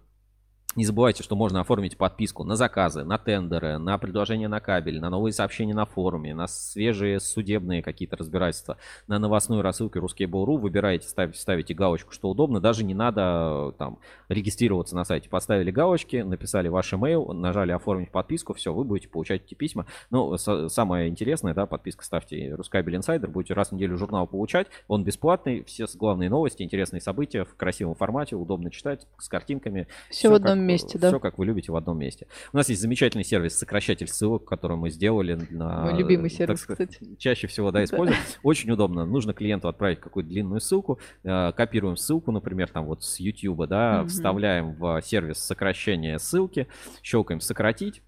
[0.76, 5.12] Не забывайте, что можно оформить подписку на заказы, на тендеры, на предложения на кабель, на
[5.12, 8.78] новые сообщения на форуме, на свежие судебные какие-то разбирательства,
[9.08, 10.58] на новостную рассылку Ruskable.ru.
[10.58, 12.60] Выбираете, ставите, ставите галочку, что удобно.
[12.60, 15.30] Даже не надо э, там регистрироваться на сайте.
[15.30, 19.86] Поставили галочки, написали ваш email, нажали оформить подписку, все, вы будете получать эти письма.
[20.10, 24.68] Ну, самое интересное, да, подписка ставьте Рускабель Инсайдер, будете раз в неделю журнал получать.
[24.88, 29.88] Он бесплатный, все главные новости, интересные события в красивом формате, удобно читать, с картинками.
[30.10, 31.10] Все в одном месте, да.
[31.10, 32.28] Все, как вы любите, в одном месте.
[32.52, 35.84] У нас есть замечательный сервис сокращатель ссылок, который мы сделали на...
[35.84, 37.16] Мой любимый сервис, сказать, кстати.
[37.18, 38.20] Чаще всего, да, используем.
[38.44, 39.06] Очень удобно.
[39.06, 41.00] Нужно клиенту отправить какую-то длинную ссылку.
[41.24, 46.68] э, Копируем ссылку, например, там вот с YouTube, да, вставляем в сервис сокращение ссылки,
[47.02, 48.02] щелкаем сократить.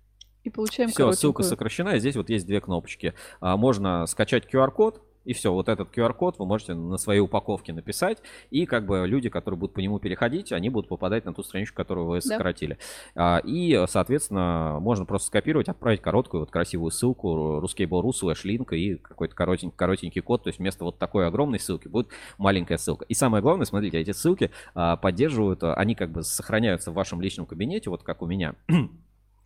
[0.43, 3.15] И получаем Все, ссылка сокращена, и здесь вот есть две кнопочки.
[3.41, 8.19] А, Можно скачать QR-код, и все, вот этот QR-код вы можете на своей упаковке написать,
[8.51, 11.75] и как бы люди, которые будут по нему переходить, они будут попадать на ту страничку,
[11.75, 12.21] которую вы Да.
[12.21, 12.77] сократили.
[13.15, 18.95] А, И, соответственно, можно просто скопировать, отправить короткую, вот красивую ссылку, ruskable.ru, слэш линк и
[18.95, 22.07] какой-то коротенький, коротенький код, то есть вместо вот такой огромной ссылки будет
[22.37, 23.05] маленькая ссылка.
[23.05, 27.45] И самое главное, смотрите, эти ссылки а, поддерживают, они как бы сохраняются в вашем личном
[27.45, 28.55] кабинете, вот как у меня.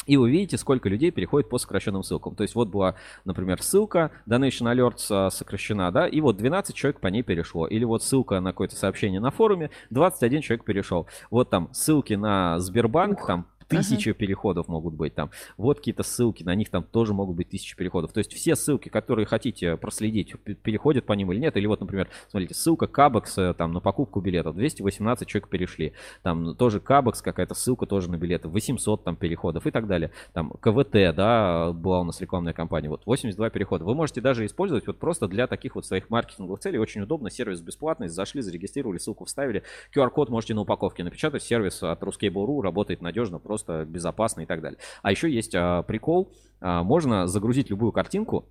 [0.10, 2.34] И вы видите, сколько людей переходит по сокращенным ссылкам.
[2.34, 2.96] То есть вот была,
[3.26, 7.68] например, ссылка, Donation Alerts а, сокращена, да, и вот 12 человек по ней перешло.
[7.68, 11.06] Или вот ссылка на какое-то сообщение на форуме, 21 человек перешел.
[11.30, 13.28] Вот там ссылки на Сбербанк, Ух.
[13.28, 15.30] там тысячи переходов могут быть там.
[15.58, 18.12] Вот какие-то ссылки, на них там тоже могут быть тысячи переходов.
[18.12, 20.34] То есть все ссылки, которые хотите проследить,
[20.64, 21.56] переходят по ним или нет.
[21.56, 25.94] Или вот, например, смотрите, ссылка Кабекс э, там на покупку билетов, 218 человек перешли.
[26.24, 30.12] Там тоже Кабекс, какая-то ссылка тоже на билеты, 800 там переходов и так далее.
[30.34, 33.86] Там КВТ, да, была у нас рекламная кампания, вот 82 перехода.
[33.86, 36.80] Вы можете даже использовать вот просто для таких вот своих маркетинговых целей.
[36.80, 39.64] Очень удобно, сервис бесплатный, зашли, зарегистрировали, ссылку вставили.
[39.96, 41.44] QR-код можете на упаковке напечатать.
[41.44, 44.80] Сервис от Ruskable.ru работает надежно, просто безопасно и так далее.
[45.02, 46.32] А еще есть а, прикол.
[46.62, 48.50] А, можно загрузить любую картинку.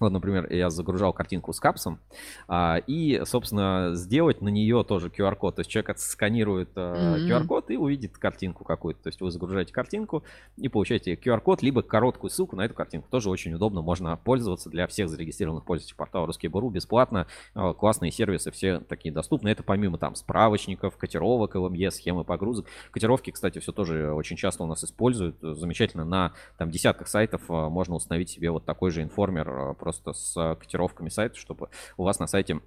[0.00, 2.00] Вот, например, я загружал картинку с капсом,
[2.48, 5.56] а, и, собственно, сделать на нее тоже QR-код.
[5.56, 7.26] То есть человек отсканирует а, Мгм.
[7.30, 9.02] QR-код и увидит картинку какую-то.
[9.04, 10.24] То есть вы загружаете картинку
[10.56, 13.08] и получаете QR-код, либо короткую ссылку на эту картинку.
[13.10, 17.26] Тоже очень удобно, можно пользоваться для всех зарегистрированных пользователей портала Ruskable.ru бесплатно.
[17.54, 19.48] А, Классные сервисы, все такие доступны.
[19.48, 22.66] Это помимо там справочников, котировок, ЛМЕ, схемы погрузок.
[22.90, 25.36] Котировки, кстати, все тоже очень часто у нас используют.
[25.40, 26.04] Замечательно.
[26.04, 30.56] На там десятках сайтов а, можно установить себе вот такой же информер а, просто с
[30.58, 32.60] котировками сайта, чтобы у вас на сайте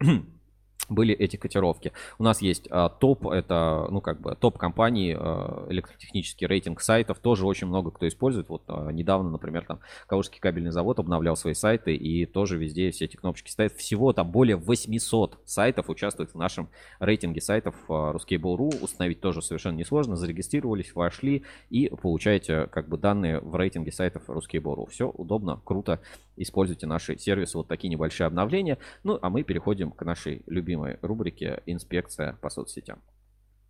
[0.89, 1.91] были эти котировки.
[2.17, 7.19] У нас есть а, топ, это, ну, как бы, топ компаний, а, электротехнический рейтинг сайтов,
[7.19, 8.49] тоже очень много кто использует.
[8.49, 13.05] Вот а, недавно, например, там, Калужский кабельный завод обновлял свои сайты, и тоже везде все
[13.05, 13.73] эти кнопочки стоят.
[13.73, 18.81] Всего там более 800 сайтов участвуют в нашем рейтинге сайтов а, Ruskable.ru.
[18.81, 20.15] Установить тоже совершенно несложно.
[20.15, 24.89] Зарегистрировались, вошли и получаете, как бы, данные в рейтинге сайтов Ruskable.ru.
[24.89, 25.99] Все удобно, круто.
[26.37, 28.77] Используйте наши сервисы, вот такие небольшие обновления.
[29.03, 32.99] Ну, а мы переходим к нашей любимой рубрике «Инспекция по соцсетям».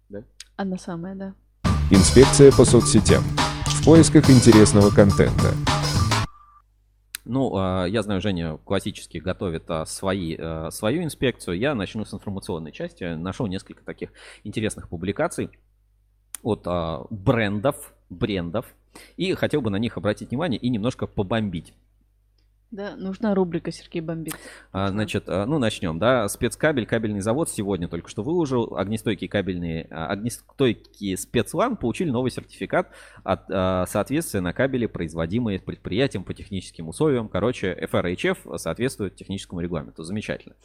[0.09, 0.23] Да?
[0.55, 1.33] Она самая, да.
[1.91, 3.23] Инспекция по соцсетям.
[3.65, 5.53] В поисках интересного контента.
[7.29, 11.59] Ну, а, я знаю, Женя классически готовит а, свои, а, свою инспекцию.
[11.59, 13.03] Я начну с информационной части.
[13.15, 14.11] Нашел несколько таких
[14.43, 15.49] интересных публикаций
[16.41, 16.65] от
[17.09, 18.73] брендов, брендов.
[19.17, 21.73] И хотел бы на них обратить внимание и немножко побомбить.
[22.69, 24.35] Да, нужна рубрика Сергей Бомбит.
[24.73, 26.27] А, значит, а, ну начнем, да.
[26.27, 28.75] Спецкабель, кабельный завод сегодня только что выложил.
[28.75, 32.91] Огнестойкие кабельные, а, огнестойкие спецлан получили новый сертификат
[33.23, 37.29] от а, соответствия на кабели, производимые предприятием по техническим условиям.
[37.29, 40.03] Короче, FRHF соответствует техническому регламенту.
[40.03, 40.55] Замечательно.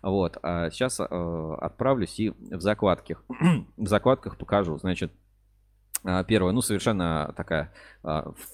[0.00, 0.38] Вот.
[0.42, 3.24] А сейчас а, отправлюсь и в закладках.
[3.76, 4.78] в закладках покажу.
[4.78, 5.10] Значит,
[6.28, 7.72] первое, ну, совершенно такая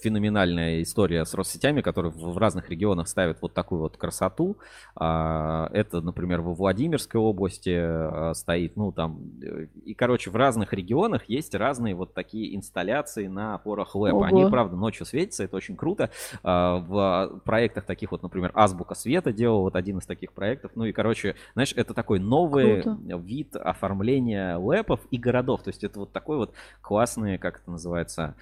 [0.03, 4.57] феноменальная история с Россетями, которые в разных регионах ставят вот такую вот красоту.
[4.97, 11.29] А, это, например, во Владимирской области стоит, ну, там, э, и, короче, в разных регионах
[11.29, 14.23] есть разные вот такие инсталляции на опорах ЛЭП.
[14.23, 16.11] Они, правда, ночью светятся, это очень круто.
[16.43, 20.73] В проектах таких вот, например, Азбука Света делал вот один из таких проектов.
[20.75, 23.17] Ну, и, короче, знаешь, это такой новый круто.
[23.17, 25.63] вид оформления ЛЭПов и городов.
[25.63, 28.35] То есть это вот такой вот классный как это называется,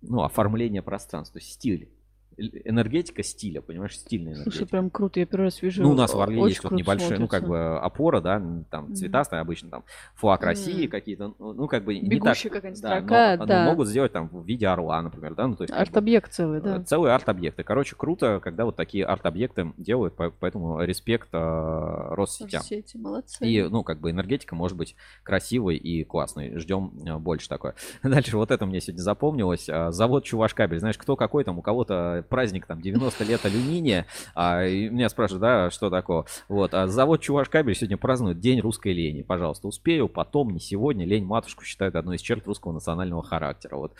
[0.00, 1.88] ну, оформление пространства, стиль
[2.36, 4.56] энергетика стиля, понимаешь, стильная энергетика.
[4.56, 5.82] Слушай, прям круто, я первый раз вижу.
[5.82, 9.40] Ну, у нас в Орле есть вот небольшая, ну, как бы опора, да, там цветастая
[9.40, 9.42] mm-hmm.
[9.42, 9.84] обычно, там
[10.14, 10.88] флаг России mm-hmm.
[10.88, 12.36] какие-то, ну, ну, как бы не так.
[12.52, 13.64] да, строка, но, да.
[13.64, 15.72] Но могут сделать там в виде орла, например, да, ну, то есть.
[15.72, 16.78] Арт-объект целый, да.
[16.78, 17.62] Э, целые арт-объекты.
[17.62, 22.60] Короче, круто, когда вот такие арт-объекты делают, поэтому респект э, Россетям.
[22.60, 23.46] Россети, молодцы.
[23.46, 26.58] И, ну, как бы энергетика может быть красивой и классной.
[26.58, 27.74] Ждем э, больше такое.
[28.02, 29.66] Дальше вот это мне сегодня запомнилось.
[29.66, 30.78] Завод Чувашкабель.
[30.78, 34.06] Знаешь, кто какой там, у кого-то праздник там 90 90 лет алюминия.
[34.34, 36.24] А, и меня спрашивают, да, что такое.
[36.48, 39.22] Вот, а завод Чувашкабель сегодня празднует День русской лени.
[39.22, 41.04] Пожалуйста, успею, потом, не сегодня.
[41.04, 43.76] Лень матушку считают одной из черт русского национального характера.
[43.76, 43.94] Вот.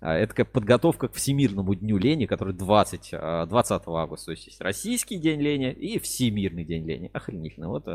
[0.00, 4.26] А, это как подготовка к Всемирному дню лени, который 20, 20 а, августа.
[4.26, 7.10] То есть есть Российский день лени и Всемирный день лени.
[7.12, 7.68] Охренительно.
[7.68, 7.86] Вот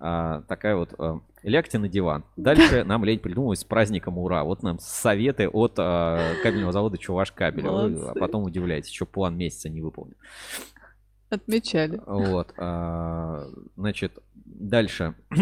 [0.00, 0.94] а, такая вот
[1.48, 2.24] Лягте на диван.
[2.36, 4.44] Дальше нам лень придумывать с праздником ура.
[4.44, 7.66] Вот нам советы от а, кабельного завода Чуваш кабель.
[7.66, 10.14] а потом удивляетесь, что план месяца не выполнен.
[11.30, 12.00] Отмечали.
[12.06, 12.52] Вот.
[12.58, 13.46] А,
[13.76, 15.14] значит, дальше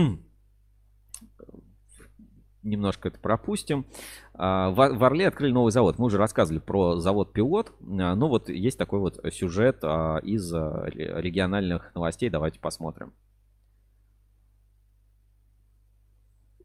[2.63, 3.87] немножко это пропустим.
[4.35, 5.99] А, в Орле открыли новый завод.
[5.99, 7.73] Мы уже рассказывали про завод «Пилот».
[7.81, 12.31] Ну вот есть такой вот сюжет из региональных новостей.
[12.31, 13.13] Давайте посмотрим.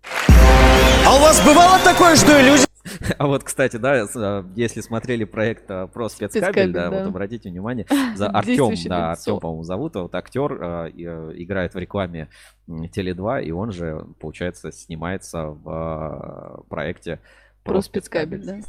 [0.04, 2.64] А у вас бывало такое, что люди...
[3.18, 7.50] А вот, кстати, да, а, если смотрели проект а, про спецкабель, да, да, вот обратите
[7.50, 10.90] внимание, за Артем, да, Артем, по-моему, зовут, вот актер э,
[11.36, 12.28] играет в рекламе
[12.68, 17.20] Теле2, и он же, получается, снимается в проекте
[17.64, 18.60] про, про спецкабель, да.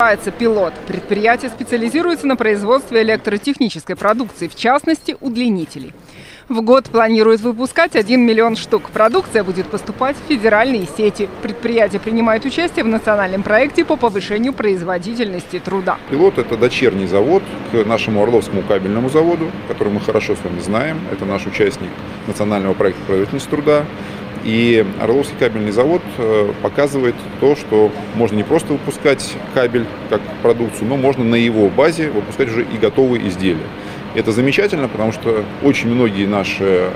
[0.00, 0.74] Называется «Пилот».
[0.88, 5.94] Предприятие специализируется на производстве электротехнической продукции, в частности, удлинителей.
[6.48, 8.90] В год планирует выпускать 1 миллион штук.
[8.90, 11.28] Продукция будет поступать в федеральные сети.
[11.42, 15.96] Предприятие принимает участие в национальном проекте по повышению производительности труда.
[16.10, 21.00] «Пилот»— это дочерний завод к нашему Орловскому кабельному заводу, который мы хорошо с вами знаем.
[21.12, 21.90] Это наш участник
[22.26, 23.84] национального проекта производительности труда.
[24.44, 30.86] И Орловский кабельный завод э, показывает то, что можно не просто выпускать кабель как продукцию,
[30.88, 33.66] но можно на его базе выпускать уже и готовые изделия.
[34.14, 36.90] Это замечательно, потому что очень многие наши э,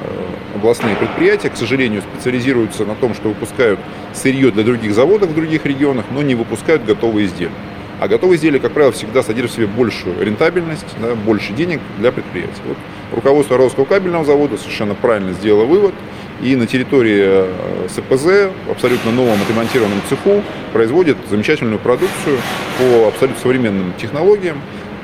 [0.54, 3.80] областные предприятия, к сожалению, специализируются на том, что выпускают
[4.12, 7.50] сырье для других заводов в других регионах, но не выпускают готовые изделия.
[7.98, 12.12] А готовые изделия, как правило, всегда содержат в себе большую рентабельность, да, больше денег для
[12.12, 12.60] предприятий.
[12.66, 12.76] Вот
[13.12, 15.94] руководство Орловского кабельного завода совершенно правильно сделало вывод.
[16.43, 20.43] И на территории э, СПЗ, в абсолютно новом отремонтированном цеху,
[20.73, 22.39] производит замечательную продукцию
[22.78, 24.60] по абсолютно современным технологиям.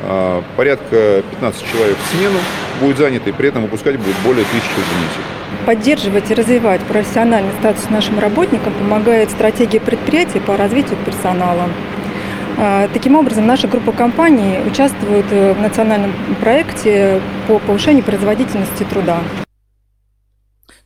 [0.06, 2.38] А, порядка 15 человек в смену
[2.80, 5.24] будет заняты, при этом выпускать будет более тысячи изменителей.
[5.66, 11.68] Поддерживать и развивать профессиональный статус нашим работникам помогает стратегия предприятия по развитию персонала.
[12.58, 19.20] А, Таким образом, наша группа компаний участвует э, в национальном проекте по повышению производительности труда.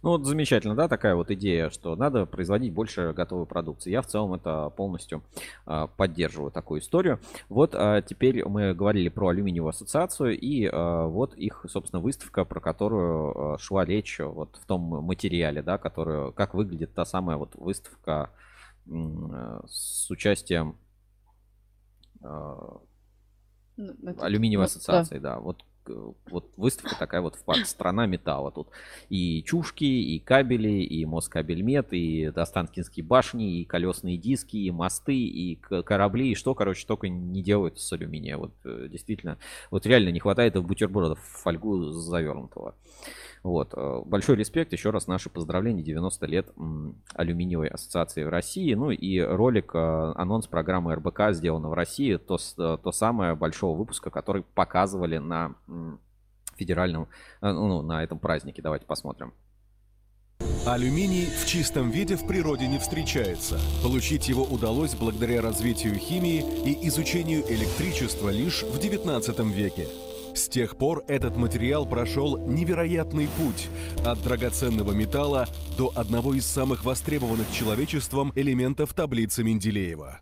[0.09, 3.91] Ну вот замечательно, да, такая вот идея, что надо производить больше готовой продукции.
[3.91, 5.23] Я в целом это полностью
[5.67, 7.21] а, поддерживаю такую историю.
[7.51, 12.59] Вот а, теперь мы говорили про алюминиевую ассоциацию и а, вот их, собственно, выставка, про
[12.59, 17.55] которую а, шла речь вот в том материале, да, которую, как выглядит та самая вот
[17.57, 18.31] выставка
[18.91, 20.79] а, с участием
[23.77, 24.69] это- алюминиевой да.
[24.69, 25.39] ассоциации, да.
[25.39, 25.68] Вот, к-
[26.31, 28.69] вот выставка такая вот в парк страна металла тут.
[29.09, 35.57] И чушки, и кабели, и Москабельмет, и Останкинские башни, и колесные диски, и мосты, и
[35.57, 38.37] корабли, и что, короче, только не делают с алюминия.
[38.37, 39.39] Вот э, действительно,
[39.71, 42.75] вот реально не хватает бутербродов в фольгу завернутого.
[43.43, 43.73] Вот.
[43.75, 46.49] э, Большой респект, еще раз наши поздравления, 90 лет
[47.15, 48.75] алюминиевой ассоциации в России.
[48.75, 53.77] Ну и ролик, э, анонс программы РБК сделано в России, то, э, то самое большого
[53.77, 55.55] выпуска, который показывали на
[56.57, 57.09] федеральном,
[57.41, 58.63] э, ну, на этом празднике.
[58.63, 59.33] Давайте посмотрим.
[60.67, 63.59] Алюминий в чистом виде в природе не встречается.
[63.83, 69.89] Получить его удалось благодаря развитию химии и изучению электричества лишь в 19 веке.
[70.35, 73.69] С тех пор этот материал прошел невероятный путь
[74.05, 80.21] от драгоценного металла до одного из самых востребованных человечеством элементов таблицы Менделеева.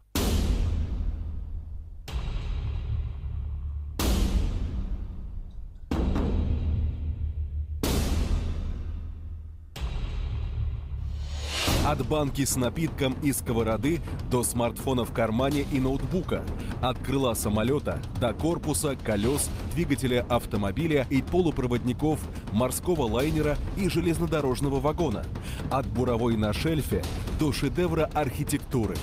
[11.87, 16.45] От банки с напитком и сковороды до смартфона в кармане и ноутбука.
[16.83, 22.19] От крыла самолета до корпуса, колес, двигателя автомобиля и полупроводников,
[22.51, 25.25] морского лайнера и железнодорожного вагона.
[25.71, 27.05] От буровой на шельфе
[27.39, 28.97] до шедевра архитектуры.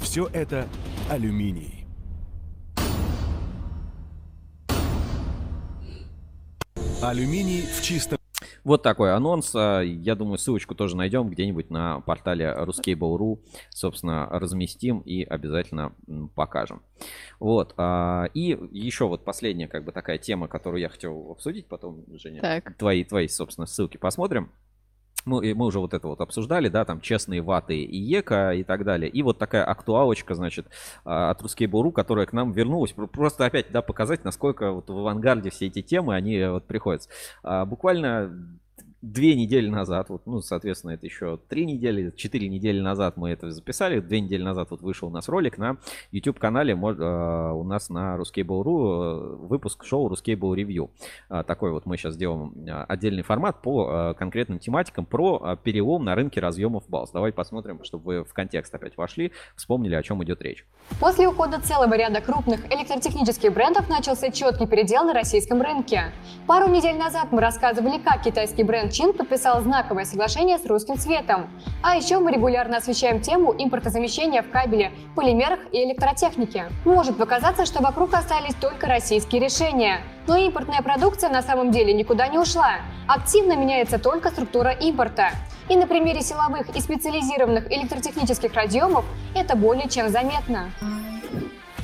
[0.00, 0.66] Все это
[1.10, 1.84] алюминий.
[7.02, 8.18] Алюминий в чистом
[8.64, 9.52] Вот такой анонс.
[9.54, 13.38] А, Я думаю, ссылочку тоже найдем где-нибудь на портале Ruskable.ru.
[13.70, 15.92] Собственно, разместим и обязательно
[16.34, 16.82] покажем.
[17.40, 17.74] Вот.
[17.76, 21.66] а, И еще вот последняя как бы такая тема, которую я хотел обсудить.
[21.66, 22.76] Потом, Женя, Так.
[22.76, 24.50] твои, твои, собственно, ссылки посмотрим.
[25.26, 28.84] И мы уже вот это вот обсуждали, да, там честные ваты и ЕКО и так
[28.84, 29.10] далее.
[29.10, 30.66] И вот такая актуалочка, значит,
[31.04, 32.92] а, от Ruskable.ru, которая к нам вернулась.
[32.92, 37.08] Про- Просто опять, да, показать, насколько вот в авангарде все эти темы, они вот приходят.
[37.42, 38.58] А, Буквально
[39.02, 43.50] две недели назад, вот, ну, соответственно, это еще три недели, четыре недели назад мы это
[43.50, 45.76] записали, две недели назад вот вышел у нас ролик на
[46.10, 50.90] YouTube-канале э, у нас на Ruskable.ru э, выпуск шоу Ruskable Review.
[51.28, 56.04] А, Такой вот мы сейчас сделаем а, отдельный формат по конкретным тематикам про а, перелом
[56.04, 57.10] на рынке разъемов балс.
[57.10, 60.66] Давай посмотрим, чтобы вы в контекст опять вошли, вспомнили, о чем идет речь.
[61.00, 66.12] После ухода целого ряда крупных электротехнических брендов начался четкий передел на российском рынке.
[66.46, 71.48] Пару недель назад мы рассказывали, как китайский бренд Чин подписал знаковое соглашение с русским цветом.
[71.82, 76.66] А еще мы регулярно освещаем тему импортозамещения в кабеле, полимерах и электротехнике.
[76.84, 80.00] Может показаться, что вокруг остались только российские решения.
[80.26, 82.76] Но импортная продукция на самом деле никуда не ушла.
[83.06, 85.30] Активно меняется только структура импорта.
[85.68, 89.04] И на примере силовых и специализированных электротехнических разъемов
[89.34, 90.70] это более чем заметно.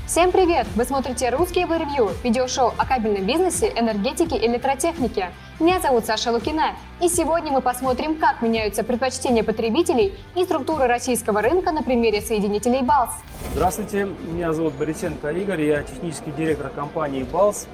[0.07, 0.67] Всем привет!
[0.77, 5.31] Вы смотрите «Русский ревью»– видеошоу о кабельном бизнесе, энергетике и электротехнике.
[5.59, 11.41] Меня зовут Саша Лукина, и сегодня мы посмотрим, как меняются предпочтения потребителей и структура российского
[11.41, 13.13] рынка на примере соединителей БАЛС.
[13.55, 17.67] Здравствуйте, меня зовут Борисенко Игорь, я технический директор компании «Балс».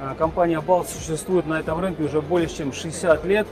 [0.00, 3.46] А, Компания «Балс» существует на этом рынке уже более чем 60 лет.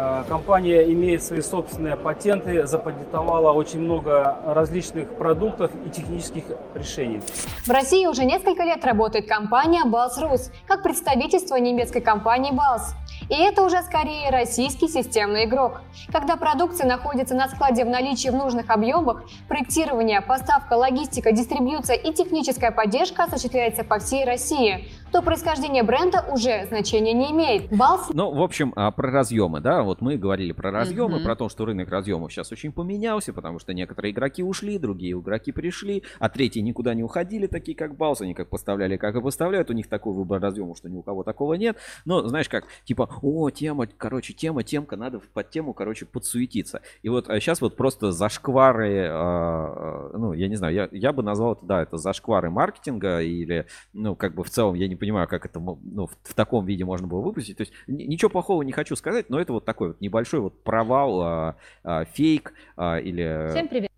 [0.00, 6.44] А, Компания имеет свои собственные патенты, запатентовала очень много различных продуктов и технических
[6.74, 7.20] решений.
[7.66, 12.94] В России уже несколько лет работает компания «Балс Рус» как представительство немецкой компании «Балс».
[13.28, 15.80] И это уже скорее российский системный игрок.
[16.12, 22.12] Когда продукция находится на складе в наличии в нужных объемах, проектирование, поставка, логистика, дистрибьюция и
[22.12, 27.70] техническая поддержка осуществляется по всей России, то происхождение бренда уже значения не имеет.
[27.70, 31.24] «Балс» Ну, в общем, а, про разъемы, да, вот мы говорили про разъемы, Мгм.
[31.24, 35.52] про то, что рынок разъемов сейчас очень поменялся, потому что некоторые игроки ушли, другие игроки
[35.52, 39.70] пришли, а третьи никуда не уходили, такие как Балс, они как поставляли, как и поставляют,
[39.70, 41.76] у них такой выбор разъемов, что ни у кого такого нет.
[42.04, 46.82] Но, знаешь, как, типа, о, тема, короче, тема, темка, надо под тему, короче, подсуетиться.
[47.02, 51.22] И вот сейчас вот просто зашквары, а, а, ну, я не знаю, я, я бы
[51.22, 55.28] назвал это, да, это зашквары маркетинга или, ну, как бы в целом, я не понимаю,
[55.28, 57.56] как это, ну, в, в таком виде можно было выпустить.
[57.56, 60.62] То есть ни- ничего плохого не хочу сказать, но это вот такой вот небольшой вот
[60.62, 63.48] провал, а, а, фейк а, или...
[63.50, 63.90] Всем привет.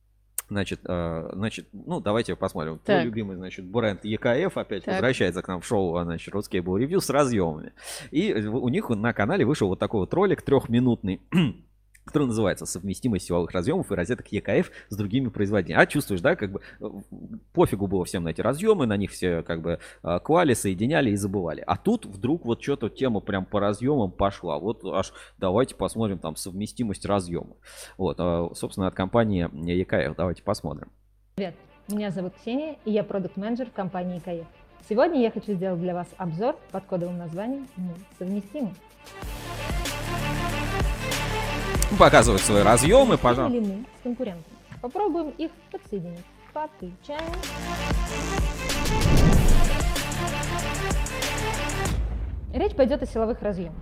[0.48, 2.78] Значит, э, значит, ну давайте посмотрим.
[2.78, 2.96] Так.
[2.96, 4.94] Твой любимый, значит, бренд ЕКФ опять Так.
[4.94, 7.72] возвращается к нам в шоу, а, значит, русский был ревью с разъемами.
[8.10, 11.20] И у них на канале вышел вот такой вот ролик трехминутный.
[12.10, 15.82] Который называется «Совместимость силовых разъемов и розеток ЕКФ с другими производителями».
[15.82, 16.84] А чувствуешь, да, как бы э,
[17.52, 21.16] пофигу было всем на эти разъемы, на них все как бы э, клали, соединяли и
[21.16, 21.62] забывали.
[21.66, 24.58] А тут вдруг вот что-то тема прям по разъемам пошла.
[24.58, 27.56] Вот аж давайте посмотрим там совместимость разъема.
[27.96, 30.16] Вот, э, собственно, от компании ЕКФ.
[30.16, 30.90] Давайте посмотрим.
[31.36, 31.54] Привет,
[31.88, 34.46] меня зовут Ксения, и я продукт-менеджер в компании КАЕ.
[34.88, 38.72] Сегодня я хочу сделать для вас обзор под кодовым названием «Мы совместимы».
[42.00, 43.60] Показывают свои разъемы, пожалуйста.
[43.60, 44.56] с конкурентами?
[44.80, 46.24] Попробуем их подсоединить.
[46.50, 47.20] Подключаем.
[52.54, 53.76] Речь пойдет о силовых разъемах.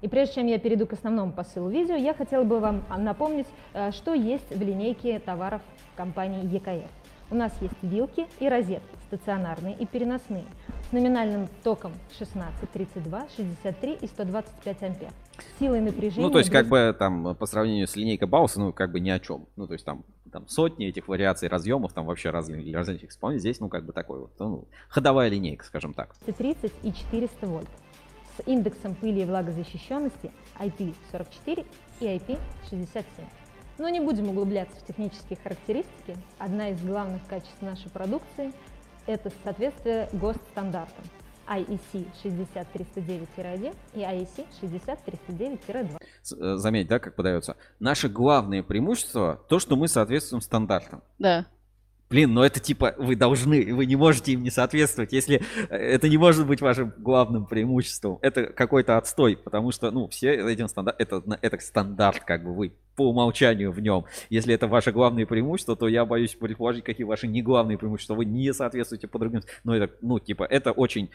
[0.00, 3.92] И прежде чем я перейду к основному посылу видео, я хотела бы вам напомнить, э,
[3.92, 5.62] что есть в линейке товаров
[5.94, 6.90] компании ЕКФ.
[7.32, 10.44] У нас есть вилки и розетки, стационарные и переносные,
[10.90, 15.08] с номинальным током 16, 32, 63 и 125 ампер.
[15.58, 16.26] Силой напряжения...
[16.26, 19.08] Ну, то есть, как бы там по сравнению с линейкой Бауса, ну, как бы ни
[19.08, 19.46] о чем.
[19.56, 23.40] Ну, то есть, там, там сотни этих вариаций разъемов, там вообще разных, для различных исполнителей.
[23.40, 26.14] Здесь, ну, как бы такой вот, ну, ходовая линейка, скажем так.
[26.26, 27.70] 230 и 400 вольт
[28.36, 31.66] с индексом пыли и влагозащищенности IP44
[32.00, 33.02] и IP67.
[33.82, 36.16] Но не будем углубляться в технические характеристики.
[36.38, 38.52] Одна из главных качеств нашей продукции–
[39.08, 41.04] это соответствие ГОСТ-стандартам
[41.48, 45.98] IEC 60309-1 и IEC 60309-2.
[46.22, 47.56] С- э, Заметь, да, как подается.
[47.80, 51.02] Наше главное преимущество то, что мы соответствуем стандартам.
[51.18, 51.46] Да.
[52.08, 56.08] Блин, но это типа вы должны, вы не можете им не соответствовать, если э, это
[56.08, 58.20] не может быть вашим главным преимуществом.
[58.22, 62.74] Это какой-то отстой, потому что, ну, все этим стандарт, это, это стандарт, как бы вы
[62.96, 64.04] по умолчанию в нем.
[64.30, 68.14] Если это ваше главное преимущество, то я боюсь предположить, какие ваши не главные преимущества.
[68.14, 69.42] Вы не соответствуете по другим.
[69.64, 71.10] Ну, это, ну, типа, это очень,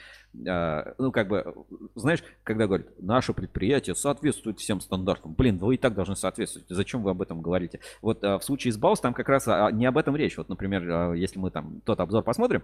[0.46, 1.54] э, ну, как бы,
[1.96, 5.34] знаешь, когда говорят, наше предприятие соответствует всем стандартам.
[5.34, 6.68] Блин, вы и так должны соответствовать.
[6.70, 7.80] Зачем вы об этом говорите?
[8.02, 10.38] Вот э, в случае с Баус там как раз а, не об этом речь.
[10.38, 12.64] Вот, например, э, если мы там тот обзор посмотрим,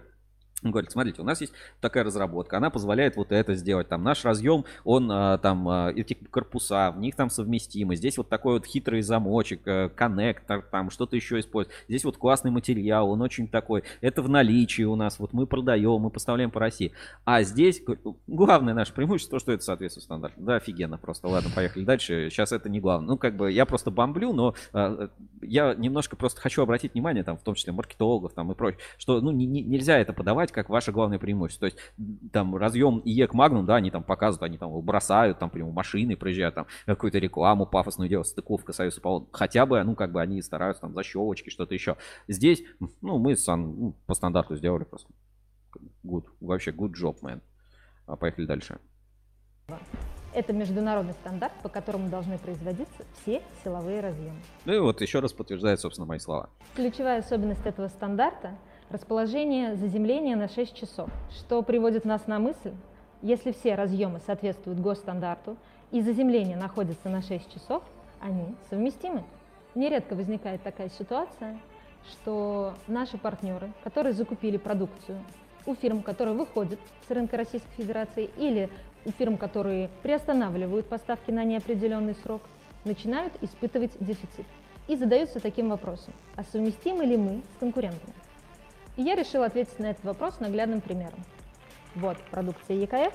[0.64, 3.88] он говорит, смотрите, у нас есть такая разработка, она позволяет вот это сделать.
[3.88, 7.96] Там наш разъем, он а, там, а, эти корпуса, в них там совместимы.
[7.96, 11.74] Здесь вот такой вот хитрый замочек, э, коннектор, там что-то еще использует.
[11.88, 13.84] Здесь вот классный материал, он очень такой.
[14.00, 16.92] Это в наличии у нас, вот мы продаем, мы поставляем по России.
[17.24, 17.82] А здесь
[18.26, 20.40] главное наше преимущество, что это соответствует стандарту.
[20.40, 21.28] Да, офигенно просто.
[21.28, 22.30] Ладно, поехали дальше.
[22.30, 23.08] Сейчас это не главное.
[23.08, 25.10] Ну, как бы я просто бомблю, но а,
[25.42, 29.20] я немножко просто хочу обратить внимание, там, в том числе маркетологов там и прочее, что
[29.20, 31.68] ну, не- не- нельзя это подавать как ваше главное преимущество.
[31.68, 31.92] То есть
[32.32, 36.16] там разъем ИЕК Магнум, да, они там показывают, они там его бросают, там прямо машины
[36.16, 39.28] проезжают, там какую-то рекламу пафосную делают, стыковка Союз Аполлон.
[39.32, 41.96] Хотя бы, ну, как бы они стараются там защелочки, что-то еще.
[42.28, 42.62] Здесь,
[43.02, 45.08] ну, мы сан- ну, по стандарту сделали просто.
[46.04, 46.24] Good.
[46.40, 47.40] Вообще, good job, man.
[48.06, 48.78] А, Поехали дальше.
[50.32, 54.38] Это международный стандарт, по которому должны производиться все силовые разъемы.
[54.64, 56.50] Ну и вот еще раз подтверждает, собственно, мои слова.
[56.74, 58.56] Ключевая особенность этого стандарта–
[58.94, 62.72] расположение заземления на 6 часов, что приводит нас на мысль,
[63.22, 65.56] если все разъемы соответствуют госстандарту
[65.90, 67.82] и заземление находится на 6 часов,
[68.20, 69.24] они совместимы.
[69.74, 71.58] Нередко возникает такая ситуация,
[72.08, 75.18] что наши партнеры, которые закупили продукцию
[75.66, 78.70] у фирм, которые выходят с рынка Российской Федерации или
[79.04, 82.42] у фирм, которые приостанавливают поставки на неопределенный срок,
[82.84, 84.46] начинают испытывать дефицит
[84.86, 88.23] и задаются таким вопросом, а совместимы ли мы с конкурентами?
[88.96, 91.18] И я решила ответить на этот вопрос наглядным примером.
[91.94, 93.12] Вот продукция ЕКФ,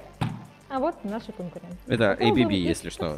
[0.69, 1.77] а вот наши конкуренты.
[1.87, 3.17] Это ABB, если что.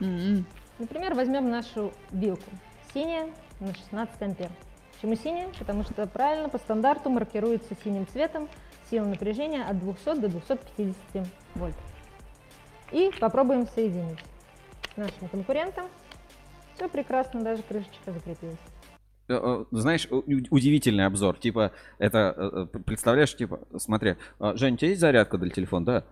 [0.00, 0.46] М-м.
[0.78, 2.50] Например, возьмем нашу вилку.
[2.94, 3.28] Синяя
[3.60, 4.50] на 16 ампер.
[4.94, 5.48] Почему синяя?
[5.58, 8.48] Потому что правильно по стандарту маркируется синим цветом
[8.90, 11.74] сила напряжения от 200 до 250 вольт.
[12.92, 14.18] И попробуем соединить
[14.94, 15.86] с нашим конкурентом.
[16.76, 18.58] Все прекрасно, даже крышечка закрепилась.
[19.28, 21.36] Э, э, Знаешь, удивительный обзор.
[21.38, 26.04] Типа, это, э, представляешь, типа, смотри, а, Жень, у тебя есть зарядка для телефона, да?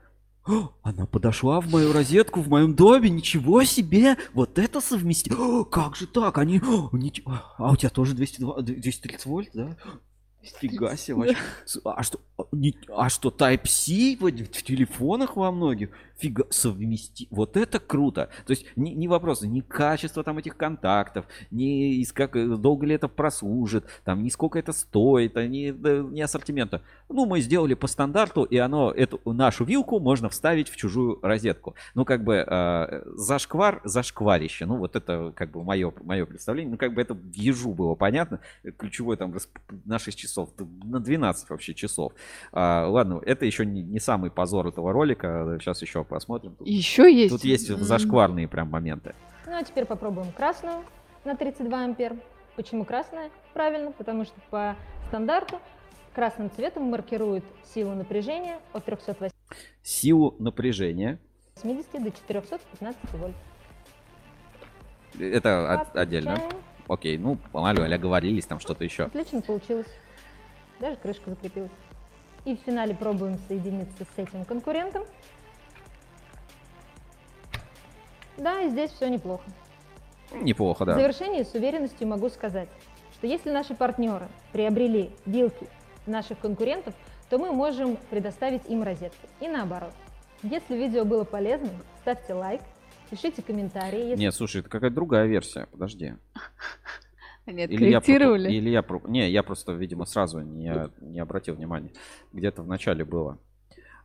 [0.46, 4.16] О, Она подошла в мою розетку в моем доме, ничего себе!
[4.34, 5.32] Вот это совместить!
[5.70, 6.36] Как же так?
[6.38, 6.58] Они...
[6.58, 7.22] о, нич-
[7.56, 9.76] А у тебя тоже 202 230 вольт, да?
[10.60, 11.36] Фига себе, вообще.
[11.84, 12.20] А что?
[12.52, 15.90] Не- А что, Type-C в, телефонах во многих?
[16.16, 17.26] Фига, совмести...
[17.30, 18.28] Вот это круто.
[18.46, 22.86] То есть не, не вопрос, ни качество там этих контактов, ни из как, э, долго
[22.86, 26.82] ли это прослужит, там, ни сколько это стоит, а да, ни ассортимента.
[27.08, 31.74] Ну, мы сделали по стандарту, и оно, эту нашу вилку можно вставить в чужую розетку.
[31.94, 34.66] Ну, как бы э, зашквар, зашкварище.
[34.66, 36.72] Ну, вот это как бы мое, мое представление.
[36.72, 38.40] Ну, как бы это ежу было понятно.
[38.78, 39.48] Ключевой там расп-
[39.84, 40.50] на 6 часов,
[40.84, 42.12] на 12 вообще часов.
[42.52, 45.58] А, ладно, это еще не, не самый позор этого ролика.
[45.60, 46.54] Сейчас еще посмотрим.
[46.56, 47.34] Тут, Еще есть?
[47.34, 47.78] тут есть М.
[47.78, 49.14] зашкварные прям моменты.
[49.46, 50.84] Ну а теперь попробуем красную
[51.24, 52.16] на 32 ампер.
[52.56, 53.30] Почему красная?
[53.52, 54.76] Правильно, потому что по
[55.08, 55.60] стандарту
[56.14, 57.44] красным цветом маркирует
[57.74, 59.34] силу напряжения от 380
[59.82, 61.18] Силу напряжения.
[61.62, 63.34] до 415 вольт.
[65.18, 66.38] Это от- отдельно.
[66.88, 69.04] Окей, ну, помалу, оговорились, там что-то еще.
[69.04, 69.86] Отлично получилось.
[70.80, 71.70] Даже крышка закрепилась.
[72.44, 75.04] И в финале пробуем соединиться с этим конкурентом.
[78.36, 79.44] Да, и здесь все неплохо.
[80.32, 80.94] Неплохо, В да.
[80.94, 82.68] завершении с уверенностью могу сказать,
[83.14, 85.68] что если наши партнеры приобрели вилки
[86.06, 86.94] наших конкурентов,
[87.30, 89.28] то мы можем предоставить им розетки.
[89.40, 89.92] И наоборот.
[90.42, 91.72] Если видео было полезным,
[92.02, 92.60] ставьте лайк,
[93.10, 94.08] пишите комментарии.
[94.08, 95.66] Если Нет, слушай, это какая-то другая версия.
[95.72, 96.14] Подожди.
[97.46, 98.50] Они я откорректировали?
[98.52, 101.90] Или я про- Не, я просто, видимо, сразу не, не обратил внимания.
[102.32, 103.38] Где-то в начале было.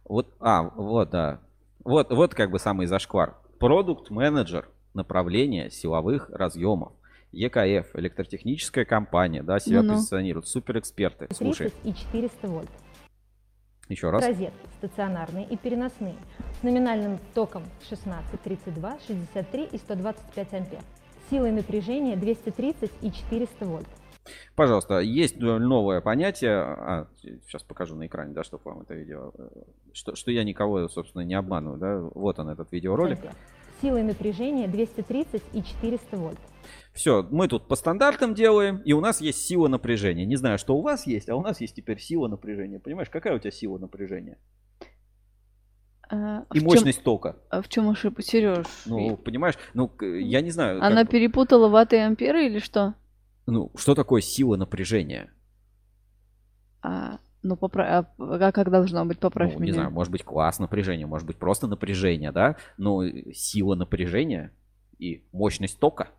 [0.04, 1.40] Вот, а, вот, да.
[1.84, 3.38] Вот, вот как бы самый зашквар.
[3.60, 6.94] Продукт-менеджер направления силовых разъемов.
[7.32, 9.94] ЕКФ, электротехническая компания, да, себя Ну-ну.
[9.94, 11.28] позиционируют, суперэксперты.
[11.34, 12.70] Слушай, 30 и 400 вольт.
[13.88, 14.26] еще раз.
[14.26, 16.16] Розетки стационарные и переносные
[16.60, 20.80] с номинальным током 16, 32, 63 и 125 ампер.
[21.30, 23.88] Силой напряжения 230 и 400 вольт.
[24.56, 26.52] Пожалуйста, есть э, новое понятие.
[26.60, 27.08] А,
[27.48, 29.32] сейчас покажу на экране, да, чтобы вам это видео.
[29.38, 29.48] э,
[29.94, 32.00] Что, что я никого, собственно, не обманываю, да.
[32.14, 33.20] Вот он, этот видеоролик.
[33.82, 36.40] Силой напряжения 230 и 400 вольт.
[36.94, 40.26] Все, мы тут по стандартам делаем, и у нас есть сила напряжения.
[40.26, 42.80] Не знаю, что у вас есть, а у нас есть теперь сила напряжения.
[42.80, 44.38] Понимаешь, какая у тебя сила напряжения?
[46.12, 47.36] А, И мощность тока.
[47.50, 48.66] а в чем ошибка, Сереж?
[48.86, 50.84] Ну, понимаешь, ну, к- я не знаю.
[50.84, 52.96] Она как- перепутала ваты и амперы или что?
[53.46, 55.32] Ну, что такое сила напряжения?
[56.82, 59.66] А, ну, попра- а, а как должно быть, поправь ну, меня.
[59.68, 62.56] не знаю, может быть класс напряжения, может быть просто напряжение, да?
[62.78, 64.52] Но э, сила напряжения
[64.98, 66.10] и мощность тока.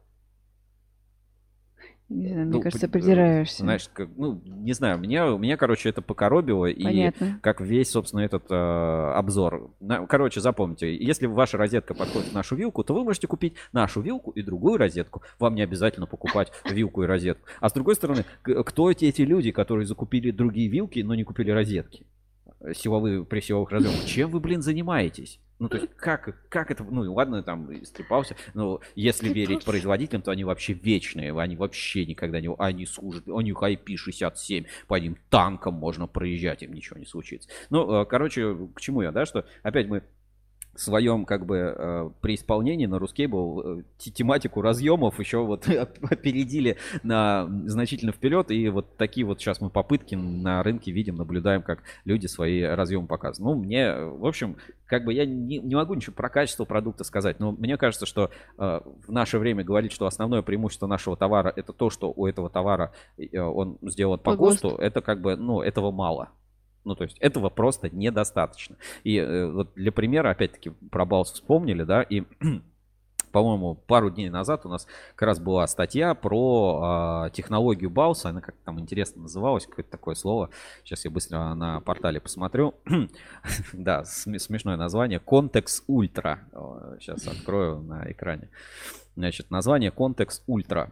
[2.10, 3.58] Не знаю, мне Ну, кажется, при- придираешься.
[3.62, 6.66] Знаешь, как, ну, не знаю, меня, меня, короче, это покоробило.
[6.66, 7.38] И Понятно.
[7.40, 9.70] как весь, собственно, этот э, обзор.
[9.78, 14.00] На- короче, запомните, если ваша розетка подходит в нашу вилку, то вы можете купить нашу
[14.00, 15.22] вилку и другую розетку.
[15.38, 17.46] Вам не обязательно покупать вилку и розетку.
[17.60, 21.52] А с другой стороны, кто эти, эти люди, которые закупили другие вилки, но не купили
[21.52, 22.04] розетки?
[22.74, 24.04] Силовые, при силовых разъемах.
[24.04, 25.40] Чем вы, блин, занимаетесь?
[25.60, 30.30] Ну, то есть, как, как это, ну, ладно, там, истрепался, но если верить производителям, то
[30.30, 35.74] они вообще вечные, они вообще никогда не, они служат, у них IP67, по ним танкам
[35.74, 37.50] можно проезжать, им ничего не случится.
[37.68, 40.02] Ну, э, короче, к чему я, да, что опять мы
[40.80, 45.68] своем как бы э, при исполнении на Ruskable э, те- тематику разъемов еще вот
[46.10, 51.62] опередили на значительно вперед и вот такие вот сейчас мы попытки на рынке видим наблюдаем
[51.62, 53.56] как люди свои разъемы показывают.
[53.56, 57.04] Ну мне э, в общем как бы я не, не могу ничего про качество продукта
[57.04, 61.72] сказать но мне кажется что в наше время говорить что основное преимущество нашего товара это
[61.72, 62.92] то что у этого товара
[63.32, 64.36] он сделан по По.
[64.36, 66.30] ГОСТу это как бы ну этого мало
[66.84, 68.76] ну, то есть этого просто недостаточно.
[69.04, 72.24] И э, вот для примера, опять-таки, про Балс вспомнили, да, и
[73.32, 78.30] по-моему, пару дней назад у нас как раз была статья про а, технологию Бауса.
[78.30, 80.50] Она как там интересно называлась, какое-то такое слово.
[80.84, 82.74] Сейчас я быстро на портале посмотрю.
[83.72, 85.20] да, см- смешное название.
[85.24, 86.38] Context Ultra.
[86.98, 88.48] Сейчас открою на экране.
[89.16, 90.90] Значит, название Context Ultra.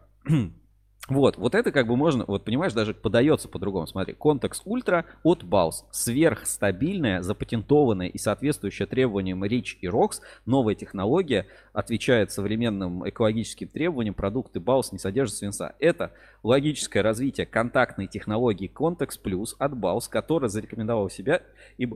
[1.09, 3.86] Вот, вот это как бы можно, вот понимаешь, даже подается по-другому.
[3.86, 5.85] Смотри, Context Ultra от Baus.
[5.90, 14.14] Сверхстабильная, запатентованная и соответствующая требованиям REACH и ROX новая технология отвечает современным экологическим требованиям.
[14.14, 15.74] Продукты Baus не содержат свинца.
[15.78, 16.12] Это
[16.43, 21.40] логическое развитие контактной технологии Context Plus от Baus, которая зарекомендовала себя
[21.78, 21.89] и,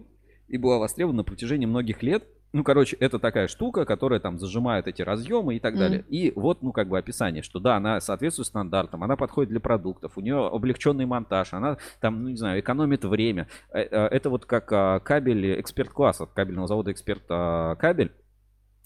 [0.49, 2.25] и была востребована на протяжении многих лет.
[2.53, 5.81] Ну, короче, это такая штука, которая там зажимает эти разъемы и так Мгм.
[5.81, 6.05] далее.
[6.09, 10.13] И вот, ну, как бы описание, что да, она соответствует стандартам, она подходит для продуктов,
[10.17, 13.49] у нее облегченный монтаж, она там, ну, не знаю, экономит время.
[13.73, 18.13] Э, э, Это вот как а, кабель эксперт класса, кабельного завода эксперт а, кабель.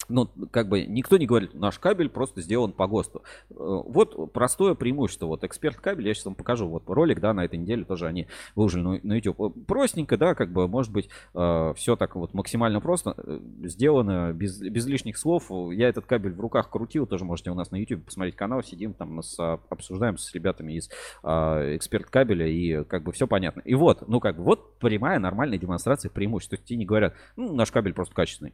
[0.09, 3.23] Ну, как бы никто не говорит, наш кабель просто сделан по ГОСТу.
[3.49, 5.27] Э, вот простое преимущество.
[5.27, 6.67] Вот эксперт кабель, я сейчас вам покажу.
[6.67, 9.41] Вот ролик, да, на этой неделе тоже они выложили на YouTube.
[9.41, 13.15] Э, простенько, да, как бы, может быть, э, все так вот максимально просто
[13.63, 15.51] сделано, без, без лишних слов.
[15.71, 18.93] Я этот кабель в руках крутил, тоже можете у нас на YouTube посмотреть канал, сидим
[18.93, 19.37] там, с,
[19.69, 20.89] обсуждаем с ребятами из
[21.23, 23.61] эксперт кабеля, и как бы все понятно.
[23.61, 26.51] И вот, ну, как бы, вот прямая нормальная демонстрация преимуществ.
[26.51, 28.53] То есть тебе не говорят, ну, наш кабель просто качественный.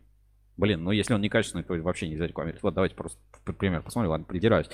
[0.55, 2.61] Блин, ну если он некачественный, то вообще нельзя рекламировать.
[2.61, 3.17] Вот давайте просто
[3.57, 4.11] пример посмотрим.
[4.11, 4.67] Ладно, придираюсь.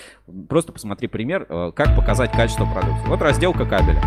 [0.50, 3.08] Просто посмотри пример, э, как показать качество продукции.
[3.08, 4.02] Вот разделка кабеля.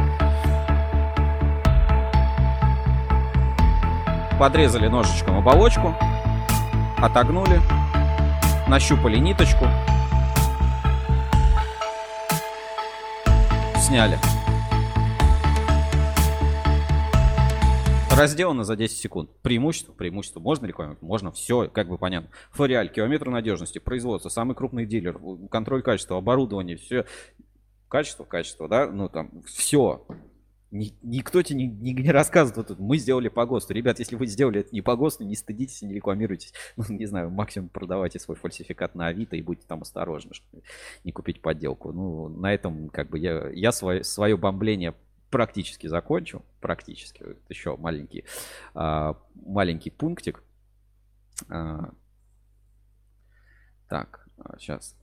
[4.38, 5.94] Подрезали ножичком оболочку,
[6.98, 7.60] отогнули,
[8.68, 9.66] нащупали ниточку,
[13.80, 14.18] сняли.
[18.16, 19.30] Разделано за 10 секунд.
[19.42, 20.40] Преимущество, преимущество.
[20.40, 21.02] Можно рекламировать?
[21.02, 21.32] Можно.
[21.32, 22.30] Все, как бы понятно.
[22.50, 25.18] Фориаль, километр надежности, производство, самый крупный дилер,
[25.50, 27.06] контроль качества, оборудование, все.
[27.88, 28.86] Качество, качество, да?
[28.86, 30.06] Ну там, все.
[30.70, 33.74] Никто тебе не, не, не рассказывает, вот, мы сделали по ГОСТу.
[33.74, 36.54] Ребят, если вы сделали это не по ГОСТу, не стыдитесь не рекламируйтесь.
[36.76, 40.62] Ну, не знаю, максимум продавайте свой фальсификат на Авито и будьте там осторожны, чтобы
[41.04, 41.92] не купить подделку.
[41.92, 44.94] Ну, на этом как бы я, я свое, свое бомбление
[45.32, 46.44] практически закончил.
[46.60, 47.24] Практически.
[47.24, 48.24] Вот еще маленький,
[48.74, 50.44] а, маленький пунктик.
[51.48, 51.90] А,
[53.88, 54.28] так,
[54.58, 54.94] сейчас.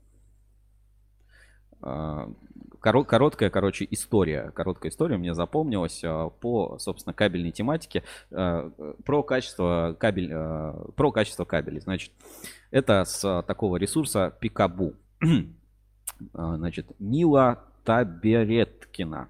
[1.82, 2.32] А,
[2.80, 4.52] короткая, короче, история.
[4.52, 8.04] Короткая история мне запомнилась а, по, собственно, кабельной тематике.
[8.32, 8.70] А,
[9.04, 11.82] про качество кабель, а, про качество кабелей.
[11.82, 12.12] Значит,
[12.70, 14.94] это с такого ресурса Пикабу.
[16.34, 19.30] А, значит, Мила Табереткина.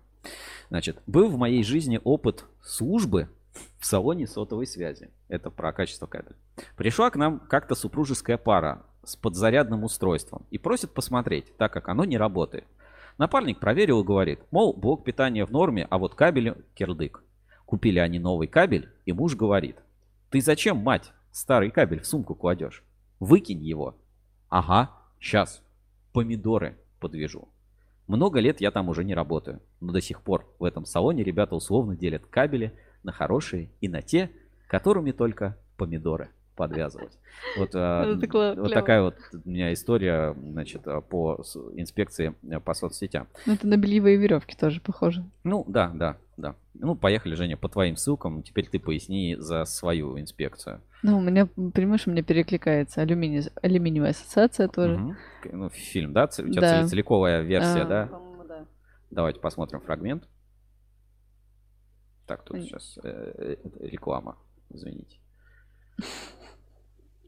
[0.70, 3.30] Значит, был в моей жизни опыт службы
[3.80, 5.10] в салоне сотовой связи.
[5.28, 6.36] Это про качество кабеля.
[6.76, 12.06] Пришла к нам как-то супружеская пара с подзарядным устройством и просит посмотреть, так как оно
[12.06, 12.66] не работает.
[13.18, 17.24] Напарник проверил и говорит, мол, блок питания в норме, а вот кабель кирдык.
[17.66, 19.78] Купили они новый кабель, и муж говорит,
[20.30, 22.84] ты зачем, мать, старый кабель в сумку кладешь?
[23.20, 23.96] Выкинь его.
[24.48, 25.62] Ага, сейчас.
[26.14, 27.50] Помидоры подвяжу.
[28.08, 31.56] Много лет я там уже не работаю, но до сих пор в этом салоне ребята
[31.56, 32.74] условно делят кабели
[33.04, 34.30] на хорошие и на те,
[34.68, 36.30] которыми только помидоры
[36.60, 37.18] подвязывать.
[37.58, 39.16] Вот, а, вот такая вот
[39.46, 41.42] у меня история, значит, а, по
[41.76, 43.28] инспекции э, по соцсетям.
[43.46, 45.24] Ну, это на бельевые веревки тоже похоже.
[45.46, 46.56] Ну, да, да, да.
[46.74, 48.44] Ну, поехали, Женя, по твоим ссылкам.
[48.44, 50.82] Теперь ты поясни за свою инспекцию.
[51.02, 54.96] Ну, у меня, понимаешь, у меня перекликается алюминий, алюминиевая ассоциация тоже.
[54.96, 55.16] Угу.
[55.54, 56.26] Ну, фильм, да?
[56.26, 56.88] У тебя да.
[56.88, 58.10] целиковая версия, а, да?
[59.10, 59.16] Да?
[59.18, 60.28] Давайте посмотрим фрагмент.
[62.26, 64.38] Так, тут сейчас э, э, реклама,
[64.70, 65.20] извините.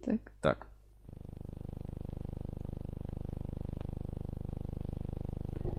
[0.03, 0.31] Так.
[0.41, 0.67] Так.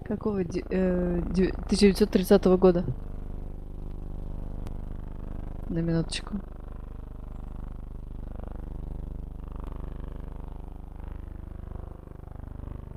[0.05, 0.43] Какого?
[0.43, 2.85] Э, 1930 года.
[5.69, 6.39] На минуточку.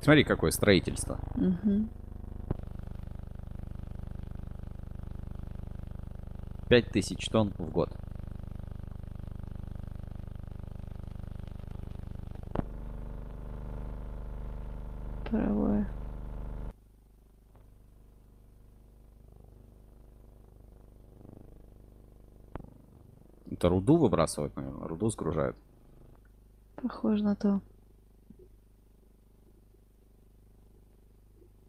[0.00, 1.18] Смотри, какое строительство.
[1.34, 1.88] Угу.
[6.68, 7.90] Пять тысяч тонн в год.
[15.30, 15.88] Паровое.
[23.48, 24.88] Это руду выбрасывают, наверное.
[24.88, 25.56] Руду сгружают.
[26.74, 27.60] Похоже на то.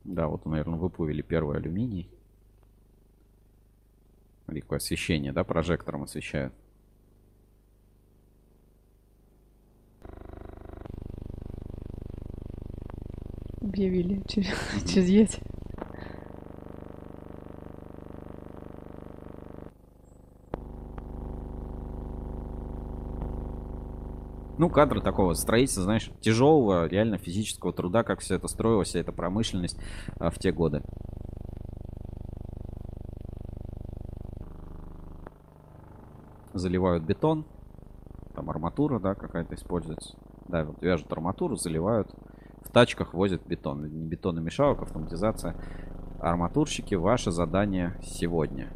[0.03, 2.09] Да, вот, наверное, выплавили первый алюминий.
[4.47, 6.53] Смотри, какое освещение, да, прожектором освещают.
[13.59, 14.47] Объявили через,
[14.85, 15.41] через Ети.
[24.57, 29.11] Ну, кадры такого строительства, знаешь, тяжелого, реально физического труда, как все это строилось, вся эта
[29.11, 29.77] промышленность
[30.19, 30.83] а, в те годы.
[36.57, 37.45] Заливают бетон,
[38.33, 40.17] там арматура, да, какая-то используется.
[40.47, 42.09] Да, вот вяжут арматуру, заливают,
[42.65, 43.85] в тачках возят бетон.
[43.85, 45.55] Не бетономешалок, автоматизация.
[46.19, 48.71] Арматурщики, ваше задание сегодня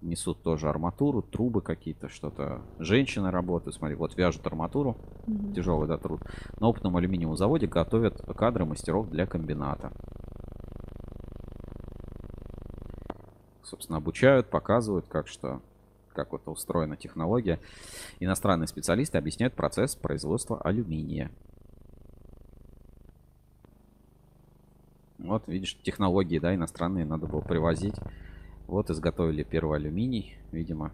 [0.00, 2.62] несут тоже арматуру, трубы какие-то, что-то.
[2.78, 4.96] Женщины работают, смотри, вот вяжут арматуру,
[5.26, 5.54] mm-hmm.
[5.54, 6.22] тяжелый да, труд.
[6.58, 9.92] На опытном алюминиевом заводе готовят кадры мастеров для комбината.
[13.70, 15.62] Собственно, обучают, показывают, как что.
[16.12, 17.60] как вот устроена технология.
[18.18, 21.30] Иностранные специалисты объясняют процесс производства алюминия.
[25.18, 27.94] Вот, видишь, технологии, да, иностранные надо было привозить.
[28.66, 30.92] Вот изготовили первый алюминий, видимо,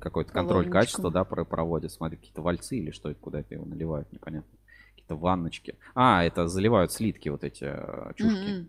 [0.00, 1.92] какой-то контроль качества, да, про- проводят.
[1.92, 4.50] Смотри, какие-то вальцы или что куда это его наливают, непонятно.
[4.92, 5.74] Какие-то ванночки.
[5.94, 8.48] А, это заливают слитки вот эти э, чушки.
[8.48, 8.68] М-м.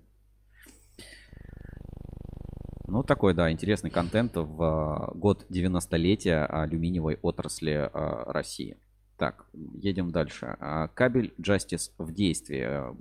[2.87, 8.77] Ну, такой, да, интересный контент в э, год 90-летия алюминиевой отрасли э, России.
[9.17, 10.55] Так, едем дальше.
[10.59, 12.63] А, Кабель Justice в действии.
[12.65, 12.93] Э,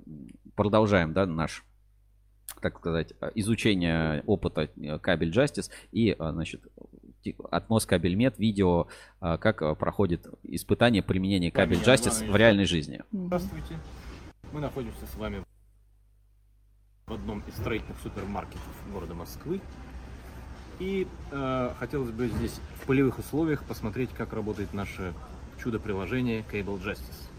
[0.55, 1.65] Продолжаем, да, наш,
[2.61, 6.61] так сказать, изучение опыта э, Кабель Justice и, значит,
[7.49, 8.87] от Москабельмет видео,
[9.19, 13.01] как проходит испытание применения Кабель Justice в реальной жизни.
[13.11, 13.79] Здравствуйте.
[14.53, 15.43] Мы находимся с вами
[17.07, 19.61] в одном из строительных супермаркетов города Москвы.
[20.79, 25.13] И э, хотелось бы здесь в полевых условиях посмотреть, как работает наше
[25.61, 27.29] чудо-приложение Cable Justice.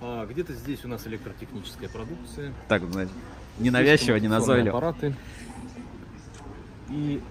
[0.00, 2.52] А, где-то здесь у нас электротехническая продукция.
[2.66, 3.12] Так, знаете,
[3.60, 4.76] ненавязчиво, не назойливо.
[4.76, 5.14] аппараты.
[6.88, 7.22] И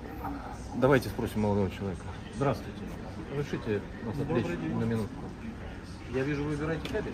[0.78, 2.04] давайте спросим молодого человека.
[2.38, 2.80] Здравствуйте.
[3.36, 3.82] Разрешите
[4.18, 5.24] Добрый отвлечь на минутку?
[6.12, 7.14] Я вижу, вы выбираете кабель,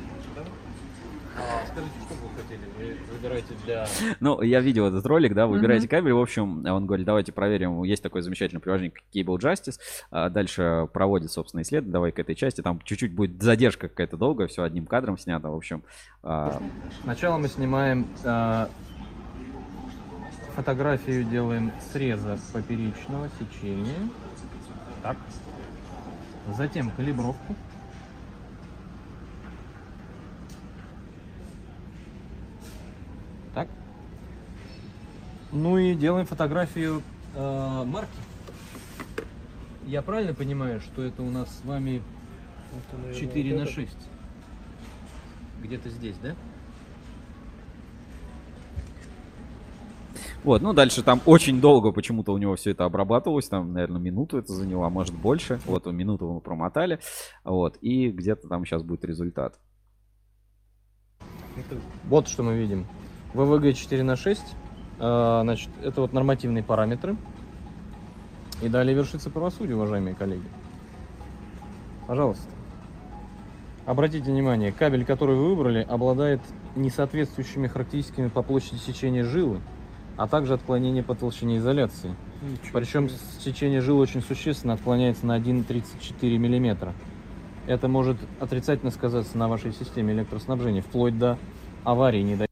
[1.68, 2.62] скажите, что бы вы хотели?
[2.78, 3.88] Вы выбираете для...
[4.20, 8.04] Ну, я видел этот ролик, да, выбираете кабель, в общем, он говорит, давайте проверим, есть
[8.04, 9.80] такое замечательное приложение, как Cable Justice,
[10.12, 14.48] А дальше проводит, собственно, исследование, давай к этой части, там чуть-чуть будет задержка какая-то долгая,
[14.48, 15.84] все одним кадром снято, в общем.
[16.24, 16.62] а,
[17.04, 18.70] Сначала мы снимаем а,
[20.56, 24.10] фотографию, делаем среза поперечного сечения.
[25.04, 25.18] Так.
[26.56, 27.56] Затем калибровку.
[35.56, 37.02] Ну и делаем фотографию
[37.34, 38.12] э, марки.
[39.86, 42.02] Я правильно понимаю, что это у нас с вами
[43.18, 43.90] 4 на 6?
[45.64, 46.36] Где-то здесь, да?
[50.44, 54.38] Вот, ну дальше там очень долго почему-то у него все это обрабатывалось, там, наверное, минуту
[54.38, 55.62] это заняло, а может больше.
[55.66, 57.00] Вот, минуту мы промотали,
[57.46, 59.58] вот, и где-то там сейчас будет результат.
[62.04, 62.86] Вот что мы видим.
[63.34, 64.44] ВВГ 4 на 6.
[65.00, 67.16] А, Значит, это вот нормативные параметры.
[68.62, 70.46] И далее вершится правосудие, уважаемые коллеги.
[72.08, 72.48] Пожалуйста.
[73.86, 76.42] Обратите внимание, кабель, который вы выбрали, обладает
[76.76, 79.60] несоответствующими характеристиками по площади сечения жилы,
[80.18, 82.16] а также отклонение по толщине изоляции.
[82.74, 83.10] Причем
[83.40, 86.94] сечение жилы очень существенно отклоняется на 1,34 мм.
[87.68, 91.38] Это может отрицательно сказаться на вашей системе электроснабжения, вплоть до
[91.84, 92.48] аварии, не дай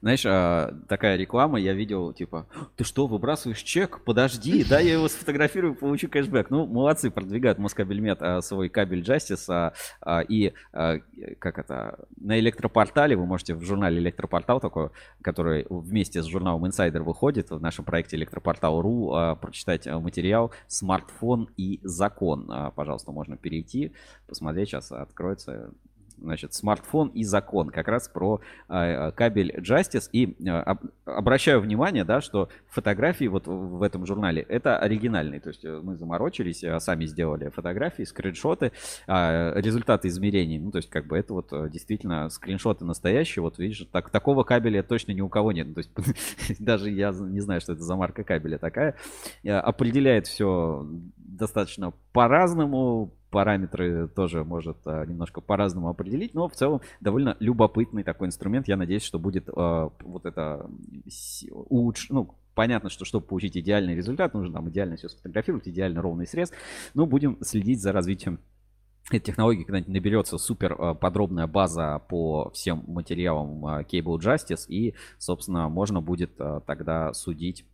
[0.00, 2.46] Знаешь, а, такая реклама, я видел, типа,
[2.76, 4.00] ты что, выбрасываешь чек?
[4.04, 6.50] Подожди, да, я его сфотографирую, получу кэшбэк.
[6.50, 9.72] Ну, молодцы, продвигают Москабельмет а, свой кабель Justice.
[10.00, 10.52] а, и,
[11.38, 14.90] как это, на электропортале, вы можете в журнале Электропортал такой,
[15.22, 22.50] который вместе с журналом Insider выходит, в нашем проекте Электропортал.ру, прочитать материал «Смартфон и закон».
[22.74, 23.92] Пожалуйста, можно перейти,
[24.26, 25.70] посмотреть, сейчас откроется
[26.18, 30.08] значит, смартфон и закон, как раз про э, кабель Justice.
[30.12, 35.40] И об- обращаю внимание, да, что фотографии вот в этом журнале это оригинальные.
[35.40, 38.72] То есть э, мы заморочились, э, сами сделали фотографии, скриншоты,
[39.06, 40.58] результаты измерений.
[40.58, 43.42] Ну, то есть как бы это вот э, действительно скриншоты настоящие.
[43.42, 45.68] Вот видишь, так, такого кабеля точно ни у кого нет.
[45.68, 48.96] Ну, То есть даже я не знаю, что это за марка кабеля такая.
[49.44, 50.86] Определяет все
[51.16, 58.28] достаточно по-разному, параметры тоже может а, немножко по-разному определить, но в целом довольно любопытный такой
[58.28, 58.66] инструмент.
[58.66, 60.70] Я надеюсь, что будет а, вот это
[61.50, 62.08] улучш...
[62.08, 66.50] ну, понятно, что чтобы получить идеальный результат, нужно там идеально все сфотографировать, идеально ровный срез,
[66.94, 68.40] но будем следить за развитием
[69.10, 75.68] этой технологии, когда наберется супер а, подробная база по всем материалам Cable Justice, и, собственно,
[75.68, 77.66] можно будет тогда судить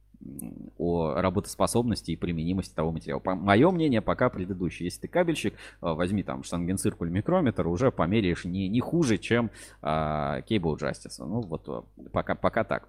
[0.79, 3.21] о работоспособности и применимости того материала.
[3.21, 4.87] По, мое мнение пока предыдущее.
[4.87, 9.51] Если ты кабельщик, а, возьми там штангенциркуль микрометр, уже померяешь не, не хуже, чем
[9.81, 11.15] а, Cable Justice.
[11.19, 12.89] Ну вот а, пока, пока так.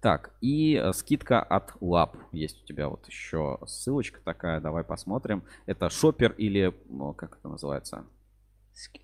[0.00, 2.16] Так, и э, скидка от Lab.
[2.30, 5.42] Есть у тебя вот еще ссылочка такая, давай посмотрим.
[5.66, 6.72] Это шопер или,
[7.16, 8.04] как это называется?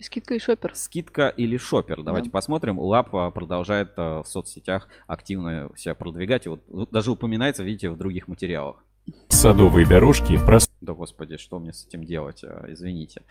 [0.01, 0.75] Скидка и шопер.
[0.77, 2.05] Скидка или шопер.
[2.05, 2.33] Давайте Да.
[2.33, 2.79] посмотрим.
[2.79, 6.47] Лап а, продолжает а, в соцсетях активно себя продвигать.
[6.47, 8.85] И вот даже упоминается, видите, в других материалах.
[9.29, 10.71] Садовые дорожки прос...
[10.81, 12.45] Да господи, что мне с этим делать?
[12.45, 13.23] А, Извините.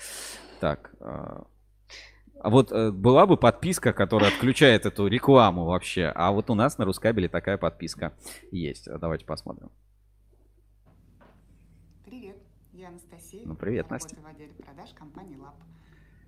[0.59, 0.93] Так.
[0.99, 1.45] а,
[2.43, 6.11] вот э, была бы подписка, которая отключает эту рекламу вообще.
[6.13, 8.17] А вот у нас на Рускабеле такая подписка
[8.51, 8.89] есть.
[8.99, 9.71] Давайте посмотрим.
[12.03, 12.35] Привет.
[12.73, 13.43] Я Анастасия.
[13.45, 14.17] Ну, привет, я Настя.
[14.17, 15.55] в отделе продаж компании ЛАП.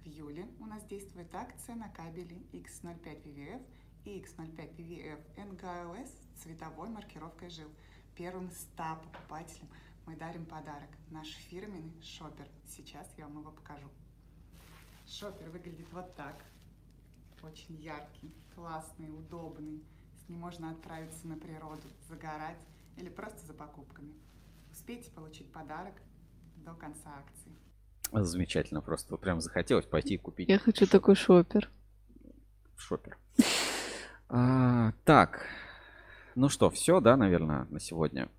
[0.06, 3.65] В июле у нас действует акция на кабели X05 VVF
[4.03, 7.68] и X05 VVF NGOS с цветовой маркировкой жил.
[8.15, 9.68] Первым 100 покупателям
[10.06, 10.90] мы дарим подарок.
[11.10, 12.48] Наш фирменный шопер.
[12.68, 13.90] Сейчас я вам его покажу.
[15.07, 16.45] Шопер выглядит вот так.
[17.41, 19.84] Очень яркий, классный, удобный.
[20.23, 22.60] С ним можно отправиться на природу, загорать
[22.98, 24.14] или просто за покупками.
[24.69, 25.95] Успейте получить подарок
[26.57, 27.57] до конца акции.
[28.11, 31.69] Замечательно, просто прям захотелось пойти и купить Я хочу такой шопер.
[32.77, 33.18] шопер.
[34.30, 35.45] А, так,
[36.36, 38.30] ну что, все, да, наверное, на сегодня.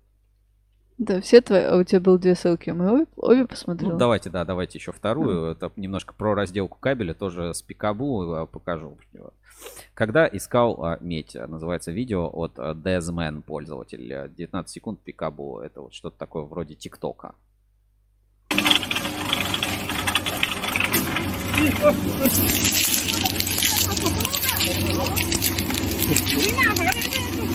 [0.99, 1.63] Да, все твои...
[1.63, 3.91] А у тебя было две ссылки, мы обе, обе посмотрели.
[3.91, 5.51] Ну, давайте, да, давайте еще вторую.
[5.51, 8.97] Это немножко про разделку кабеля, тоже с Пикабу а, покажу.
[9.93, 14.31] Когда искал а, медь, называется видео от а, Desman, пользователь.
[14.35, 15.59] 19 секунд Пикабу.
[15.59, 17.35] Это вот что-то такое вроде ТикТока.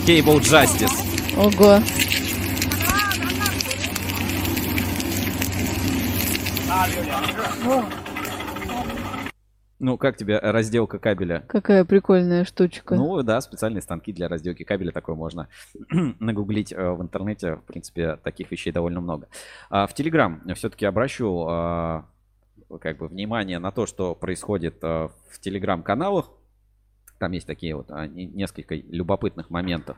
[0.05, 0.91] Cable Justice.
[1.37, 1.79] Ого.
[9.79, 11.43] Ну, как тебе разделка кабеля?
[11.47, 12.95] Какая прикольная штучка.
[12.95, 15.49] Ну да, специальные станки для разделки кабеля такое можно
[16.19, 17.55] нагуглить э, в интернете.
[17.55, 19.27] В принципе, таких вещей довольно много.
[19.69, 22.05] А, в Telegram все-таки обращу а,
[22.79, 26.29] как бы внимание на то, что происходит а, в Telegram-каналах.
[27.19, 29.97] Там есть такие вот а, не- несколько любопытных моментов.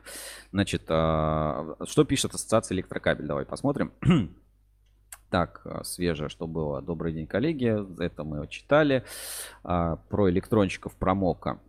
[0.51, 3.25] Значит, а, что пишет Ассоциация электрокабель?
[3.27, 3.91] Давай посмотрим.
[5.31, 6.81] Так, а, свежее, что было.
[6.81, 7.75] Добрый день, коллеги.
[8.01, 9.03] Это мы читали.
[9.63, 11.59] А, Про электронщиков промока.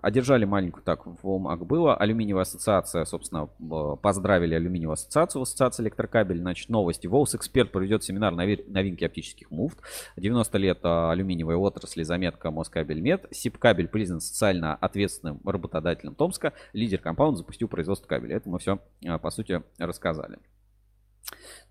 [0.00, 1.96] Одержали маленькую так в ОМАК было.
[1.96, 6.38] Алюминиевая ассоциация, собственно, б- поздравили алюминиевую ассоциацию в ассоциации электрокабель.
[6.40, 7.06] Значит, новости.
[7.06, 9.78] ВОУС Эксперт проведет семинар нови- новинки оптических муфт.
[10.16, 13.26] 90 лет а, алюминиевой отрасли, заметка Москабель Мед.
[13.30, 16.52] Сибкабель признан социально ответственным работодателем Томска.
[16.72, 18.36] Лидер компаунд запустил производство кабеля.
[18.36, 18.78] Это мы все,
[19.22, 20.38] по сути, рассказали.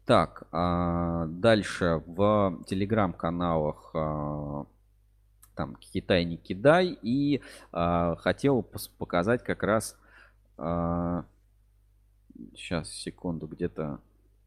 [0.05, 3.91] Так, а, дальше в телеграм-каналах
[5.61, 7.39] там Китай не кидай и
[7.71, 8.63] а, хотел
[8.97, 9.95] показать как раз
[12.55, 13.99] сейчас секунду где-то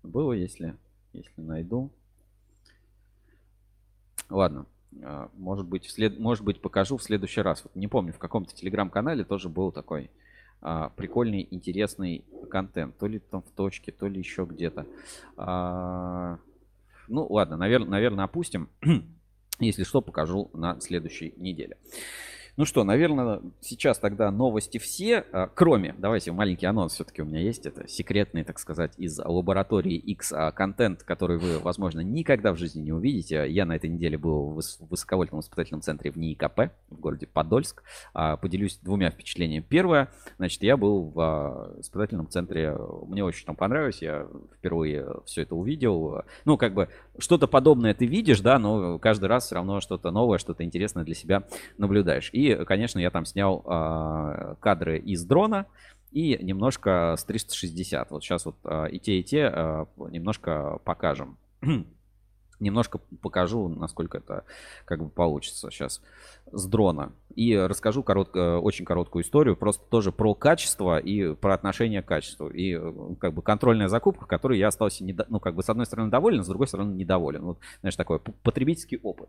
[0.03, 0.77] было, если
[1.13, 1.93] если найду.
[4.29, 4.67] Ладно,
[5.05, 7.63] а, может быть, след- может быть покажу в следующий раз.
[7.63, 10.11] Вот не помню, в каком-то телеграм-канале тоже был такой
[10.97, 12.97] прикольный, интересный контент.
[12.97, 14.87] То ли там в точке, то ли еще где-то.
[15.37, 18.69] Ну, ладно, наверное, наверное, опустим.
[19.61, 21.77] Если что, покажу на следующей неделе.
[22.57, 27.41] Ну что, наверное, сейчас тогда новости все, а, кроме, давайте маленький анонс все-таки у меня
[27.41, 32.57] есть, это секретный, так сказать, из лаборатории X а, контент, который вы, возможно, никогда в
[32.57, 33.45] жизни не увидите.
[33.51, 37.27] Я на этой неделе был в выс- в высоковольтном испытательном центре в НИИКП в городе
[37.27, 37.83] Подольск.
[38.13, 39.65] А, Поделюсь двумя впечатлениями.
[39.69, 42.77] Первое, значит, я был в испытательном центре,
[43.09, 44.29] мне очень там понравилось, я
[44.59, 46.23] впервые все это увидел.
[46.45, 50.39] Ну, как бы что-то подобное ты видишь, да, но каждый раз все равно что-то новое,
[50.39, 51.45] что-то интересное для себя
[51.79, 52.31] наблюдаешь.
[52.33, 55.67] И, конечно, я там снял а, кадры из дрона
[56.11, 58.11] и немножко с 360.
[58.11, 61.39] Вот сейчас вот а, и те, и те а, немножко покажем.
[62.65, 64.45] Немножко покажу, насколько это
[64.87, 66.01] как бы получится сейчас
[66.51, 67.13] с дрона.
[67.35, 72.49] И расскажу коротко, очень короткую историю, просто тоже про качество и про отношение к качеству.
[72.49, 75.85] И э, как бы контрольная закупка, которой я остался, недо- ну, как бы с одной
[75.85, 77.43] стороны доволен, с другой стороны недоволен.
[77.43, 79.29] Вот, знаешь, такой потребительский опыт.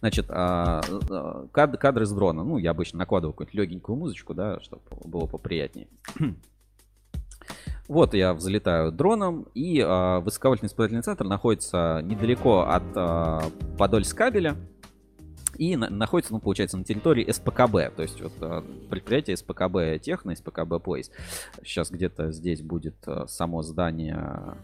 [0.00, 0.80] Значит, а,
[1.52, 2.42] кад- кадры с дрона.
[2.42, 5.88] Ну, я обычно накладываю какую-нибудь легенькую музычку, да, чтобы было поприятнее.
[7.88, 13.42] Вот я взлетаю дроном, и а, высоковольтный испытательный центр находится недалеко от а,
[13.76, 14.56] Подольскабеля.
[15.58, 17.94] И на- находится, ну, получается, на территории СПКБ.
[17.94, 21.10] То есть вот а, предприятие СПКБ Техно, СПКБ Плейс.
[21.62, 22.96] Сейчас где-то здесь будет
[23.26, 24.56] само здание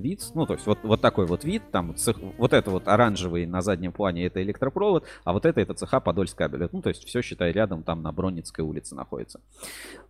[0.00, 0.20] вид.
[0.34, 1.62] Ну, то есть вот, вот такой вот вид.
[1.70, 1.94] Там
[2.38, 6.68] вот это вот оранжевый на заднем плане это электропровод, а вот это это цеха Подольскабель.
[6.72, 9.40] Ну, то есть все, считай, рядом там на Бронницкой улице находится.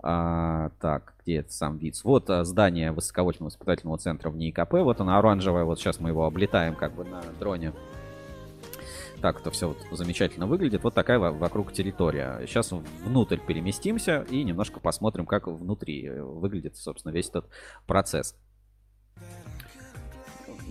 [0.03, 2.05] А, так, где это сам ВИЦ?
[2.05, 4.73] Вот а, здание высоковольтного испытательного центра в НИИКП.
[4.73, 5.65] Вот оно оранжевое.
[5.65, 7.73] Вот сейчас мы его облетаем как бы на дроне.
[9.21, 10.83] Так это все вот замечательно выглядит.
[10.83, 12.41] Вот такая во- вокруг территория.
[12.47, 17.47] Сейчас внутрь переместимся и немножко посмотрим, как внутри э, выглядит, собственно, весь этот
[17.87, 18.35] процесс.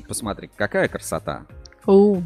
[0.10, 1.45] Посмотри, какая красота.
[1.86, 2.23] Оу.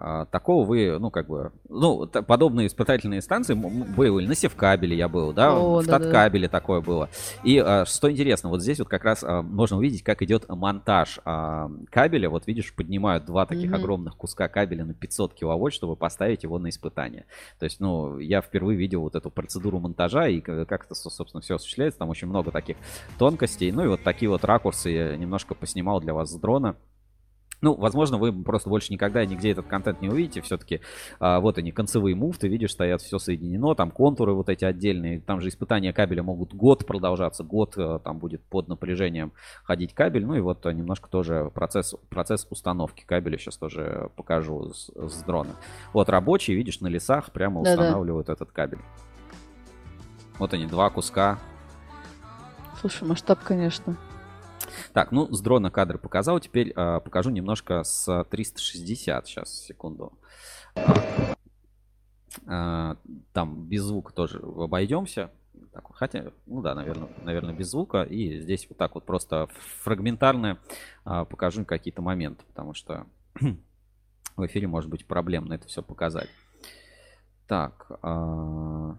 [0.00, 5.32] А, такого вы, ну, как бы, ну, подобные испытательные станции были на Севкабеле я был,
[5.32, 5.98] да, О, в да-да.
[6.04, 7.08] Таткабеле такое было.
[7.42, 11.18] И а, что интересно, вот здесь вот как раз а, можно увидеть, как идет монтаж
[11.90, 12.30] кабеля.
[12.30, 13.74] Вот видишь, поднимают два таких Мгм.
[13.74, 17.26] огромных куска кабеля на 500 киловольт, чтобы поставить его на испытание.
[17.58, 21.40] То есть, ну, я впервые видел вот эту процедуру монтажа и как это, со- собственно,
[21.40, 21.98] все осуществляется.
[21.98, 22.76] Там очень много таких
[23.18, 23.72] тонкостей.
[23.72, 26.76] Ну и вот такие вот ракурсы я немножко поснимал для вас с дрона.
[27.60, 30.40] Ну, возможно, вы просто больше никогда нигде этот контент не увидите.
[30.42, 30.80] Все-таки
[31.20, 33.74] вот они, концевые муфты, видишь, стоят, все соединено.
[33.74, 35.20] Там контуры вот эти отдельные.
[35.20, 37.44] Там же испытания кабеля могут год продолжаться.
[37.44, 39.32] Год э, там будет под напряжением
[39.64, 40.24] ходить кабель.
[40.24, 45.22] Ну и вот э, немножко тоже процесс, процесс установки кабеля сейчас тоже покажу с, с
[45.22, 45.56] дрона.
[45.92, 47.82] Вот рабочие, видишь, на лесах прямо Да-да.
[47.82, 48.80] устанавливают этот кабель.
[50.38, 51.38] Вот они, два куска
[52.80, 53.96] Слушай, масштаб, конечно.
[54.92, 56.40] Так, ну, с дрона кадр показал.
[56.40, 59.26] Теперь э, покажу немножко с 360.
[59.26, 60.12] Сейчас, секунду.
[62.46, 62.94] Э,
[63.32, 65.30] там без звука тоже обойдемся.
[65.72, 68.02] Так, хотя, ну да, наверное, наверное, без звука.
[68.02, 69.48] И здесь вот так вот просто
[69.82, 70.58] фрагментарно
[71.04, 73.06] э, покажу какие-то моменты, потому что
[74.36, 76.28] в эфире может быть проблемно это все показать.
[77.46, 78.94] Так, э,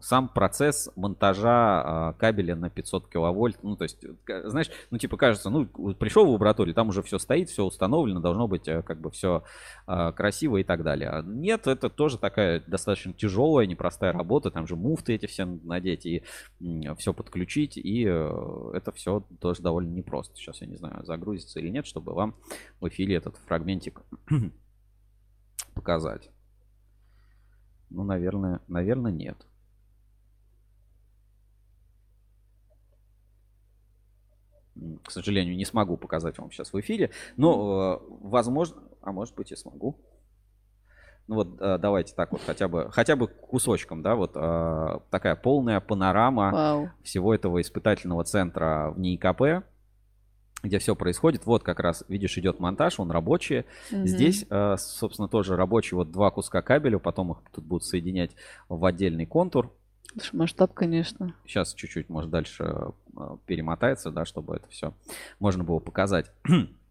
[0.00, 5.50] сам процесс монтажа а, кабеля на 500 киловольт, ну, то есть, знаешь, ну, типа, кажется,
[5.50, 9.10] ну, пришел в лабораторию, там уже все стоит, все установлено, должно быть, э, как бы,
[9.10, 9.42] все
[9.86, 11.10] красиво и так далее.
[11.10, 16.06] А Нет, это тоже такая достаточно тяжелая, непростая работа, там же муфты эти все надеть
[16.06, 16.22] и
[16.98, 20.36] все подключить, и э, это все тоже довольно непросто.
[20.36, 22.34] Сейчас я не знаю, загрузится или нет, чтобы вам
[22.80, 24.00] в эфире этот фрагментик
[25.74, 26.30] показать.
[27.90, 29.36] Ну, наверное, наверное, нет.
[34.76, 37.10] М, К сожалению, не смогу показать вам сейчас в эфире.
[37.36, 39.98] Но, э, возможно, а может быть и смогу.
[41.28, 45.36] Ну вот э, давайте так вот хотя бы, хотя бы кусочком, да, вот э, такая
[45.36, 46.90] полная панорама Вау.
[47.02, 49.64] всего этого испытательного центра в НИИКП,
[50.62, 51.46] где все происходит.
[51.46, 53.64] Вот как раз, видишь, идет монтаж, он рабочий.
[53.90, 54.06] Мгм.
[54.06, 54.46] Здесь,
[54.76, 58.32] собственно, тоже рабочий вот два куска кабеля, потом их тут будут соединять
[58.68, 59.72] в отдельный контур.
[60.32, 61.34] Масштаб, конечно.
[61.46, 62.92] Сейчас чуть-чуть, может, дальше
[63.46, 64.94] перемотается, да, чтобы это все
[65.38, 66.30] можно было показать.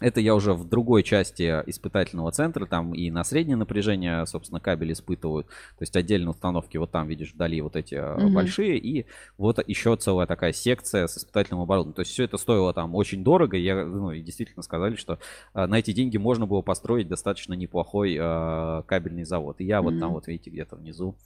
[0.00, 4.92] Это я уже в другой части испытательного центра, там и на среднее напряжение, собственно, кабель
[4.92, 5.46] испытывают.
[5.46, 8.34] То есть отдельно установки, вот там, видишь, вдали вот эти Мгм.
[8.34, 9.06] большие, и
[9.38, 11.94] вот еще целая такая секция с испытательным оборудованием.
[11.94, 15.18] То есть все это стоило там очень дорого, я, ну, и действительно сказали, что
[15.54, 19.60] э, на эти деньги можно было построить достаточно неплохой э, кабельный завод.
[19.60, 20.14] И я вот там Мгм.
[20.14, 21.16] вот, видите, где-то внизу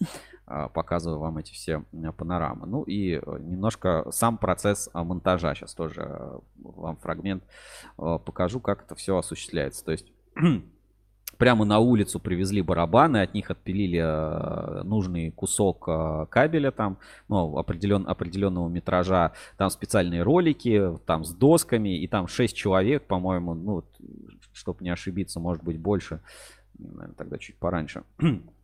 [0.46, 1.84] а, показываю вам эти все
[2.16, 2.66] панорамы.
[2.66, 5.54] Ну и немножко сам процесс а, монтажа.
[5.54, 7.44] Сейчас тоже вам фрагмент
[7.98, 8.18] э,
[8.60, 9.84] как это все осуществляется.
[9.84, 10.06] То есть
[11.38, 17.56] прямо на улицу привезли барабаны, от них отпилили э, нужный кусок э, кабеля там, ну,
[17.56, 23.84] определен, определенного метража, там специальные ролики, там с досками, и там 6 человек, по-моему, ну,
[24.52, 26.20] чтобы не ошибиться, может быть больше,
[26.78, 28.04] наверное, тогда чуть пораньше.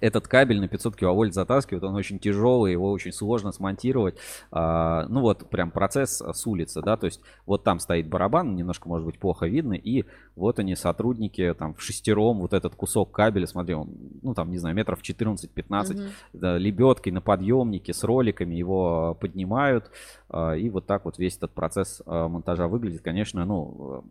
[0.00, 4.16] Этот кабель на 500 киловольт затаскивают, он очень тяжелый, его очень сложно смонтировать.
[4.50, 8.88] А, ну вот прям процесс с улицы, да, то есть вот там стоит барабан, немножко
[8.88, 10.04] может быть плохо видно, и
[10.36, 13.90] вот они сотрудники там в шестером, вот этот кусок кабеля, смотри, он,
[14.22, 16.08] ну там, не знаю, метров 14-15, Мгм.
[16.32, 19.90] да, лебедкой на подъемнике с роликами его поднимают,
[20.28, 24.04] а, и вот так вот весь этот процесс а, монтажа выглядит, конечно, ну,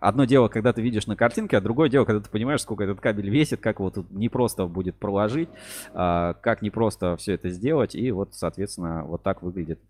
[0.00, 3.00] одно дело, когда ты видишь на картинке, а другое дело, когда ты понимаешь, сколько этот
[3.00, 5.48] кабель весит, как его тут непросто будет проложить,
[5.92, 9.80] а, как непросто все это сделать, и вот, соответственно, вот так выглядит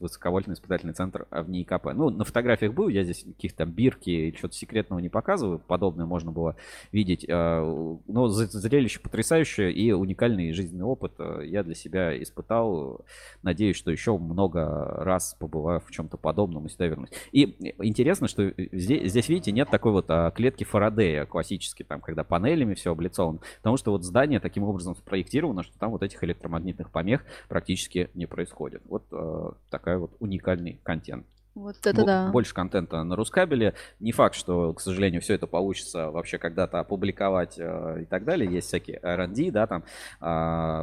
[0.00, 1.86] высоковольтный испытательный центр в НИИКП.
[1.94, 6.32] Ну, на фотографиях был, я здесь каких-то бирки или что-то секретного не показываю, подобное можно
[6.32, 6.56] было
[6.92, 7.26] видеть.
[7.28, 7.62] а,
[8.06, 13.04] Но зрелище потрясающее и уникальный жизненный опыт а, я для себя испытал.
[13.42, 14.64] Надеюсь, что еще много
[14.98, 17.10] раз побываю в чем-то подобном и сюда вернусь.
[17.32, 22.24] И интересно, что здесь, здесь видите, нет такой вот а, клетки Фарадея классической, там, когда
[22.24, 26.90] панелями все облицовано, потому что вот здание таким образом спроектировано, что там вот этих электромагнитных
[26.90, 28.82] помех практически не происходит.
[28.86, 31.26] Вот э, такая вот уникальный контент.
[31.56, 32.30] Вот это Бо- да.
[32.30, 33.74] Больше контента на Рускабеле.
[33.98, 38.52] Не факт, что, к сожалению, все это получится вообще когда-то опубликовать э, и так далее.
[38.52, 39.84] Есть всякие R&D, да, там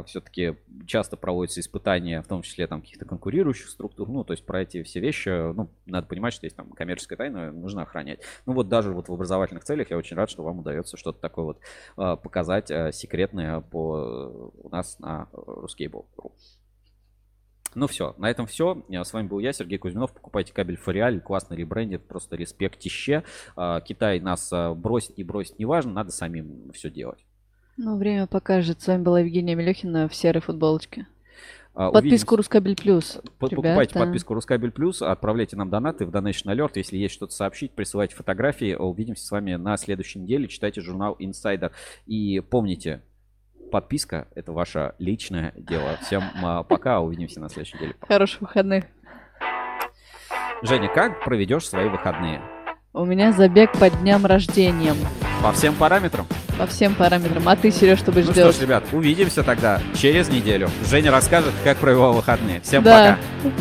[0.06, 0.56] все-таки
[0.86, 4.08] часто проводятся испытания, в том числе там каких-то конкурирующих структур.
[4.08, 7.52] Ну, то есть про эти все вещи, ну, надо понимать, что есть там коммерческая тайна,
[7.52, 8.20] нужно охранять.
[8.44, 11.44] Ну, вот даже вот в образовательных целях я очень рад, что вам удается что-то такое
[11.44, 11.60] вот
[11.96, 16.32] э, показать э, секретное по у нас на Ruskable.ru.
[17.74, 18.82] Ну все, на этом все.
[18.88, 20.12] С вами был я, Сергей Кузьминов.
[20.12, 23.24] Покупайте кабель Фориаль, классный ребрендинг, просто респектище.
[23.56, 27.24] А, Китай нас а, бросит, не бросит, неважно, надо самим все делать.
[27.76, 28.80] Ну, время покажет.
[28.80, 31.06] С вами была Евгения Мелехина в серой футболочке.
[31.74, 33.18] Подписку Рускабель Плюс.
[33.40, 36.72] По- Покупайте подписку Рускабель Плюс, отправляйте нам донаты в Donation Alert.
[36.76, 38.74] Если есть что-то сообщить, присылайте фотографии.
[38.74, 40.46] Увидимся с вами на следующей неделе.
[40.46, 41.72] Читайте журнал Insider.
[42.06, 43.02] И помните,
[43.70, 45.98] подписка– это ваше личное дело.
[46.02, 47.94] Всем а, пока, увидимся на следующей неделе.
[48.06, 48.84] Хороших выходных.
[50.62, 52.40] Женя, как проведешь свои выходные?
[52.92, 54.94] У меня забег по дням рождения.
[55.42, 56.26] По всем параметрам?
[56.58, 57.46] По всем параметрам.
[57.48, 58.54] А ты, Сереж, что будешь Ну делать?
[58.54, 60.70] что ж, ребят, увидимся тогда через неделю.
[60.88, 62.60] Женя расскажет, как провела выходные.
[62.60, 63.18] Всем Да.
[63.42, 63.54] пока.